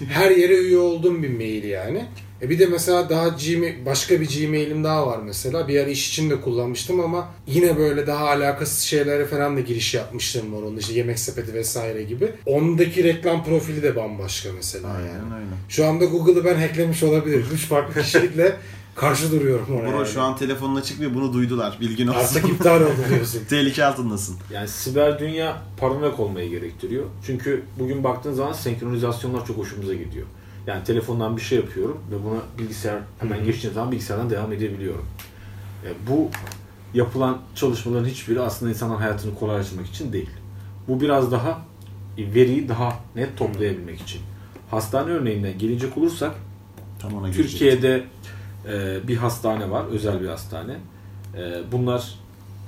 her 0.09 0.31
yere 0.31 0.53
üye 0.53 0.77
olduğum 0.77 1.23
bir 1.23 1.29
mail 1.29 1.63
yani. 1.63 2.05
E 2.41 2.49
bir 2.49 2.59
de 2.59 2.65
mesela 2.65 3.09
daha 3.09 3.27
Gmail, 3.27 3.85
başka 3.85 4.21
bir 4.21 4.25
Gmail'im 4.41 4.83
daha 4.83 5.07
var 5.07 5.19
mesela. 5.25 5.67
Bir 5.67 5.79
ara 5.79 5.89
iş 5.89 6.09
için 6.09 6.29
de 6.29 6.41
kullanmıştım 6.41 6.99
ama 6.99 7.29
yine 7.47 7.77
böyle 7.77 8.07
daha 8.07 8.27
alakasız 8.27 8.79
şeylere 8.79 9.25
falan 9.25 9.57
da 9.57 9.59
giriş 9.61 9.93
yapmıştım 9.93 10.53
var 10.53 10.61
onun 10.61 10.77
işte 10.77 10.93
yemek 10.93 11.19
sepeti 11.19 11.53
vesaire 11.53 12.03
gibi. 12.03 12.31
Ondaki 12.45 13.03
reklam 13.03 13.43
profili 13.45 13.83
de 13.83 13.95
bambaşka 13.95 14.49
mesela 14.55 14.87
yani. 14.87 15.09
Aynen 15.09 15.35
öyle. 15.35 15.45
Şu 15.69 15.85
anda 15.85 16.05
Google'ı 16.05 16.45
ben 16.45 16.55
hacklemiş 16.55 17.03
olabilirim. 17.03 17.45
Üç 17.53 17.65
farklı 17.65 18.01
kişilikle 18.01 18.55
karşı 18.95 19.31
duruyorum 19.31 19.67
oraya. 19.75 19.91
Bro 19.91 19.97
yani. 19.97 20.07
şu 20.07 20.21
an 20.21 20.37
telefonuna 20.37 20.83
çıkmıyor 20.83 21.13
bunu 21.13 21.33
duydular 21.33 21.77
bilgin 21.81 22.07
olsun. 22.07 22.19
Artık 22.19 22.49
iptal 22.49 22.81
oldu 22.81 22.95
diyorsun. 23.09 23.41
Tehlike 23.49 23.85
altındasın. 23.85 24.35
Yani 24.53 24.67
siber 24.67 25.19
dünya 25.19 25.61
paranoyak 25.77 26.19
olmayı 26.19 26.49
gerektiriyor. 26.49 27.05
Çünkü 27.25 27.63
bugün 27.79 28.03
baktığın 28.03 28.33
zaman 28.33 28.53
senkronizasyonlar 28.53 29.45
çok 29.45 29.57
hoşumuza 29.57 29.93
gidiyor. 29.93 30.25
Yani 30.67 30.83
telefondan 30.83 31.37
bir 31.37 31.41
şey 31.41 31.57
yapıyorum 31.57 31.97
ve 32.11 32.23
buna 32.23 32.39
bilgisayar 32.59 32.99
hemen 33.19 33.43
geçtiğim 33.43 33.73
zaman 33.73 33.91
bilgisayardan 33.91 34.29
devam 34.29 34.53
edebiliyorum. 34.53 35.05
E, 35.85 35.89
bu 36.09 36.29
yapılan 36.93 37.37
çalışmaların 37.55 38.05
hiçbiri 38.05 38.41
aslında 38.41 38.71
insanların 38.71 38.99
hayatını 38.99 39.35
kolaylaştırmak 39.35 39.87
için 39.87 40.13
değil. 40.13 40.29
Bu 40.87 41.01
biraz 41.01 41.31
daha 41.31 41.61
e, 42.17 42.33
veriyi 42.33 42.69
daha 42.69 42.99
net 43.15 43.37
toplayabilmek 43.37 44.01
için. 44.01 44.21
Hastane 44.71 45.11
örneğinden 45.11 45.57
gelecek 45.57 45.97
olursak 45.97 46.35
Tam 46.99 47.13
ona. 47.13 47.31
Türkiye'de 47.31 48.05
e, 48.67 49.07
bir 49.07 49.17
hastane 49.17 49.71
var, 49.71 49.85
özel 49.85 50.21
bir 50.21 50.27
hastane. 50.27 50.75
E, 51.37 51.71
bunlar 51.71 52.15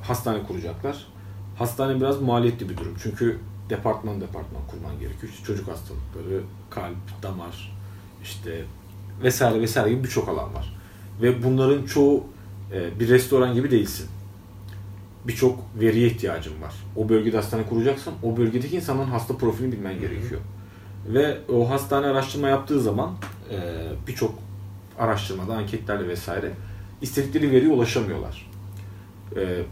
hastane 0.02 0.44
kuracaklar. 0.44 1.08
Hastane 1.58 1.96
biraz 1.96 2.22
maliyetli 2.22 2.70
bir 2.70 2.78
durum. 2.78 2.96
Çünkü 3.04 3.40
departman 3.70 4.22
departman 4.22 4.62
kurman 4.68 5.00
gerekiyor. 5.00 5.34
İşte 5.34 5.46
çocuk 5.46 5.68
hastalıkları, 5.68 6.42
kalp, 6.70 7.24
damar, 7.24 7.77
işte 8.28 8.66
vesaire 9.24 9.62
vesaire 9.62 9.90
gibi 9.90 10.04
birçok 10.04 10.30
alan 10.30 10.54
var. 10.54 10.78
Ve 11.22 11.44
bunların 11.44 11.86
çoğu 11.86 12.24
e, 12.74 13.00
bir 13.00 13.10
restoran 13.10 13.54
gibi 13.54 13.72
değilsin. 13.72 14.08
Birçok 15.28 15.60
veriye 15.80 16.08
ihtiyacın 16.08 16.62
var. 16.62 16.74
O 16.96 17.10
bölgede 17.10 17.38
hastane 17.38 17.64
kuracaksan 17.66 18.14
o 18.24 18.38
bölgedeki 18.38 18.76
insanların 18.76 19.10
hasta 19.10 19.38
profilini 19.38 19.72
bilmen 19.72 20.00
gerekiyor. 20.00 20.42
Ve 21.08 21.38
o 21.50 21.70
hastane 21.70 22.08
araştırma 22.08 22.48
yaptığı 22.48 22.82
zaman 22.82 23.12
e, 23.52 23.58
birçok 24.08 24.36
araştırmada, 25.00 25.54
anketlerle 25.54 26.08
vesaire 26.08 26.52
istedikleri 27.02 27.52
veriye 27.52 27.72
ulaşamıyorlar. 27.72 28.52
E, 29.36 29.64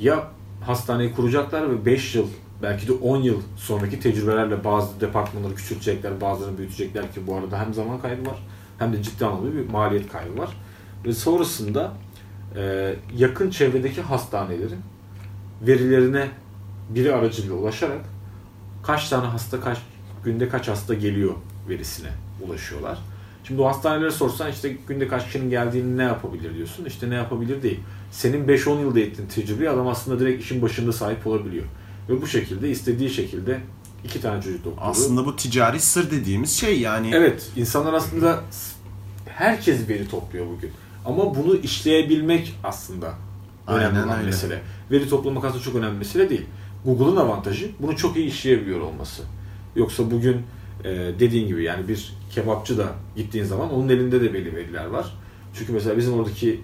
ya 0.00 0.30
hastaneyi 0.60 1.14
kuracaklar 1.14 1.70
ve 1.70 1.84
5 1.86 2.14
yıl 2.14 2.26
belki 2.62 2.88
de 2.88 2.92
10 2.92 3.16
yıl 3.16 3.40
sonraki 3.56 4.00
tecrübelerle 4.00 4.64
bazı 4.64 5.00
departmanları 5.00 5.54
küçültecekler, 5.54 6.20
bazılarını 6.20 6.58
büyütecekler 6.58 7.12
ki 7.12 7.26
bu 7.26 7.34
arada 7.34 7.60
hem 7.60 7.74
zaman 7.74 8.00
kaybı 8.00 8.26
var 8.30 8.38
hem 8.78 8.92
de 8.92 9.02
ciddi 9.02 9.26
anlamda 9.26 9.54
bir 9.54 9.68
maliyet 9.68 10.12
kaybı 10.12 10.38
var. 10.38 10.50
Ve 11.04 11.12
sonrasında 11.12 11.92
e, 12.56 12.94
yakın 13.16 13.50
çevredeki 13.50 14.02
hastanelerin 14.02 14.80
verilerine 15.62 16.28
biri 16.90 17.14
aracılığıyla 17.14 17.56
ulaşarak 17.56 18.04
kaç 18.82 19.08
tane 19.08 19.26
hasta 19.26 19.60
kaç 19.60 19.78
günde 20.24 20.48
kaç 20.48 20.68
hasta 20.68 20.94
geliyor 20.94 21.34
verisine 21.68 22.08
ulaşıyorlar. 22.46 22.98
Şimdi 23.44 23.62
o 23.62 23.66
hastanelere 23.66 24.10
sorsan 24.10 24.50
işte 24.50 24.76
günde 24.88 25.08
kaç 25.08 25.24
kişinin 25.24 25.50
geldiğini 25.50 25.96
ne 25.96 26.02
yapabilir 26.02 26.54
diyorsun. 26.54 26.84
İşte 26.84 27.10
ne 27.10 27.14
yapabilir 27.14 27.62
değil. 27.62 27.80
Senin 28.10 28.48
5-10 28.48 28.80
yılda 28.80 29.00
ettiğin 29.00 29.28
tecrübeyi 29.28 29.70
adam 29.70 29.86
aslında 29.88 30.20
direkt 30.20 30.44
işin 30.44 30.62
başında 30.62 30.92
sahip 30.92 31.26
olabiliyor. 31.26 31.64
Ve 32.08 32.22
bu 32.22 32.26
şekilde 32.26 32.70
istediği 32.70 33.10
şekilde 33.10 33.60
iki 34.04 34.20
tane 34.20 34.42
çocuk 34.42 34.64
doktoru. 34.64 34.84
Aslında 34.84 35.26
bu 35.26 35.36
ticari 35.36 35.80
sır 35.80 36.10
dediğimiz 36.10 36.50
şey 36.50 36.80
yani. 36.80 37.10
Evet, 37.14 37.50
insanlar 37.56 37.92
aslında 37.92 38.40
herkes 39.26 39.88
veri 39.88 40.08
topluyor 40.08 40.46
bugün. 40.46 40.70
Ama 41.04 41.34
bunu 41.34 41.56
işleyebilmek 41.56 42.54
aslında 42.64 43.14
önemli 43.68 43.86
Aynen 43.86 44.06
olan 44.06 44.18
öyle. 44.18 44.26
mesele. 44.26 44.62
Veri 44.90 45.08
toplamak 45.08 45.44
aslında 45.44 45.62
çok 45.62 45.74
önemli 45.74 45.98
mesele 45.98 46.30
değil. 46.30 46.46
Google'ın 46.84 47.16
avantajı 47.16 47.70
bunu 47.80 47.96
çok 47.96 48.16
iyi 48.16 48.26
işleyebiliyor 48.26 48.80
olması. 48.80 49.22
Yoksa 49.76 50.10
bugün 50.10 50.42
e, 50.84 50.90
dediğin 51.18 51.48
gibi 51.48 51.64
yani 51.64 51.88
bir 51.88 52.14
kebapçı 52.30 52.78
da 52.78 52.86
gittiğin 53.16 53.44
zaman 53.44 53.72
onun 53.72 53.88
elinde 53.88 54.20
de 54.20 54.34
belli 54.34 54.56
veriler 54.56 54.86
var. 54.86 55.16
Çünkü 55.54 55.72
mesela 55.72 55.96
bizim 55.96 56.12
oradaki 56.12 56.60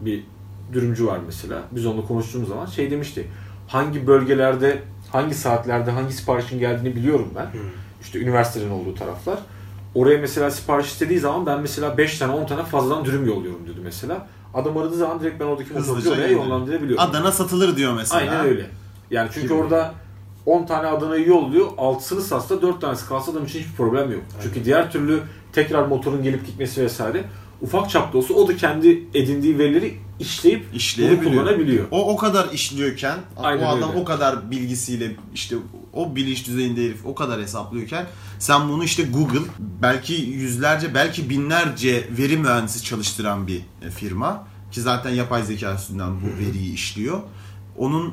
bir 0.00 0.24
dürümcü 0.72 1.06
var 1.06 1.20
mesela. 1.26 1.62
Biz 1.72 1.86
onunla 1.86 2.06
konuştuğumuz 2.06 2.48
zaman 2.48 2.66
şey 2.66 2.90
demişti. 2.90 3.26
Hangi 3.74 4.06
bölgelerde, 4.06 4.82
hangi 5.12 5.34
saatlerde 5.34 5.90
hangi 5.90 6.12
siparişin 6.12 6.58
geldiğini 6.58 6.96
biliyorum 6.96 7.30
ben. 7.36 7.46
İşte 8.02 8.18
üniversitenin 8.18 8.70
olduğu 8.70 8.94
taraflar. 8.94 9.38
Oraya 9.94 10.18
mesela 10.18 10.50
sipariş 10.50 10.86
istediği 10.86 11.18
zaman 11.18 11.46
ben 11.46 11.60
mesela 11.60 11.98
5 11.98 12.18
tane 12.18 12.32
10 12.32 12.46
tane 12.46 12.64
fazladan 12.64 13.04
dürüm 13.04 13.26
yolluyorum 13.26 13.66
dedi 13.68 13.80
mesela. 13.84 14.26
Adam 14.54 14.76
aradığı 14.76 14.96
zaman 14.96 15.20
direkt 15.20 15.40
ben 15.40 15.44
oradaki 15.44 15.70
Hızlıca 15.70 16.10
oraya 16.10 16.22
yolluyor. 16.22 16.44
yollandırabiliyorum. 16.44 17.04
Adana 17.04 17.32
satılır 17.32 17.76
diyor 17.76 17.94
mesela. 17.94 18.20
Aynen 18.20 18.46
öyle. 18.46 18.66
Yani 19.10 19.28
çünkü 19.32 19.46
Gibi. 19.46 19.54
orada 19.54 19.94
10 20.46 20.66
tane 20.66 20.86
Adana'yı 20.86 21.28
yolluyor. 21.28 21.66
6'sını 21.66 22.20
satsa 22.20 22.62
4 22.62 22.80
tanesi 22.80 23.08
kalsa 23.08 23.32
adam 23.32 23.44
için 23.44 23.58
hiçbir 23.58 23.76
problem 23.76 24.12
yok. 24.12 24.22
Çünkü 24.42 24.64
diğer 24.64 24.92
türlü 24.92 25.20
tekrar 25.52 25.86
motorun 25.86 26.22
gelip 26.22 26.46
gitmesi 26.46 26.82
vesaire 26.82 27.24
ufak 27.62 27.90
çapta 27.90 28.18
olsa 28.18 28.34
o 28.34 28.48
da 28.48 28.56
kendi 28.56 29.04
edindiği 29.14 29.58
verileri 29.58 29.94
işleyip 30.18 31.24
kullanabiliyor. 31.24 31.86
O 31.90 32.12
o 32.12 32.16
kadar 32.16 32.52
işliyorken, 32.52 33.18
Aynen 33.36 33.62
o 33.62 33.68
adam 33.68 33.90
öyle. 33.90 34.00
o 34.00 34.04
kadar 34.04 34.50
bilgisiyle 34.50 35.16
işte 35.34 35.56
o 35.92 36.16
bilinç 36.16 36.46
düzeyinde 36.46 36.84
herif 36.84 37.06
o 37.06 37.14
kadar 37.14 37.40
hesaplıyorken 37.42 38.06
sen 38.38 38.68
bunu 38.68 38.84
işte 38.84 39.02
Google 39.02 39.48
belki 39.82 40.12
yüzlerce 40.14 40.94
belki 40.94 41.30
binlerce 41.30 42.08
veri 42.18 42.36
mühendisi 42.36 42.84
çalıştıran 42.84 43.46
bir 43.46 43.60
e, 43.86 43.90
firma 43.90 44.46
ki 44.72 44.80
zaten 44.80 45.10
yapay 45.10 45.42
zeka 45.42 45.74
üstünden 45.74 46.10
bu 46.22 46.38
veriyi 46.44 46.74
işliyor. 46.74 47.20
Onun 47.78 48.08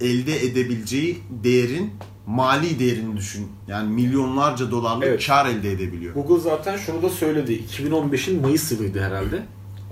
e, 0.00 0.06
elde 0.06 0.44
edebileceği 0.44 1.22
değerin 1.44 1.90
mali 2.26 2.78
değerini 2.78 3.16
düşün. 3.16 3.46
Yani 3.68 3.92
milyonlarca 3.94 4.70
dolarlık 4.70 5.04
Evet. 5.04 5.26
kar 5.26 5.46
elde 5.46 5.72
edebiliyor. 5.72 6.14
Google 6.14 6.42
zaten 6.42 6.76
şunu 6.76 7.02
da 7.02 7.08
söyledi. 7.08 7.62
2015'in 7.78 8.42
Mayıs 8.42 8.72
yılıydı 8.72 9.00
herhalde. 9.02 9.42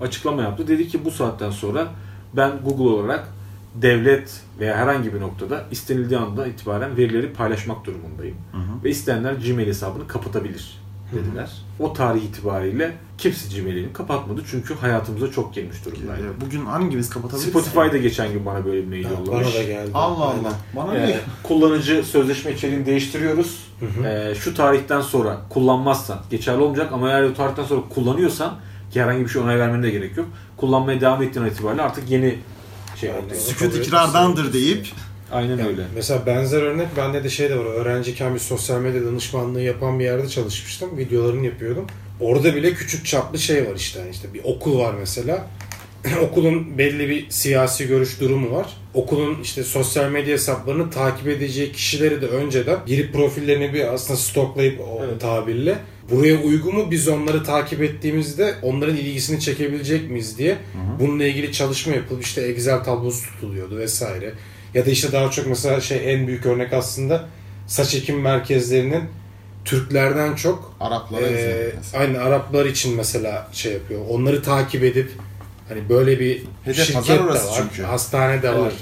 Açıklama 0.01 0.41
yaptı. 0.41 0.67
Dedi 0.67 0.87
ki 0.87 1.05
bu 1.05 1.11
saatten 1.11 1.49
sonra 1.51 1.87
ben 2.33 2.51
Google 2.65 2.83
olarak 3.01 3.27
devlet 3.75 4.41
veya 4.59 4.77
herhangi 4.77 5.13
bir 5.13 5.21
noktada 5.21 5.63
istenildiği 5.71 6.19
anda 6.19 6.47
itibaren 6.47 6.97
verileri 6.97 7.33
paylaşmak 7.33 7.85
durumundayım. 7.85 8.35
hı. 8.51 8.83
Ve 8.83 8.89
isteyenler 8.89 9.33
Gmail 9.33 9.67
hesabını 9.67 10.07
kapatabilir 10.07 10.81
dediler. 11.13 11.51
O 11.79 11.93
tarih 11.93 12.21
itibariyle 12.23 12.91
kimse 13.17 13.59
Gmail'ini 13.61 13.93
kapatmadı 13.93 14.41
çünkü 14.51 14.75
hayatımıza 14.75 15.31
çok 15.31 15.53
girmiş 15.55 15.85
durumdaydı. 15.85 16.23
Bugün 16.45 16.65
hangimiz 16.65 17.09
kapatabiliriz? 17.09 17.49
Spotify'da 17.51 17.97
geçen 17.97 18.31
gün 18.33 18.45
bana 18.45 18.65
böyle 18.65 18.81
bir 18.83 18.87
mail 18.87 19.03
Bana 19.05 19.13
yollamış. 19.13 19.55
da 19.55 19.63
geldi. 19.63 19.91
Allah. 19.93 20.23
Allah. 20.25 20.53
Bana 20.75 20.95
Ee, 20.97 21.19
kullanıcı 21.43 22.03
sözleşme 22.03 22.51
içeriğini 22.51 22.85
değiştiriyoruz. 22.85 23.67
Ee, 24.05 24.33
şu 24.39 24.53
tarihten 24.53 25.01
sonra 25.01 25.37
kullanmazsan 25.49 26.19
geçerli 26.29 26.61
olmayacak 26.61 26.91
ama 26.93 27.09
eğer 27.09 27.23
o 27.23 27.33
tarihten 27.33 27.63
sonra 27.63 27.81
kullanıyorsan 27.89 28.55
ki 28.95 29.01
herhangi 29.01 29.23
bir 29.23 29.29
şey 29.29 29.41
onay 29.41 29.59
vermene 29.59 29.83
de 29.83 29.89
gerek 29.89 30.17
yok. 30.17 30.27
Kullanmaya 30.57 31.01
devam 31.01 31.23
ettiğin 31.23 31.45
itibariyle 31.45 31.81
artık 31.81 32.09
yeni 32.09 32.35
şey 33.01 33.09
Aynen. 33.09 33.23
oluyor. 33.25 33.35
Sükut 33.41 33.75
ikrardandır 33.75 34.53
deyip 34.53 34.87
Aynen 35.31 35.49
Yani 35.57 35.67
öyle. 35.67 35.81
Mesela 35.95 36.25
benzer 36.25 36.61
örnek 36.61 36.87
bende 36.97 37.23
de 37.23 37.29
şey 37.29 37.49
de 37.49 37.57
var. 37.59 37.65
Öğrenciyken 37.65 38.33
bir 38.33 38.39
sosyal 38.39 38.79
medya 38.81 39.05
danışmanlığı 39.05 39.61
yapan 39.61 39.99
bir 39.99 40.03
yerde 40.03 40.29
çalışmıştım. 40.29 40.97
Videolarını 40.97 41.45
yapıyordum. 41.45 41.85
Orada 42.19 42.55
bile 42.55 42.73
küçük 42.73 43.05
çaplı 43.05 43.39
şey 43.39 43.67
var 43.67 43.75
işte. 43.75 43.99
Yani 43.99 44.09
işte 44.11 44.33
bir 44.33 44.41
okul 44.43 44.79
var 44.79 44.93
mesela. 44.99 45.47
Okulun 46.31 46.77
belli 46.77 47.09
bir 47.09 47.29
siyasi 47.29 47.87
görüş 47.87 48.19
durumu 48.21 48.51
var. 48.55 48.65
Okulun 48.93 49.37
işte 49.43 49.63
sosyal 49.63 50.09
medya 50.09 50.33
hesaplarını 50.33 50.89
takip 50.89 51.27
edeceği 51.27 51.71
kişileri 51.71 52.21
de 52.21 52.27
önceden 52.27 52.79
girip 52.85 53.13
profillerini 53.13 53.73
bir 53.73 53.93
aslında 53.93 54.19
stoklayıp 54.19 54.79
o 54.81 55.01
Evet. 55.05 55.21
tabirle 55.21 55.77
buraya 56.11 56.37
uygun 56.37 56.75
mu 56.75 56.91
biz 56.91 57.07
onları 57.07 57.43
takip 57.43 57.81
ettiğimizde 57.81 58.55
onların 58.61 58.95
ilgisini 58.95 59.39
çekebilecek 59.39 60.09
miyiz 60.09 60.37
diye 60.37 60.57
bununla 60.99 61.23
ilgili 61.25 61.51
çalışma 61.51 61.93
yapılıp 61.95 62.23
işte 62.23 62.41
Excel 62.41 62.83
tablosu 62.83 63.27
tutuluyordu 63.27 63.77
vesaire. 63.77 64.33
Ya 64.73 64.85
da 64.85 64.89
işte 64.89 65.11
daha 65.11 65.31
çok 65.31 65.47
mesela 65.47 65.81
şey 65.81 66.13
en 66.13 66.27
büyük 66.27 66.45
örnek 66.45 66.73
aslında 66.73 67.25
saç 67.67 67.95
ekim 67.95 68.21
merkezlerinin 68.21 69.03
Türklerden 69.65 70.35
çok 70.35 70.75
Araplara 70.79 71.21
mesela. 71.31 71.71
aynı 71.93 72.21
Araplar 72.21 72.65
için 72.65 72.95
mesela 72.95 73.47
şey 73.53 73.73
yapıyor. 73.73 74.01
Onları 74.09 74.43
takip 74.43 74.83
edip 74.83 75.11
hani 75.69 75.89
böyle 75.89 76.19
bir 76.19 76.43
Hedef 76.65 76.85
şirket 76.87 77.19
de 77.19 77.25
var, 77.25 77.39
çünkü. 77.57 77.83
hastane 77.83 78.41
de 78.43 78.49
var 78.49 78.59
Evet. 78.61 78.73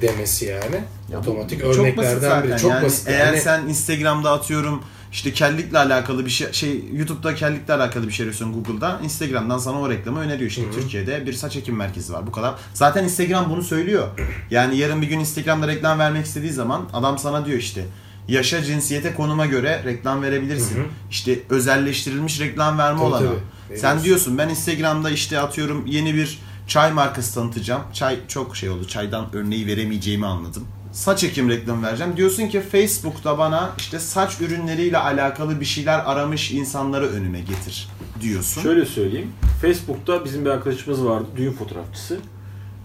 Demesi 0.00 0.44
yani. 0.44 0.80
Ya 1.12 1.16
bu 1.26 1.30
Otomatik 1.30 1.60
çok 1.60 1.68
basit 1.68 1.80
örneklerden 1.82 2.20
zaten. 2.20 2.48
biri. 2.48 2.58
Çok 2.58 2.70
yani 2.70 2.84
basit. 2.84 3.08
Eğer 3.08 3.26
Yani 3.26 3.40
sen 3.40 3.66
Instagram'da 3.68 4.32
atıyorum 4.32 4.82
işte 5.12 5.32
kellikle 5.32 5.78
alakalı 5.78 6.24
bir 6.24 6.30
şey, 6.30 6.52
şey 6.52 6.84
YouTube'da 6.92 7.34
kellikle 7.34 7.74
alakalı 7.74 8.06
bir 8.08 8.12
şey 8.12 8.24
arıyorsun 8.24 8.52
Google'da. 8.52 9.00
Instagram'dan 9.04 9.58
sana 9.58 9.80
o 9.80 9.90
reklamı 9.90 10.20
öneriyor. 10.20 10.50
İşte 10.50 10.62
Türkiye'de 10.74 11.26
bir 11.26 11.32
saç 11.32 11.56
ekim 11.56 11.76
merkezi 11.76 12.12
var. 12.12 12.26
Bu 12.26 12.32
kadar. 12.32 12.54
Zaten 12.74 13.04
Instagram 13.04 13.50
bunu 13.50 13.62
söylüyor. 13.62 14.08
Yani 14.50 14.76
yarın 14.76 15.02
bir 15.02 15.06
gün 15.06 15.20
Instagram'da 15.20 15.68
reklam 15.68 15.98
vermek 15.98 16.26
istediği 16.26 16.52
zaman 16.52 16.88
adam 16.92 17.18
sana 17.18 17.46
diyor 17.46 17.58
işte 17.58 17.84
yaşa, 18.28 18.62
cinsiyete, 18.62 19.14
konuma 19.14 19.46
göre 19.46 19.82
reklam 19.84 20.22
verebilirsin. 20.22 20.76
Hı 20.76 20.80
hı. 20.80 20.84
İşte 21.10 21.38
özelleştirilmiş 21.50 22.40
reklam 22.40 22.78
verme 22.78 22.98
Tabii, 22.98 23.08
olana. 23.08 23.26
tabii. 23.68 23.78
Sen 23.78 24.02
diyorsun 24.02 24.38
ben 24.38 24.48
Instagram'da 24.48 25.10
işte 25.10 25.38
atıyorum 25.38 25.86
yeni 25.86 26.14
bir 26.14 26.38
çay 26.66 26.92
markası 26.92 27.34
tanıtacağım. 27.34 27.82
Çay 27.92 28.18
çok 28.28 28.56
şey 28.56 28.70
oldu. 28.70 28.86
Çaydan 28.88 29.26
örneği 29.32 29.66
veremeyeceğimi 29.66 30.26
anladım. 30.26 30.64
Saç 30.92 31.24
ekim 31.24 31.50
reklamı 31.50 31.82
vereceğim. 31.86 32.16
Diyorsun 32.16 32.48
ki 32.48 32.60
Facebook'ta 32.60 33.38
bana 33.38 33.70
işte 33.78 33.98
saç 33.98 34.40
ürünleriyle 34.40 34.98
alakalı 34.98 35.60
bir 35.60 35.64
şeyler 35.64 35.98
aramış 35.98 36.50
insanları 36.50 37.06
önüme 37.08 37.40
getir 37.40 37.88
diyorsun. 38.20 38.62
Şöyle 38.62 38.86
söyleyeyim. 38.86 39.32
Facebook'ta 39.62 40.24
bizim 40.24 40.44
bir 40.44 40.50
arkadaşımız 40.50 41.04
vardı. 41.04 41.26
Düğün 41.36 41.52
fotoğrafçısı. 41.52 42.18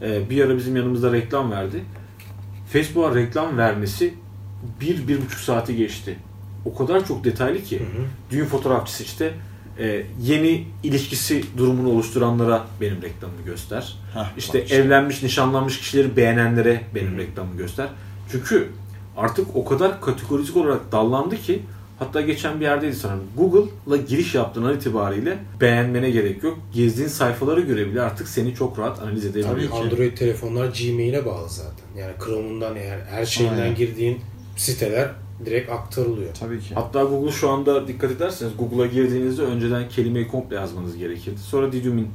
Ee, 0.02 0.30
bir 0.30 0.46
ara 0.46 0.58
bizim 0.58 0.76
yanımızda 0.76 1.12
reklam 1.12 1.52
verdi. 1.52 1.84
Facebook'a 2.74 3.16
reklam 3.16 3.58
vermesi 3.58 4.14
bir, 4.82 5.08
bir 5.08 5.22
buçuk 5.26 5.40
saati 5.40 5.76
geçti. 5.78 6.20
o 6.66 6.76
kadar 6.76 7.08
çok 7.08 7.24
detaylı 7.24 7.64
ki 7.64 7.80
Hı 7.80 7.84
hı. 7.84 8.06
düğün 8.32 8.46
fotoğrafçısı 8.46 9.04
işte 9.04 9.34
e, 9.80 10.06
yeni 10.22 10.66
ilişkisi 10.84 11.44
durumunu 11.58 11.90
oluşturanlara 11.90 12.66
benim 12.82 13.02
reklamımı 13.02 13.42
göster. 13.46 13.98
Hah, 14.14 14.32
İşte 14.38 14.62
bak 14.62 14.72
evlenmiş, 14.72 15.24
nişanlanmış 15.24 15.80
kişileri 15.80 16.16
beğenenlere 16.18 16.82
benim 16.96 17.18
reklamımı 17.18 17.58
göster. 17.58 17.88
Çünkü 18.32 18.70
artık 19.18 19.56
o 19.56 19.66
kadar 19.66 20.02
kategorik 20.02 20.58
olarak 20.58 20.92
dallandı 20.92 21.38
ki 21.38 21.62
hatta 22.00 22.22
geçen 22.22 22.60
bir 22.60 22.66
yerdeydi 22.66 22.96
sanırım. 22.96 23.24
Google'la 23.38 23.98
giriş 23.98 24.36
yaptığın 24.36 24.64
an 24.64 24.76
itibariyle 24.76 25.38
beğenmene 25.62 26.10
gerek 26.10 26.44
yok. 26.44 26.60
Gezdiğin 26.74 27.08
sayfalara 27.10 27.60
göre 27.60 27.88
bile 27.88 28.02
artık 28.02 28.28
seni 28.28 28.56
çok 28.56 28.80
rahat 28.80 29.02
analiz 29.02 29.26
edebiliyor. 29.26 29.50
Tabii 29.56 29.68
ki. 29.68 29.74
Android 29.74 30.18
telefonlar 30.18 30.66
Gmail'e 30.66 31.26
bağlı 31.26 31.50
zaten. 31.50 31.86
Yani 32.02 32.14
Chrome'undan 32.26 32.76
yani 32.76 33.02
her 33.10 33.26
şeyinden 33.26 33.62
Aynen. 33.62 33.76
girdiğin 33.76 34.20
siteler 34.58 35.10
direkt 35.46 35.72
aktarılıyor. 35.72 36.34
Tabii 36.40 36.60
ki. 36.60 36.76
Hatta 36.76 37.04
Google 37.04 37.32
şu 37.32 37.50
anda 37.50 37.88
dikkat 37.88 38.12
ederseniz 38.12 38.54
Google'a 38.58 38.86
girdiğinizde 38.86 39.42
önceden 39.42 39.90
kelimeyi 39.90 40.28
komple 40.28 40.56
yazmanız 40.56 40.98
gerekirdi. 40.98 41.40
Sonra 41.40 41.72
Didymin 41.72 42.08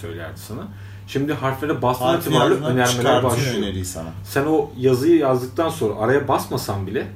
söylerdi 0.00 0.40
sana. 0.40 0.68
Şimdi 1.06 1.32
harflere 1.32 1.82
bastığın 1.82 2.06
yazmak 2.06 2.52
önermeler 2.70 3.22
başlıyor. 3.22 3.84
sana. 3.84 4.08
Sen 4.24 4.46
o 4.46 4.70
yazıyı 4.78 5.18
yazdıktan 5.18 5.68
sonra 5.68 5.94
araya 5.98 6.28
basmasan 6.28 6.86
bile 6.86 7.06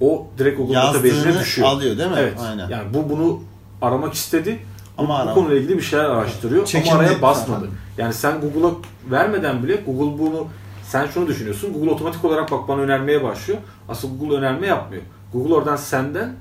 o 0.00 0.26
direkt 0.38 0.56
Google 0.58 0.74
database'ine 0.74 1.40
düşüyor. 1.40 1.68
alıyor 1.68 1.98
değil 1.98 2.10
mi? 2.10 2.16
Evet. 2.18 2.38
Aynen. 2.40 2.68
Yani 2.68 2.94
bu 2.94 3.10
bunu 3.10 3.40
aramak 3.82 4.14
istedi. 4.14 4.58
Ama 4.98 5.26
bu, 5.26 5.30
bu 5.30 5.34
konuyla 5.34 5.56
ilgili 5.56 5.76
bir 5.76 5.82
şeyler 5.82 6.04
araştırıyor 6.04 6.66
Çekindi. 6.66 6.94
ama 6.94 7.02
araya 7.02 7.22
basmadı. 7.22 7.68
Yani 7.98 8.14
sen 8.14 8.40
Google'a 8.40 8.70
vermeden 9.10 9.62
bile 9.62 9.76
Google 9.86 10.18
bunu 10.18 10.46
sen 10.94 11.06
şunu 11.06 11.26
düşünüyorsun. 11.26 11.72
Google 11.72 11.90
otomatik 11.90 12.24
olarak 12.24 12.50
bak 12.50 12.68
bana 12.68 12.80
önermeye 12.80 13.22
başlıyor. 13.22 13.60
Aslında 13.88 14.14
Google 14.16 14.36
önerme 14.36 14.66
yapmıyor. 14.66 15.02
Google 15.32 15.54
oradan 15.54 15.76
senden 15.76 16.34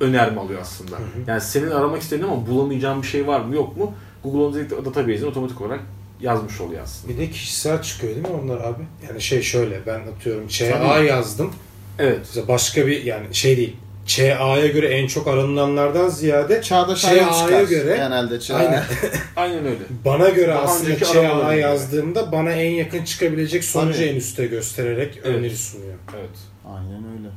önerme 0.00 0.40
alıyor 0.40 0.60
aslında. 0.60 0.96
Yani 1.26 1.40
senin 1.40 1.70
aramak 1.70 2.02
istediğin 2.02 2.28
ama 2.28 2.46
bulamayacağın 2.46 3.02
bir 3.02 3.06
şey 3.06 3.26
var 3.26 3.40
mı 3.40 3.54
yok 3.54 3.76
mu? 3.76 3.94
Google 4.24 4.38
onu 4.38 4.54
direkt 4.54 4.72
database'ine 4.72 5.26
otomatik 5.26 5.60
olarak 5.60 5.80
yazmış 6.20 6.60
oluyor 6.60 6.82
aslında. 6.82 7.14
Bir 7.14 7.18
de 7.18 7.30
kişisel 7.30 7.82
çıkıyor 7.82 8.14
değil 8.14 8.28
mi 8.28 8.34
onlar 8.44 8.60
abi? 8.60 8.82
Yani 9.08 9.20
şey 9.20 9.42
şöyle 9.42 9.86
ben 9.86 10.00
atıyorum 10.00 10.48
ÇA 10.48 10.78
Tabii. 10.78 11.06
yazdım. 11.06 11.50
Evet. 11.98 12.18
Mesela 12.20 12.48
başka 12.48 12.86
bir 12.86 13.04
yani 13.04 13.34
şey 13.34 13.56
değil. 13.56 13.76
ÇA'ya 14.06 14.66
göre 14.66 14.88
en 14.88 15.06
çok 15.06 15.28
aranılanlardan 15.28 16.08
ziyade 16.08 16.62
Çağdaş 16.62 17.00
çıkar. 17.00 17.62
göre- 17.64 17.96
Genelde 17.96 18.40
Çağ. 18.40 18.54
Aynen. 18.56 18.84
Aynen 19.36 19.66
öyle. 19.66 19.78
bana 20.04 20.28
göre 20.28 20.48
Daha 20.48 20.58
aslında 20.62 20.96
ÇA 20.98 21.54
yazdığımda 21.54 22.32
bana 22.32 22.52
en 22.52 22.70
yakın 22.70 23.04
çıkabilecek 23.04 23.64
sonucu 23.64 23.98
Tabii. 23.98 24.08
en 24.08 24.16
üste 24.16 24.46
göstererek 24.46 25.20
Evet. 25.24 25.36
öneri 25.36 25.56
sunuyor. 25.56 25.94
Evet. 26.18 26.30
Aynen 26.66 27.04
öyle. 27.18 27.28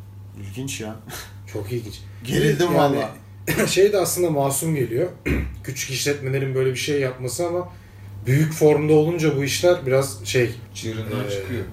İlginç 0.49 0.81
ya. 0.81 0.95
Çok 1.53 1.71
ilginç. 1.71 1.99
Gerildim 2.23 2.65
Yani- 2.65 2.77
valla. 2.77 3.09
şey 3.67 3.93
de 3.93 3.97
aslında 3.97 4.29
masum 4.29 4.75
geliyor. 4.75 5.09
Küçük 5.63 5.89
işletmelerin 5.91 6.55
böyle 6.55 6.69
bir 6.71 6.75
şey 6.79 6.99
yapması 6.99 7.47
ama 7.47 7.69
büyük 8.25 8.53
formda 8.53 8.93
olunca 8.93 9.37
bu 9.37 9.43
işler 9.43 9.85
biraz 9.85 10.25
şey 10.25 10.51
Çığırından 10.73 11.25
Ee, 11.27 11.31
çıkıyor. 11.31 11.63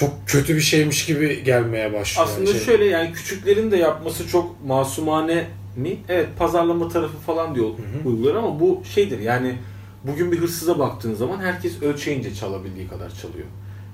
Çok 0.00 0.10
kötü 0.26 0.56
bir 0.56 0.60
şeymiş 0.60 1.06
gibi 1.06 1.44
gelmeye 1.44 1.92
başlıyor. 1.92 2.28
Aslında 2.28 2.52
şey- 2.52 2.60
şöyle 2.60 2.84
yani 2.84 3.12
küçüklerin 3.12 3.70
de 3.70 3.76
yapması 3.76 4.28
çok 4.28 4.64
masumane 4.64 5.46
mi? 5.76 5.96
Evet 6.08 6.28
pazarlama 6.38 6.88
tarafı 6.88 7.16
falan 7.18 7.54
diyor 7.54 7.68
uygular 8.04 8.34
ama 8.34 8.60
bu 8.60 8.82
şeydir 8.94 9.18
yani 9.18 9.56
bugün 10.04 10.32
bir 10.32 10.38
hırsıza 10.38 10.78
baktığın 10.78 11.14
zaman 11.14 11.38
herkes 11.38 11.82
ölçeğince 11.82 12.34
çalabildiği 12.34 12.88
kadar 12.88 13.10
çalıyor. 13.22 13.46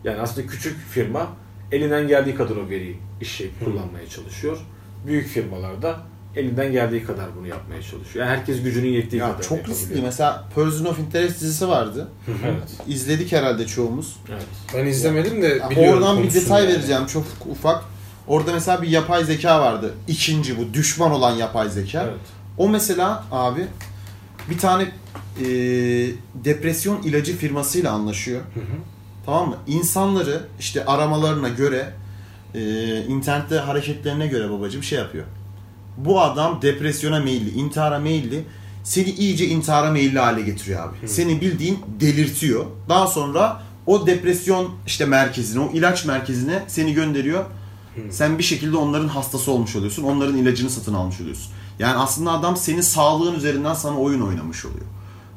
Yani 0.05 0.21
aslında 0.21 0.47
küçük 0.47 0.79
firma 0.79 1.33
elinden 1.73 2.09
geldiği 2.09 2.35
kadar 2.35 2.57
o 2.57 2.69
veriyi 2.71 2.97
işleyip 3.21 3.65
kullanmaya 3.65 4.07
çalışıyor. 4.09 4.59
Büyük 5.07 5.27
firmalarda 5.27 6.01
elinden 6.37 6.73
geldiği 6.73 7.05
kadar 7.05 7.25
bunu 7.39 7.47
yapmaya 7.47 7.83
çalışıyor. 7.83 8.27
Yani 8.27 8.37
herkes 8.39 8.63
gücünün 8.63 8.89
yettiği 8.89 9.21
Ya 9.23 9.33
kadar 9.33 9.43
çok 9.49 9.69
riskli. 9.69 10.03
Mesela 10.03 10.45
Person 10.55 10.85
of 10.85 10.99
Interest 10.99 11.41
dizisi 11.41 11.69
vardı. 11.69 12.09
Evet. 12.45 12.63
İzledik 12.89 13.33
herhalde 13.33 13.67
çoğumuz. 13.67 14.17
Evet. 14.31 14.43
Ben 14.75 14.87
izlemedim 14.87 15.43
de 15.43 15.47
Ya 15.47 15.71
biliyorum 15.71 16.03
Oradan 16.03 16.23
bir 16.23 16.35
detay 16.35 16.65
yani. 16.65 16.75
vereceğim 16.75 17.07
çok 17.07 17.25
ufak. 17.51 17.85
Orada 18.27 18.53
mesela 18.53 18.83
bir 18.83 18.89
yapay 18.89 19.25
zeka 19.25 19.61
vardı. 19.61 19.95
İkinci 20.09 20.59
bu 20.59 20.75
düşman 20.75 21.11
olan 21.11 21.35
yapay 21.37 21.69
zeka. 21.69 22.03
Evet. 22.03 22.21
O 22.59 22.69
mesela 22.69 23.25
abi 23.33 23.67
bir 24.51 24.59
tane 24.59 24.83
e, 24.83 25.47
depresyon 26.45 27.03
ilacı 27.03 27.37
firmasıyla 27.37 27.93
anlaşıyor. 27.93 28.41
Hı 28.55 28.61
hı. 28.61 28.77
Tamam 29.27 29.49
mı? 29.49 29.57
İnsanları 29.67 30.41
işte 30.61 30.85
aramalarına 30.85 31.49
göre 31.49 31.93
e, 32.55 32.61
internette 33.09 33.57
hareketlerine 33.59 34.27
göre 34.27 34.51
babacığım 34.51 34.83
şey 34.83 34.99
yapıyor. 34.99 35.25
Bu 35.97 36.21
adam 36.21 36.63
depresyona 36.63 37.21
meyilli, 37.21 37.51
intihara 37.51 37.99
meyilli. 37.99 38.45
Seni 38.85 39.11
iyice 39.11 39.47
intihara 39.47 39.91
meyilli 39.91 40.19
hale 40.19 40.43
getiriyor 40.43 40.89
abi. 40.89 41.09
Seni 41.09 41.41
bildiğin 41.41 41.79
delirtiyor. 42.01 42.67
Daha 42.89 43.07
sonra 43.07 43.63
o 43.87 44.07
depresyon 44.07 44.71
işte 44.87 45.07
merkezine, 45.07 45.61
o 45.61 45.71
ilaç 45.73 46.05
merkezine 46.05 46.63
seni 46.67 46.95
gönderiyor. 46.95 47.45
Sen 48.11 48.39
bir 48.39 48.43
şekilde 48.43 48.77
onların 48.77 49.09
hastası 49.09 49.51
olmuş 49.51 49.77
oluyorsun. 49.77 50.03
Onların 50.05 50.37
ilacını 50.37 50.71
satın 50.71 50.95
almış 50.95 51.21
oluyorsun. 51.21 51.53
Yani 51.79 51.97
aslında 51.97 52.33
adam 52.33 52.57
senin 52.57 52.81
sağlığın 52.81 53.35
üzerinden 53.35 53.75
sana 53.75 53.99
oyun 53.99 54.21
oynamış 54.21 54.65
oluyor. 54.65 54.85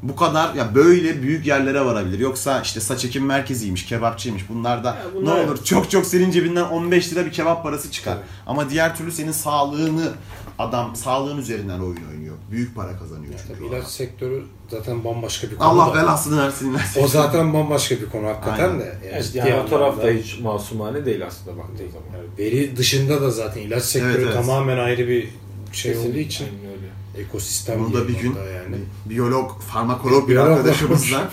Bu 0.04 0.16
kadar 0.16 0.54
ya 0.54 0.76
böyle 0.76 1.22
büyük 1.22 1.46
yerlere 1.48 1.86
varabilir. 1.86 2.20
Yoksa 2.20 2.62
işte 2.62 2.80
saç 2.80 3.06
ekim 3.06 3.26
merkeziymiş, 3.26 3.86
kebapçıymış. 3.86 4.50
Bunlar 4.50 4.84
da 4.84 4.88
Ya 4.88 4.98
bunlar 5.16 5.36
ne 5.36 5.40
evet. 5.40 5.50
olur 5.50 5.64
çok 5.64 5.92
çok 5.92 6.06
senin 6.06 6.32
cebinden 6.32 6.64
15 6.64 7.14
lira 7.14 7.26
bir 7.26 7.32
kebap 7.32 7.64
parası 7.64 7.92
çıkar. 7.92 8.14
Tabii. 8.14 8.26
Ama 8.48 8.70
diğer 8.70 8.96
türlü 8.96 9.12
senin 9.12 9.32
sağlığını 9.32 10.12
adam 10.60 10.96
sağlığın 10.96 11.38
üzerinden 11.38 11.80
oyun 11.80 12.04
oynuyor. 12.12 12.36
Büyük 12.52 12.76
para 12.76 12.98
kazanıyor 13.00 13.34
çünkü. 13.48 13.54
Tabii 13.60 13.64
o 13.70 13.78
ilaç 13.78 13.88
sektörü 13.88 14.44
zaten 14.70 15.04
bambaşka 15.04 15.52
bir 15.52 15.56
konu. 15.58 15.68
Allah 15.68 15.96
belasını 15.96 16.42
versin. 16.44 16.78
O 17.04 17.08
zaten 17.08 17.54
bambaşka 17.54 17.96
bir 17.96 18.10
konu 18.10 18.28
hakikaten 18.28 18.64
Aynen. 18.64 18.80
de. 18.80 18.84
Yani 18.84 18.98
Evet, 19.12 19.32
yani 19.36 19.54
o 19.56 19.66
taraf 19.70 19.98
da 19.98 20.02
anlamda- 20.02 20.20
hiç 20.24 20.40
masumane 20.40 21.06
değil 21.06 21.26
aslında 21.28 21.58
baktığın 21.58 21.78
zaman. 21.90 22.08
Yani 22.18 22.28
veri 22.38 22.78
dışında 22.78 23.22
da 23.22 23.32
zaten 23.32 23.62
ilaç 23.62 23.84
sektörü 23.84 24.12
Evet, 24.12 24.24
evet. 24.24 24.34
tamamen 24.34 24.78
ayrı 24.78 25.08
bir 25.08 25.30
şey 25.72 25.92
Kesinlikle, 25.94 26.10
olduğu 26.12 26.20
için 26.20 26.46
aynen 26.46 26.72
öyle. 26.72 27.24
ekosistem 27.28 27.80
Bunu 27.80 27.94
da 27.94 28.08
bir 28.08 28.18
gün 28.20 28.36
yani. 28.36 28.76
bir 29.06 29.10
biyolog, 29.10 29.62
farmakolog 29.62 30.24
bir 30.24 30.28
Biyologla 30.34 30.54
arkadaşımızla 30.54 31.30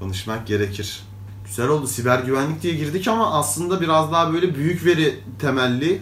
konuşmak 0.00 0.46
gerekir. 0.46 1.02
Güzel 1.50 1.68
oldu. 1.68 1.86
Siber 1.86 2.18
güvenlik 2.18 2.62
diye 2.62 2.74
girdik 2.74 3.08
ama 3.08 3.32
aslında 3.32 3.80
biraz 3.80 4.12
daha 4.12 4.32
böyle 4.32 4.54
büyük 4.54 4.84
veri 4.86 5.14
temelli 5.38 5.92
e, 5.92 5.98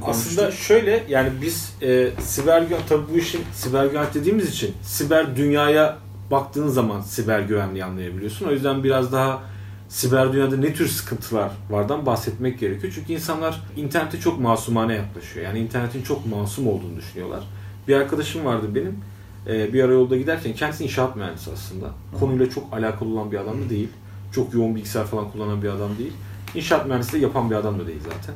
konuştuk. 0.00 0.08
Aslında 0.08 0.50
şöyle 0.50 1.04
yani 1.08 1.30
biz 1.42 1.74
e, 1.82 2.10
siber 2.20 2.62
güven 2.62 2.80
tabii 2.88 3.04
bu 3.14 3.18
işin 3.18 3.40
siber 3.54 3.86
güvenlik 3.86 4.14
dediğimiz 4.14 4.48
için 4.48 4.74
siber 4.82 5.36
dünyaya 5.36 5.98
baktığın 6.30 6.68
zaman 6.68 7.00
siber 7.00 7.40
güvenliği 7.40 7.84
anlayabiliyorsun. 7.84 8.46
O 8.46 8.50
yüzden 8.50 8.84
biraz 8.84 9.12
daha 9.12 9.42
siber 9.88 10.32
dünyada 10.32 10.56
ne 10.56 10.74
tür 10.74 10.88
sıkıntılar 10.88 11.50
vardan 11.70 12.06
bahsetmek 12.06 12.60
gerekiyor. 12.60 12.92
Çünkü 12.96 13.12
insanlar 13.12 13.60
internete 13.76 14.20
çok 14.20 14.40
masumane 14.40 14.94
yaklaşıyor. 14.94 15.46
Yani 15.46 15.58
internetin 15.58 16.02
çok 16.02 16.26
masum 16.26 16.68
olduğunu 16.68 16.96
düşünüyorlar. 16.96 17.40
Bir 17.88 17.96
arkadaşım 17.96 18.44
vardı 18.44 18.66
benim. 18.74 18.98
E, 19.46 19.72
bir 19.72 19.84
ara 19.84 19.92
yolda 19.92 20.16
giderken 20.16 20.52
kendisi 20.52 20.84
inşaat 20.84 21.16
mühendisi 21.16 21.50
aslında. 21.52 21.90
Konuyla 22.20 22.50
çok 22.50 22.72
alakalı 22.72 23.08
olan 23.08 23.32
bir 23.32 23.38
adam 23.38 23.64
da 23.64 23.70
değil. 23.70 23.88
Çok 24.32 24.54
yoğun 24.54 24.74
bilgisayar 24.74 25.06
falan 25.06 25.30
kullanan 25.30 25.62
bir 25.62 25.68
adam 25.68 25.98
değil. 25.98 26.12
İnşaat 26.54 26.86
mühendisliği 26.86 27.22
yapan 27.22 27.50
bir 27.50 27.54
adam 27.54 27.78
da 27.78 27.86
değil 27.86 28.00
zaten. 28.04 28.34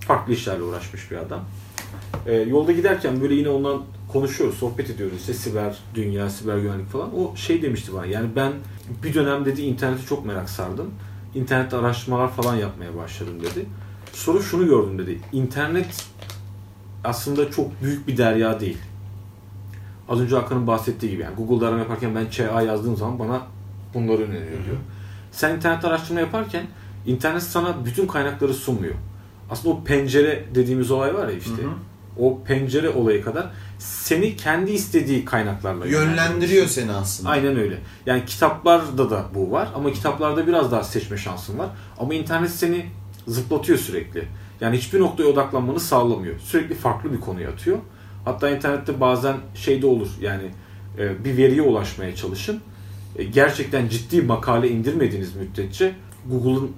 Farklı 0.00 0.32
işlerle 0.32 0.62
uğraşmış 0.62 1.10
bir 1.10 1.16
adam. 1.16 1.40
E, 2.26 2.32
yolda 2.34 2.72
giderken 2.72 3.20
böyle 3.20 3.34
yine 3.34 3.48
ondan 3.48 3.82
konuşuyoruz, 4.12 4.58
sohbet 4.58 4.90
ediyoruz. 4.90 5.20
İşte 5.20 5.34
siber 5.34 5.78
dünya, 5.94 6.30
siber 6.30 6.58
güvenlik 6.58 6.88
falan. 6.88 7.18
O 7.18 7.36
şey 7.36 7.62
demişti 7.62 7.94
bana. 7.94 8.06
Yani 8.06 8.28
ben 8.36 8.52
bir 9.02 9.14
dönem 9.14 9.44
dedi 9.44 9.62
internete 9.62 10.02
çok 10.06 10.26
merak 10.26 10.50
sardım. 10.50 10.90
İnternette 11.34 11.76
araştırmalar 11.76 12.28
falan 12.28 12.54
yapmaya 12.54 12.96
başladım 12.96 13.40
dedi. 13.40 13.66
Sonra 14.12 14.42
şunu 14.42 14.66
gördüm 14.66 14.98
dedi. 14.98 15.20
İnternet 15.32 16.06
aslında 17.04 17.50
çok 17.50 17.82
büyük 17.82 18.08
bir 18.08 18.16
derya 18.16 18.60
değil. 18.60 18.78
Az 20.08 20.20
önce 20.20 20.36
Hakan'ın 20.36 20.66
bahsettiği 20.66 21.12
gibi 21.12 21.22
yani 21.22 21.34
Google'da 21.36 21.66
arama 21.66 21.80
yaparken 21.80 22.14
ben 22.14 22.30
ÇA 22.30 22.62
yazdığım 22.62 22.96
zaman 22.96 23.18
bana 23.18 23.42
bunları 23.94 24.22
öneriyor 24.22 24.64
diyor. 24.64 24.76
Sen 25.34 25.56
internet 25.56 25.84
araştırma 25.84 26.20
yaparken 26.20 26.66
internet 27.06 27.42
sana 27.42 27.84
bütün 27.84 28.06
kaynakları 28.06 28.54
sunmuyor. 28.54 28.94
Aslında 29.50 29.74
o 29.74 29.84
pencere 29.84 30.44
dediğimiz 30.54 30.90
olay 30.90 31.14
var 31.14 31.28
ya 31.28 31.34
işte. 31.34 31.62
Hı 31.62 31.66
hı. 31.66 31.72
O 32.18 32.42
pencere 32.44 32.88
olayı 32.88 33.24
kadar 33.24 33.46
seni 33.78 34.36
kendi 34.36 34.70
istediği 34.70 35.24
kaynaklarla 35.24 35.86
yönlendiriyor 35.86 36.66
seni 36.66 36.92
aslında. 36.92 37.30
Aynen 37.30 37.56
öyle. 37.56 37.78
Yani 38.06 38.24
kitaplarda 38.24 39.10
da 39.10 39.24
bu 39.34 39.50
var 39.50 39.68
ama 39.74 39.92
kitaplarda 39.92 40.46
biraz 40.46 40.72
daha 40.72 40.82
seçme 40.84 41.16
şansın 41.16 41.58
var. 41.58 41.68
Ama 41.98 42.14
internet 42.14 42.50
seni 42.50 42.86
zıplatıyor 43.28 43.78
sürekli. 43.78 44.28
Yani 44.60 44.76
hiçbir 44.76 45.00
noktaya 45.00 45.24
odaklanmanı 45.24 45.80
sağlamıyor. 45.80 46.38
Sürekli 46.38 46.74
farklı 46.74 47.12
bir 47.12 47.20
konuya 47.20 47.50
atıyor. 47.50 47.78
Hatta 48.24 48.50
internette 48.50 49.00
bazen 49.00 49.36
şey 49.54 49.82
de 49.82 49.86
olur 49.86 50.08
yani 50.20 50.50
e, 50.98 51.24
bir 51.24 51.36
veriye 51.36 51.62
ulaşmaya 51.62 52.16
çalışın. 52.16 52.60
E, 53.16 53.24
Gerçekten 53.24 53.88
ciddi 53.88 54.22
makale 54.22 54.68
indirmediğiniz 54.68 55.36
müddetçe 55.36 55.94
Google'ın 56.30 56.70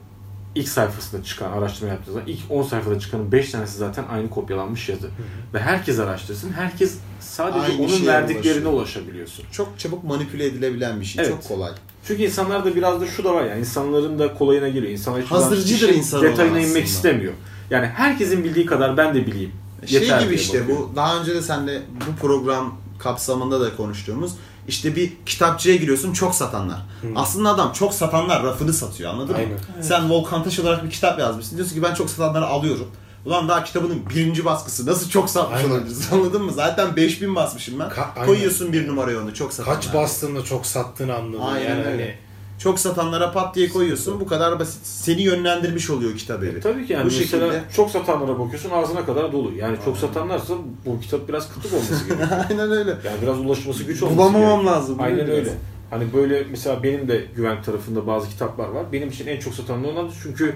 ilk 0.54 0.68
sayfasında 0.68 1.22
çıkan 1.24 1.52
araştırma 1.52 1.92
yaptığı 1.92 2.12
zaman 2.12 2.26
ilk 2.28 2.38
10 2.50 2.62
sayfada 2.62 2.98
çıkanın 2.98 3.32
5 3.32 3.50
tanesi 3.50 3.78
zaten 3.78 4.04
aynı 4.10 4.30
kopyalanmış 4.30 4.88
yazı. 4.88 5.08
Ve 5.54 5.60
herkes 5.60 5.98
araştırsın. 5.98 6.52
Herkes 6.52 6.98
sadece 7.20 7.66
Aynı 7.66 7.78
onun 7.82 7.88
şeye 7.88 8.06
verdiklerine 8.06 8.68
ulaşıyor. 8.68 8.72
ulaşabiliyorsun. 9.04 9.44
Çok 9.52 9.78
çabuk 9.78 10.04
manipüle 10.04 10.46
edilebilen 10.46 11.00
bir 11.00 11.04
şey. 11.04 11.24
Evet. 11.24 11.34
Çok 11.34 11.48
kolay. 11.48 11.72
Çünkü 12.06 12.22
insanlarda 12.22 12.76
biraz 12.76 13.00
da 13.00 13.06
şu 13.06 13.24
da 13.24 13.34
var 13.34 13.44
yani 13.44 13.60
insanların 13.60 14.18
da 14.18 14.34
kolayına 14.34 14.68
geliyor. 14.68 14.92
İnsanlar 14.92 15.22
Hazırcıdır 15.24 15.88
insan 15.88 16.22
detayına 16.22 16.58
inmek 16.58 16.66
aslında. 16.68 16.78
istemiyor. 16.80 17.32
Yani 17.70 17.86
herkesin 17.86 18.44
bildiği 18.44 18.66
kadar 18.66 18.96
ben 18.96 19.14
de 19.14 19.26
bileyim. 19.26 19.52
Şey 19.86 20.00
Yeter 20.02 20.20
gibi 20.22 20.34
işte 20.34 20.60
bakıyor. 20.60 20.78
bu 20.78 20.96
daha 20.96 21.20
önce 21.20 21.34
de 21.34 21.42
senle 21.42 21.82
bu 22.08 22.20
program 22.26 22.74
kapsamında 22.98 23.60
da 23.60 23.76
konuştuğumuz 23.76 24.32
işte 24.68 24.96
bir 24.96 25.12
kitapçıya 25.26 25.76
giriyorsun 25.76 26.12
çok 26.12 26.34
satanlar. 26.34 26.78
Aslında 27.16 27.50
adam 27.50 27.72
çok 27.72 27.94
satanlar 27.94 28.42
rafını 28.42 28.72
satıyor 28.72 29.10
anladın 29.12 29.32
mı? 29.36 29.38
Aynen. 29.38 29.82
Sen 29.82 30.10
Volkan 30.10 30.44
Taş 30.44 30.58
olarak 30.58 30.84
bir 30.84 30.90
kitap 30.90 31.18
yazmışsın. 31.18 31.56
Diyorsun 31.56 31.74
ki 31.74 31.82
ben 31.82 31.94
çok 31.94 32.10
satanları 32.10 32.46
alıyorum. 32.46 32.86
Ulan 33.24 33.48
daha 33.48 33.64
kitabının 33.64 34.02
birinci 34.10 34.44
baskısı 34.44 34.86
nasıl 34.86 35.10
çok 35.10 35.30
satmış 35.30 35.58
Aynen. 35.60 35.70
olabiliriz 35.70 36.08
anladın 36.12 36.42
mı? 36.42 36.52
Zaten 36.52 36.96
5000 36.96 37.34
basmışım 37.34 37.78
ben. 37.78 37.88
Ka- 37.88 38.12
aynen. 38.16 38.26
Koyuyorsun 38.26 38.72
bir 38.72 38.88
numaraya 38.88 39.20
onu 39.20 39.34
çok 39.34 39.52
satanlar. 39.52 39.80
Kaç 39.82 39.94
bastığında 39.94 40.44
çok 40.44 40.66
sattığını 40.66 41.14
anladın. 41.14 41.40
Aynen 41.40 41.68
yani 41.68 41.78
öyle. 41.84 41.90
hani 41.90 42.14
Çok 42.58 42.78
satanlara 42.80 43.32
pat 43.32 43.54
diye 43.54 43.68
koyuyorsun. 43.68 44.20
Bu 44.20 44.26
kadar 44.26 44.60
basit. 44.60 44.86
Seni 44.86 45.22
yönlendirmiş 45.22 45.90
oluyor 45.90 46.16
kitap 46.16 46.42
evi. 46.44 46.60
Tabii 46.60 46.86
ki 46.86 46.92
yani 46.92 47.02
Bu 47.02 47.06
mesela 47.06 47.52
şekilde- 47.52 47.64
çok 47.76 47.90
satanlara 47.90 48.38
bakıyorsun 48.38 48.70
ağzına 48.70 49.04
kadar 49.06 49.32
dolu. 49.32 49.52
Yani 49.52 49.76
çok 49.84 49.96
satanlarsa 49.96 50.54
bu 50.86 51.00
kitap 51.00 51.28
biraz 51.28 51.48
kıtık 51.54 51.72
olması 51.72 52.04
gerekiyor. 52.08 52.28
Aynen 52.50 52.70
öyle. 52.70 52.90
Yani 52.90 53.22
biraz 53.22 53.38
ulaşması 53.38 53.82
güç 53.84 54.02
olması 54.02 54.18
Bulamamam 54.18 54.50
gerekiyor. 54.50 54.74
lazım. 54.76 54.96
Aynen 55.00 55.16
Biraz. 55.26 55.28
öyle. 55.38 55.50
Hani 55.90 56.12
böyle 56.12 56.44
mesela 56.50 56.82
benim 56.82 57.08
de 57.08 57.24
güvenlik 57.36 57.64
tarafında 57.64 58.06
bazı 58.06 58.28
kitaplar 58.28 58.68
var. 58.68 58.84
Benim 58.92 59.08
için 59.08 59.26
en 59.26 59.40
çok 59.40 59.54
satanlar 59.54 59.88
onlar 59.92 60.04
çünkü 60.22 60.54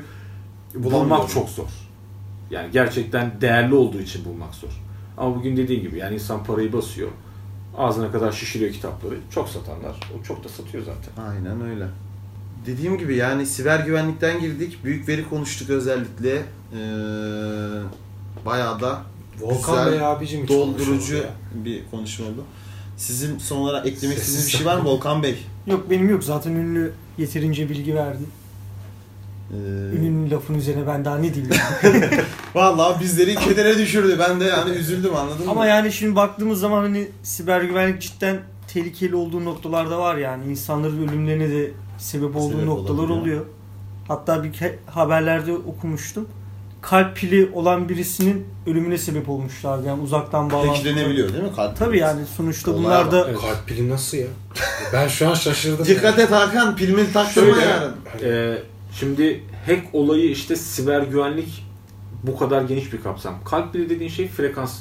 bulmak 0.75 1.29
çok 1.31 1.49
zor. 1.49 1.69
Yani 2.51 2.71
gerçekten 2.73 3.41
değerli 3.41 3.75
olduğu 3.75 4.01
için 4.01 4.25
bulmak 4.25 4.55
zor. 4.55 4.69
Ama 5.19 5.37
bugün 5.37 5.57
dediğin 5.57 5.83
gibi 5.83 5.99
yani 5.99 6.15
insan 6.15 6.45
parayı 6.45 6.73
basıyor. 6.73 7.09
Ağzına 7.79 8.13
kadar 8.13 8.33
şişiriyor 8.33 8.73
kitapları. 8.73 9.15
Çok 9.35 9.49
satanlar. 9.49 9.97
O 10.21 10.25
çok 10.25 10.45
da 10.45 10.49
satıyor 10.49 10.85
zaten. 10.85 11.23
Aynen 11.31 11.71
öyle. 11.71 11.87
Dediğim 12.67 12.99
gibi 12.99 13.17
yani 13.17 13.47
siber 13.47 13.81
güvenlikten 13.81 14.41
girdik. 14.41 14.85
Büyük 14.85 15.09
veri 15.09 15.29
konuştuk 15.29 15.71
özellikle. 15.71 16.35
Ee, 16.37 16.43
bayağı 18.47 18.81
da 18.81 19.03
Volkan 19.41 19.85
güzel, 19.85 19.93
Bey 20.01 20.07
abicim 20.07 20.49
doldurucu 20.49 21.15
ya. 21.17 21.31
bir 21.55 21.83
konuşma 21.91 22.27
oldu. 22.27 22.45
Sizin 22.97 23.39
son 23.39 23.57
olarak 23.57 23.87
eklemek 23.87 24.19
istediğiniz 24.19 24.47
bir 24.47 24.53
şey 24.53 24.67
var 24.67 24.77
mı 24.79 24.85
Volkan 24.85 25.23
Bey? 25.23 25.47
Yok 25.67 25.91
benim 25.91 26.09
yok. 26.11 26.25
Zaten 26.25 26.51
ünlü 26.51 26.93
yeterince 27.19 27.69
bilgi 27.69 27.95
verdi. 27.95 28.23
Ee, 29.53 29.57
Ünlünün 29.97 30.31
lafın 30.31 30.55
üzerine 30.55 30.87
ben 30.87 31.05
daha 31.05 31.17
ne 31.19 31.35
diyeyim. 31.35 31.55
Vallahi 32.55 33.01
bizleri 33.01 33.35
kedere 33.35 33.79
düşürdü. 33.79 34.17
Ben 34.19 34.41
de 34.41 34.45
yani 34.45 34.71
üzüldüm 34.71 35.17
anladın 35.17 35.45
mı? 35.45 35.51
Ama 35.51 35.67
yani 35.67 35.93
şimdi 35.93 36.17
baktığımız 36.17 36.61
zaman 36.61 36.83
hani 36.83 37.09
siber 37.23 37.61
güvenlik 37.63 38.03
cidden 38.03 38.39
tehlikeli 38.73 39.17
olduğu 39.17 39.45
noktalarda 39.45 39.99
var 39.99 40.17
yani. 40.17 40.45
insanların 40.51 41.09
ölümlerine 41.09 41.51
de 41.51 41.71
sebep 41.99 42.37
olduğu 42.37 42.53
Sebep 42.53 42.65
noktalar 42.67 42.99
olabiliyor. 42.99 43.21
oluyor. 43.21 43.45
Hatta 44.09 44.45
bir 44.45 44.51
haberlerde 44.87 45.53
okumuştum. 45.53 46.29
Kalp 46.83 47.17
pili 47.17 47.51
olan 47.55 47.89
birisinin 47.89 48.47
ölümüne 48.67 48.99
sebep 48.99 49.29
olmuşlardı. 49.29 49.87
Yani 49.87 50.03
uzaktan 50.03 50.51
bağlantı. 50.51 50.83
Teklenebiliyor 50.83 51.33
değil 51.33 51.45
mi? 51.45 51.53
Kalp 51.57 51.77
Tabii 51.77 51.99
yani 51.99 52.21
sonuçta 52.37 52.71
Olay 52.71 52.83
bunlar 52.85 53.13
da 53.13 53.27
Evet. 53.31 53.41
Kalp 53.41 53.67
pili 53.67 53.91
nasıl 53.91 54.17
ya? 54.17 54.27
Ben 54.93 55.09
şu 55.09 55.29
an 55.31 55.35
şaşırdım. 55.35 55.87
Dikkat 55.87 56.19
et 56.19 56.31
Hakan 56.31 56.77
pilimi 56.77 57.13
taktırma 57.13 57.55
Şöyle- 57.55 57.67
yarın. 57.67 57.95
Ee, 58.23 58.59
şimdi 59.01 59.45
hack 59.67 59.83
olayı 59.93 60.31
işte 60.31 60.57
siber 60.57 61.01
güvenlik 61.03 61.65
bu 62.23 62.39
kadar 62.39 62.63
geniş 62.63 62.93
bir 62.93 63.03
kapsam. 63.03 63.35
Kalp 63.45 63.73
pili 63.73 63.91
dediğin 63.91 64.11
şey 64.11 64.29
frekans 64.29 64.79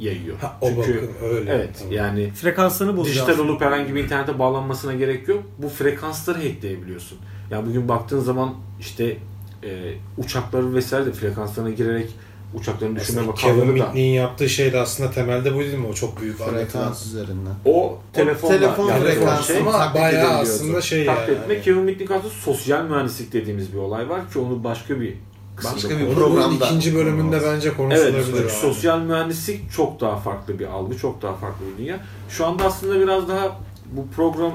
yayıyor. 0.00 0.38
Ha, 0.38 0.58
o 0.60 0.68
Çünkü 0.68 0.80
bakın 0.80 1.10
öyle. 1.30 1.50
evet 1.52 1.76
Tamam. 1.78 1.92
yani 1.92 2.30
frekanslarını 2.30 2.96
bozuyor. 2.96 3.26
dijital 3.26 3.44
olup 3.44 3.60
herhangi 3.60 3.94
bir 3.94 4.04
internete 4.04 4.38
bağlanmasına 4.38 4.94
gerek 4.94 5.28
yok. 5.28 5.42
Bu 5.58 5.68
frekansları 5.68 6.38
hackleyebiliyorsun. 6.38 7.18
Yani 7.50 7.66
bugün 7.66 7.88
baktığın 7.88 8.20
zaman 8.20 8.54
işte 8.80 9.16
e, 9.62 9.94
uçakları 10.18 10.74
vesaire 10.74 11.06
de 11.06 11.12
frekanslarına 11.12 11.70
girerek 11.70 12.10
uçakların 12.54 12.96
düşürme 12.96 13.20
Kevin 13.20 13.32
vakaları 13.32 13.60
da 13.60 13.64
Mitnick'in 13.72 14.00
yaptığı 14.14 14.48
şey 14.48 14.72
de 14.72 14.80
aslında 14.80 15.10
temelde 15.10 15.54
bu 15.54 15.58
değil 15.60 15.78
mi? 15.78 15.86
O 15.86 15.94
çok 15.94 16.20
büyük. 16.20 16.38
Frekans 16.38 17.06
üzerinden. 17.06 17.54
o 17.64 17.98
telefonla 18.12 18.54
telefon 18.54 18.88
yapılan 18.88 19.00
frekansı 19.00 19.52
şey, 19.52 19.64
taklit 19.64 20.02
bayağı 20.02 20.38
aslında 20.38 20.80
şey 20.80 21.06
taklit 21.06 21.28
yani. 21.28 21.38
etmek. 21.38 21.64
Kevin 21.64 21.82
Mitnick 21.82 22.14
aslında 22.14 22.34
sosyal 22.34 22.84
mühendislik 22.84 23.32
dediğimiz 23.32 23.72
bir 23.72 23.78
olay 23.78 24.08
var 24.08 24.30
ki 24.32 24.38
onu 24.38 24.64
başka 24.64 25.00
bir 25.00 25.14
kısımda 25.60 25.76
Başka 25.76 25.98
bir 26.10 26.14
programda. 26.14 26.66
ikinci 26.66 26.94
bölümünde 26.94 27.40
bence 27.44 27.68
Evet, 27.68 27.76
konuşulabilir. 27.76 28.24
çünkü 28.26 28.42
abi. 28.42 28.50
sosyal 28.50 29.00
mühendislik 29.00 29.72
çok 29.72 30.00
daha 30.00 30.16
farklı 30.16 30.58
bir 30.58 30.66
algı, 30.66 30.98
çok 30.98 31.22
daha 31.22 31.34
farklı 31.34 31.64
bir 31.72 31.82
dünya. 31.84 32.00
Şu 32.28 32.46
anda 32.46 32.64
aslında 32.64 33.00
biraz 33.00 33.28
daha 33.28 33.58
bu 33.92 34.06
program 34.16 34.52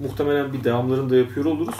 muhtemelen 0.00 0.52
bir 0.52 0.64
devamlarını 0.64 1.10
da 1.10 1.16
yapıyor 1.16 1.46
oluruz. 1.46 1.74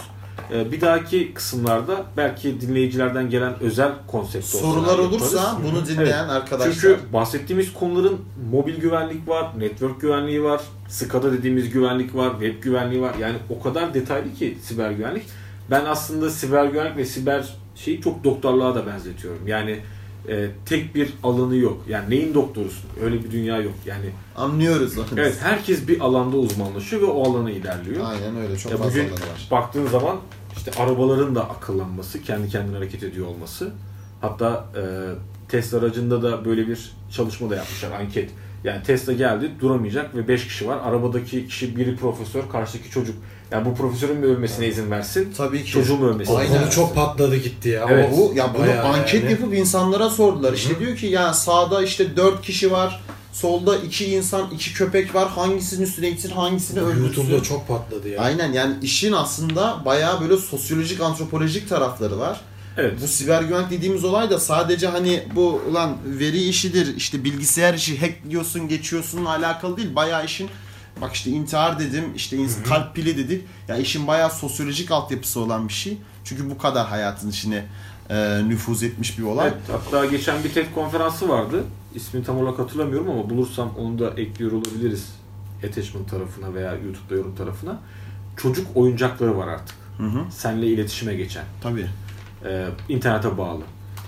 Ee, 0.53 0.71
Bir 0.71 0.81
dahaki 0.81 1.33
kısımlarda 1.33 2.03
belki 2.17 2.61
dinleyicilerden 2.61 3.29
gelen 3.29 3.59
özel 3.59 3.91
konsept 4.07 4.45
Sorular 4.45 4.97
olursa 4.99 5.57
bunu 5.63 5.85
dinleyen 5.87 6.27
arkadaşlar. 6.29 6.73
Çünkü 6.73 6.99
bahsettiğimiz 7.13 7.73
konuların 7.73 8.17
mobil 8.51 8.75
güvenlik 8.75 9.27
var, 9.27 9.47
network 9.59 10.01
güvenliği 10.01 10.43
var, 10.43 10.61
SCADA 10.89 11.31
dediğimiz 11.33 11.69
güvenlik 11.69 12.15
var, 12.15 12.31
web 12.31 12.63
güvenliği 12.63 13.01
var. 13.01 13.15
Yani 13.19 13.35
o 13.49 13.63
kadar 13.63 13.93
detaylı 13.93 14.33
ki 14.33 14.57
siber 14.63 14.91
güvenlik. 14.91 15.23
Ben 15.71 15.85
aslında 15.85 16.29
siber 16.29 16.65
güvenlik 16.65 16.97
ve 16.97 17.05
siber 17.05 17.55
şeyi 17.75 18.01
çok 18.01 18.23
doktorluğa 18.23 18.75
da 18.75 18.87
benzetiyorum. 18.87 19.47
Yani 19.47 19.79
e, 20.29 20.47
tek 20.65 20.95
bir 20.95 21.13
alanı 21.23 21.55
yok. 21.55 21.81
Yani 21.89 22.09
neyin 22.09 22.33
doktorusun? 22.33 22.89
Öyle 23.03 23.23
bir 23.23 23.31
dünya 23.31 23.61
yok. 23.61 23.73
Yani 23.85 24.05
anlıyoruz. 24.35 24.97
onu. 24.97 25.05
evet 25.17 25.37
herkes 25.41 25.87
bir 25.87 25.99
alanda 25.99 26.37
uzmanlaşıyor 26.37 27.01
ve 27.01 27.05
o 27.05 27.31
alana 27.31 27.51
ilerliyor. 27.51 28.05
Aynen 28.05 28.37
öyle. 28.37 28.57
Çok 28.57 28.71
Ya 28.71 28.77
fazla 28.77 28.91
bugün 28.91 29.11
var. 29.11 29.47
baktığın 29.51 29.87
zaman 29.87 30.17
işte 30.57 30.71
arabaların 30.83 31.35
da 31.35 31.49
akıllanması, 31.49 32.21
kendi 32.21 32.49
kendine 32.49 32.75
hareket 32.75 33.03
ediyor 33.03 33.27
olması. 33.27 33.71
Hatta 34.21 34.65
e, 34.75 34.81
Tesla 35.49 35.77
aracında 35.79 36.23
da 36.23 36.45
böyle 36.45 36.67
bir 36.67 36.91
çalışma 37.11 37.49
da 37.49 37.55
yapmışlar, 37.55 37.91
anket. 37.91 38.29
Yani 38.63 38.83
Tesla 38.83 39.13
geldi, 39.13 39.51
duramayacak 39.61 40.15
ve 40.15 40.27
5 40.27 40.47
kişi 40.47 40.67
var. 40.67 40.77
Arabadaki 40.83 41.47
kişi 41.47 41.75
biri 41.77 41.95
profesör, 41.95 42.41
karşıdaki 42.51 42.89
çocuk. 42.89 43.15
Yani 43.51 43.65
bu 43.65 43.75
profesörün 43.75 44.17
mü 44.17 44.25
ölmesine 44.25 44.67
izin 44.67 44.91
versin, 44.91 45.33
Tabii 45.37 45.63
ki. 45.63 45.71
çocuğun 45.71 45.99
mu 45.99 46.07
ölmesine 46.09 46.35
O 46.35 46.37
Aynen. 46.39 46.61
konu 46.61 46.71
çok 46.71 46.95
patladı 46.95 47.35
gitti 47.35 47.69
ya. 47.69 47.85
Evet. 47.89 48.09
O- 48.13 48.17
Bu 48.17 48.33
ya 48.35 48.53
bunu 48.53 48.61
Bayağı 48.61 48.85
anket 48.85 49.23
yani. 49.23 49.31
yapıp 49.31 49.53
insanlara 49.53 50.09
sordular. 50.09 50.53
İşte 50.53 50.79
diyor 50.79 50.97
ki 50.97 51.05
ya 51.07 51.33
sağda 51.33 51.83
işte 51.83 52.17
4 52.17 52.41
kişi 52.41 52.71
var. 52.71 53.01
Solda 53.33 53.77
iki 53.77 54.05
insan, 54.05 54.49
iki 54.53 54.73
köpek 54.73 55.15
var. 55.15 55.29
Hangisinin 55.29 55.83
üstüne 55.85 56.09
gitsin, 56.09 56.29
hangisini 56.31 56.79
öldürsün? 56.79 57.03
YouTube'da 57.03 57.43
çok 57.43 57.67
patladı 57.67 58.09
ya. 58.09 58.21
Aynen 58.21 58.53
yani 58.53 58.73
işin 58.81 59.11
aslında 59.11 59.81
bayağı 59.85 60.21
böyle 60.21 60.37
sosyolojik, 60.37 61.01
antropolojik 61.01 61.69
tarafları 61.69 62.19
var. 62.19 62.41
Evet. 62.77 62.93
Bu 63.03 63.07
siber 63.07 63.41
güvenlik 63.41 63.71
dediğimiz 63.71 64.03
olay 64.05 64.29
da 64.29 64.39
sadece 64.39 64.87
hani 64.87 65.23
bu 65.35 65.61
ulan 65.69 65.97
veri 66.05 66.43
işidir, 66.43 66.95
işte 66.97 67.23
bilgisayar 67.23 67.73
işi, 67.73 67.99
hackliyorsun, 67.99 68.67
geçiyorsunla 68.67 69.29
alakalı 69.29 69.77
değil. 69.77 69.95
Bayağı 69.95 70.25
işin 70.25 70.49
bak 71.01 71.13
işte 71.13 71.29
intihar 71.29 71.79
dedim, 71.79 72.03
işte 72.15 72.37
ins- 72.37 72.63
kalp 72.63 72.95
pili 72.95 73.17
dedik. 73.17 73.43
Ya 73.67 73.77
işin 73.77 74.07
bayağı 74.07 74.29
sosyolojik 74.31 74.91
altyapısı 74.91 75.39
olan 75.39 75.67
bir 75.67 75.73
şey. 75.73 75.97
Çünkü 76.23 76.49
bu 76.49 76.57
kadar 76.57 76.87
hayatın 76.87 77.29
içine 77.29 77.65
e, 78.09 78.41
nüfuz 78.47 78.83
etmiş 78.83 79.19
bir 79.19 79.23
olay. 79.23 79.47
Evet, 79.47 79.57
hatta 79.71 80.05
geçen 80.05 80.43
bir 80.43 80.53
TED 80.53 80.65
konferansı 80.75 81.29
vardı. 81.29 81.63
İsmini 81.95 82.25
tam 82.25 82.37
olarak 82.37 82.59
hatırlamıyorum 82.59 83.09
ama 83.09 83.29
bulursam 83.29 83.71
onu 83.77 83.99
da 83.99 84.09
ekliyor 84.09 84.51
olabiliriz. 84.51 85.05
Attachment 85.67 86.09
tarafına 86.09 86.53
veya 86.53 86.71
YouTube'da 86.73 87.15
yorum 87.15 87.35
tarafına. 87.35 87.79
Çocuk 88.37 88.67
oyuncakları 88.75 89.37
var 89.37 89.47
artık. 89.47 89.75
Hı 89.97 90.03
hı. 90.03 90.19
Seninle 90.31 90.67
iletişime 90.67 91.15
geçen. 91.15 91.43
Tabii. 91.61 91.87
e, 92.45 92.65
internete 92.89 93.37
bağlı. 93.37 93.61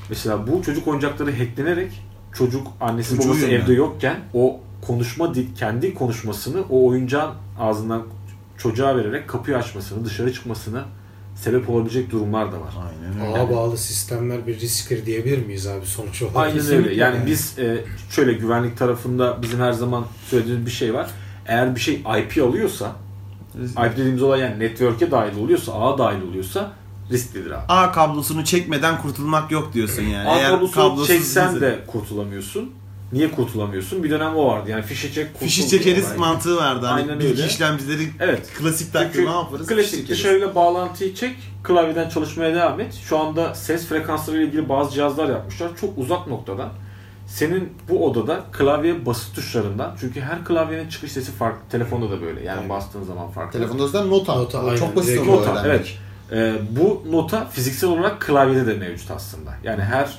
Mesela 0.09 0.47
bu 0.47 0.63
çocuk 0.63 0.87
oyuncakları 0.87 1.37
hacklenerek 1.37 1.91
çocuk 2.37 2.67
annesi 2.81 3.15
Çocuğu 3.15 3.29
babası 3.29 3.47
evde 3.47 3.73
yokken 3.73 4.19
o 4.33 4.59
konuşma 4.87 5.35
dil, 5.35 5.55
kendi 5.55 5.93
konuşmasını 5.93 6.61
o 6.69 6.87
oyuncağın 6.87 7.31
ağzından 7.59 8.03
çocuğa 8.57 8.97
vererek 8.97 9.27
kapıyı 9.27 9.57
açmasını, 9.57 10.05
dışarı 10.05 10.33
çıkmasını 10.33 10.83
sebep 11.35 11.69
olabilecek 11.69 12.11
durumlar 12.11 12.51
da 12.51 12.61
var. 12.61 12.73
Aynen 12.89 13.27
öyle. 13.27 13.39
Ağa 13.39 13.49
bağlı 13.49 13.77
sistemler 13.77 14.47
bir 14.47 14.59
risktir 14.59 15.05
diyebilir 15.05 15.45
miyiz 15.45 15.67
abi 15.67 15.85
sonuç 15.85 16.21
olarak? 16.21 16.37
Aynen 16.37 16.67
öyle. 16.67 16.93
Yani 16.93 17.15
yani. 17.15 17.25
biz 17.25 17.59
e, 17.59 17.83
şöyle 18.09 18.33
güvenlik 18.33 18.77
tarafında 18.77 19.41
bizim 19.41 19.59
her 19.59 19.71
zaman 19.71 20.05
söylediğimiz 20.29 20.65
bir 20.65 20.71
şey 20.71 20.93
var. 20.93 21.09
Eğer 21.45 21.75
bir 21.75 21.79
şey 21.79 21.95
IP 21.95 22.43
alıyorsa, 22.43 22.95
IP 23.55 23.97
dediğimiz 23.97 24.23
olay 24.23 24.39
yani 24.39 24.59
network'e 24.59 25.11
dahil 25.11 25.37
oluyorsa, 25.37 25.73
ağa 25.73 25.97
dahil 25.97 26.21
oluyorsa 26.21 26.71
risklidir 27.11 27.51
abi. 27.51 27.65
A 27.67 27.91
kablosunu 27.91 28.45
çekmeden 28.45 29.01
kurtulmak 29.01 29.51
yok 29.51 29.73
diyorsun 29.73 30.03
yani. 30.03 30.29
Ağ 30.29 30.37
Eğer 30.39 30.51
kablosunu 30.51 31.05
çeksen 31.05 31.61
de 31.61 31.79
kurtulamıyorsun. 31.87 32.71
Niye 33.11 33.31
kurtulamıyorsun? 33.31 34.03
Bir 34.03 34.09
dönem 34.09 34.35
o 34.35 34.45
vardı. 34.47 34.69
Yani 34.71 34.83
fişi 34.83 35.13
çek 35.13 35.33
kurtul. 35.33 35.45
Fişi 35.45 35.69
çekeriz 35.69 36.05
Olay. 36.07 36.17
mantığı 36.17 36.57
vardı. 36.57 36.85
Hani 36.85 37.01
Aynen 37.01 37.19
bilgi 37.19 37.31
öyle. 37.31 37.45
işlemcileri 37.47 38.07
Evet. 38.19 38.53
klasik 38.59 38.93
taktiği 38.93 39.13
Çünkü 39.13 39.31
ne 39.31 39.35
yaparız? 39.35 39.67
Klasik 39.67 40.09
dışarıyla 40.09 40.55
bağlantıyı 40.55 41.15
çek, 41.15 41.35
klavyeden 41.63 42.09
çalışmaya 42.09 42.55
devam 42.55 42.79
et. 42.79 42.93
Şu 42.93 43.17
anda 43.19 43.55
ses 43.55 43.85
frekansları 43.87 44.37
ile 44.37 44.45
ilgili 44.45 44.69
bazı 44.69 44.93
cihazlar 44.93 45.29
yapmışlar. 45.29 45.69
Çok 45.81 45.97
uzak 45.97 46.27
noktadan. 46.27 46.69
Senin 47.27 47.73
bu 47.89 48.05
odada 48.05 48.43
klavye 48.51 49.05
basıt 49.05 49.35
tuşlarından 49.35 49.95
çünkü 49.99 50.21
her 50.21 50.45
klavyenin 50.45 50.89
çıkış 50.89 51.11
sesi 51.11 51.31
farklı. 51.31 51.69
Telefonda 51.69 52.11
da 52.11 52.21
böyle. 52.21 52.43
Yani 52.43 52.59
Evet. 52.59 52.69
bastığın 52.69 53.03
zaman 53.03 53.31
farklı. 53.31 53.59
Telefonda 53.59 53.87
zaten 53.87 54.09
nota. 54.09 54.35
Nota, 54.35 54.61
O 54.61 54.65
aynen. 54.65 54.77
Çok 54.77 54.95
basit 54.95 55.27
Nota, 55.27 55.51
öğrenmek. 55.51 55.65
evet. 55.65 55.97
Ee, 56.31 56.53
bu 56.79 57.03
nota 57.11 57.45
fiziksel 57.45 57.89
olarak 57.89 58.21
klavyede 58.21 58.67
de 58.67 58.73
mevcut 58.73 59.11
aslında. 59.11 59.51
Yani 59.63 59.81
her 59.83 60.09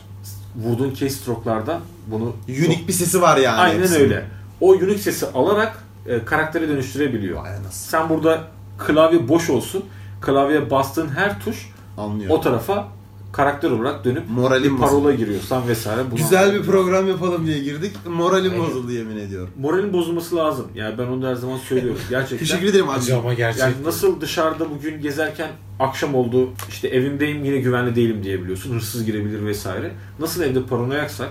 vurduğun 0.57 0.91
keystroke'larda 0.91 1.81
bunu 2.07 2.33
Unique 2.49 2.89
bir 2.89 2.93
sesi 2.93 3.23
var 3.23 3.37
yani. 3.37 3.57
Aynen 3.61 3.81
hepsinin. 3.81 4.01
öyle. 4.01 4.25
O 4.61 4.71
unique 4.71 4.99
sesi 4.99 5.27
alarak 5.27 5.85
e, 6.07 6.25
karakteri 6.25 6.69
dönüştürebiliyor. 6.69 7.47
Anasını. 7.47 7.73
Sen 7.73 8.09
burada 8.09 8.45
klavye 8.79 9.29
boş 9.29 9.51
olsun. 9.51 9.85
Klavyeye 10.21 10.71
bastığın 10.71 11.09
her 11.09 11.41
tuş 11.41 11.71
Anlıyor. 11.99 12.31
o 12.31 12.41
tarafa 12.41 12.89
karakter 13.33 13.71
olarak 13.71 14.05
dönüp 14.05 14.31
Moralim 14.31 14.75
bir 14.75 14.81
parola 14.81 14.95
bozuldu. 15.05 15.13
giriyorsan 15.13 15.69
vesaire. 15.69 16.01
bunu 16.11 16.17
Güzel 16.17 16.31
bir 16.31 16.37
anlayabiliyor. 16.37 16.65
program 16.75 17.09
yapalım 17.09 17.47
diye 17.47 17.59
girdik. 17.59 17.93
Moralim 18.07 18.53
Aynen. 18.53 18.67
bozuldu 18.67 18.93
yemin 18.93 19.17
ediyorum. 19.17 19.51
Moralin 19.61 19.93
bozulması 19.93 20.37
lazım. 20.37 20.67
Yani 20.75 20.99
ben 20.99 21.07
onu 21.07 21.27
her 21.27 21.35
zaman 21.35 21.57
söylüyorum. 21.59 22.01
Gerçekten. 22.11 22.39
Teşekkür 22.39 22.67
ederim 22.67 22.89
abi. 22.89 22.99
Acı 22.99 23.17
ama 23.19 23.35
gerçek. 23.35 23.63
Yani 23.63 23.75
nasıl 23.85 24.21
dışarıda 24.21 24.71
bugün 24.71 25.03
gezerken 25.03 25.51
akşam 25.81 26.15
oldu 26.15 26.51
işte 26.69 26.89
evimdeyim 26.89 27.45
yine 27.45 27.59
güvenli 27.59 27.97
değilim 27.97 28.23
diyebiliyorsun. 28.25 28.75
Hırsız 28.75 29.05
girebilir 29.05 29.47
vesaire. 29.47 29.91
Nasıl 30.19 30.43
evde 30.43 30.63
paranoyaksak 30.63 31.31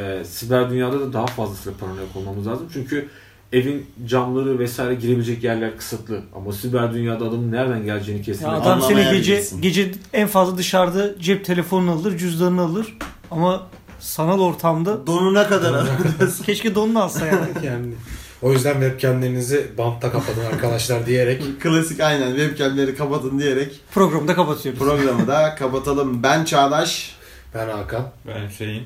e, 0.00 0.24
siber 0.24 0.70
dünyada 0.70 1.00
da 1.00 1.12
daha 1.12 1.26
fazlasıyla 1.26 1.78
paranoyak 1.78 2.16
olmamız 2.16 2.46
lazım. 2.46 2.66
Çünkü 2.72 3.08
evin 3.52 3.86
camları 4.06 4.58
vesaire 4.58 4.94
girebilecek 4.94 5.44
yerler 5.44 5.76
kısıtlı. 5.76 6.20
Ama 6.36 6.52
siber 6.52 6.92
dünyada 6.94 7.24
adamın 7.24 7.52
nereden 7.52 7.84
geleceğini 7.84 8.22
kesin. 8.22 8.44
Ya 8.44 8.50
adam 8.52 8.80
seni 8.80 8.88
gece 8.88 9.00
Anlamayabilirsin. 9.02 9.62
gece 9.62 9.92
en 10.12 10.28
fazla 10.28 10.58
dışarıda 10.58 11.18
cep 11.20 11.44
telefonunu 11.44 11.90
alır, 11.90 12.18
cüzdanını 12.18 12.62
alır 12.62 12.98
ama 13.30 13.66
sanal 14.00 14.40
ortamda 14.40 15.06
Donuna 15.06 15.48
kadar. 15.48 15.86
keşke 16.46 16.74
donunu 16.74 17.02
alsa 17.02 17.26
yani. 17.26 17.46
yani. 17.66 17.94
O 18.42 18.52
yüzden 18.52 18.72
webcamlerinizi 18.72 19.66
bantta 19.78 20.12
kapatın 20.12 20.44
arkadaşlar 20.44 21.06
diyerek 21.06 21.42
Klasik 21.60 22.00
aynen 22.00 22.28
webcamleri 22.30 22.94
kapatın 22.96 23.38
diyerek 23.38 23.80
Programı 23.94 24.28
da 24.28 24.34
kapatıyoruz. 24.34 24.80
programı 24.80 25.26
da 25.26 25.54
kapatalım. 25.54 26.22
Ben 26.22 26.44
Çağdaş 26.44 27.16
ben 27.54 27.68
Hakan. 27.68 28.08
Ben 28.26 28.48
Hüseyin. 28.48 28.82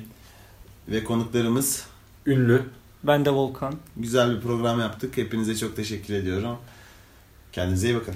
ve 0.87 1.03
konuklarımız 1.03 1.83
Ünlü. 2.25 2.61
Ben 3.03 3.25
de 3.25 3.31
Volkan. 3.31 3.73
güzel 3.97 4.35
bir 4.35 4.41
program 4.41 4.79
yaptık. 4.79 5.17
Hepinize 5.17 5.55
çok 5.57 5.75
teşekkür 5.75 6.13
ediyorum. 6.13 6.57
Kendinize 7.51 7.87
iyi 7.89 7.95
bakın. 7.95 8.15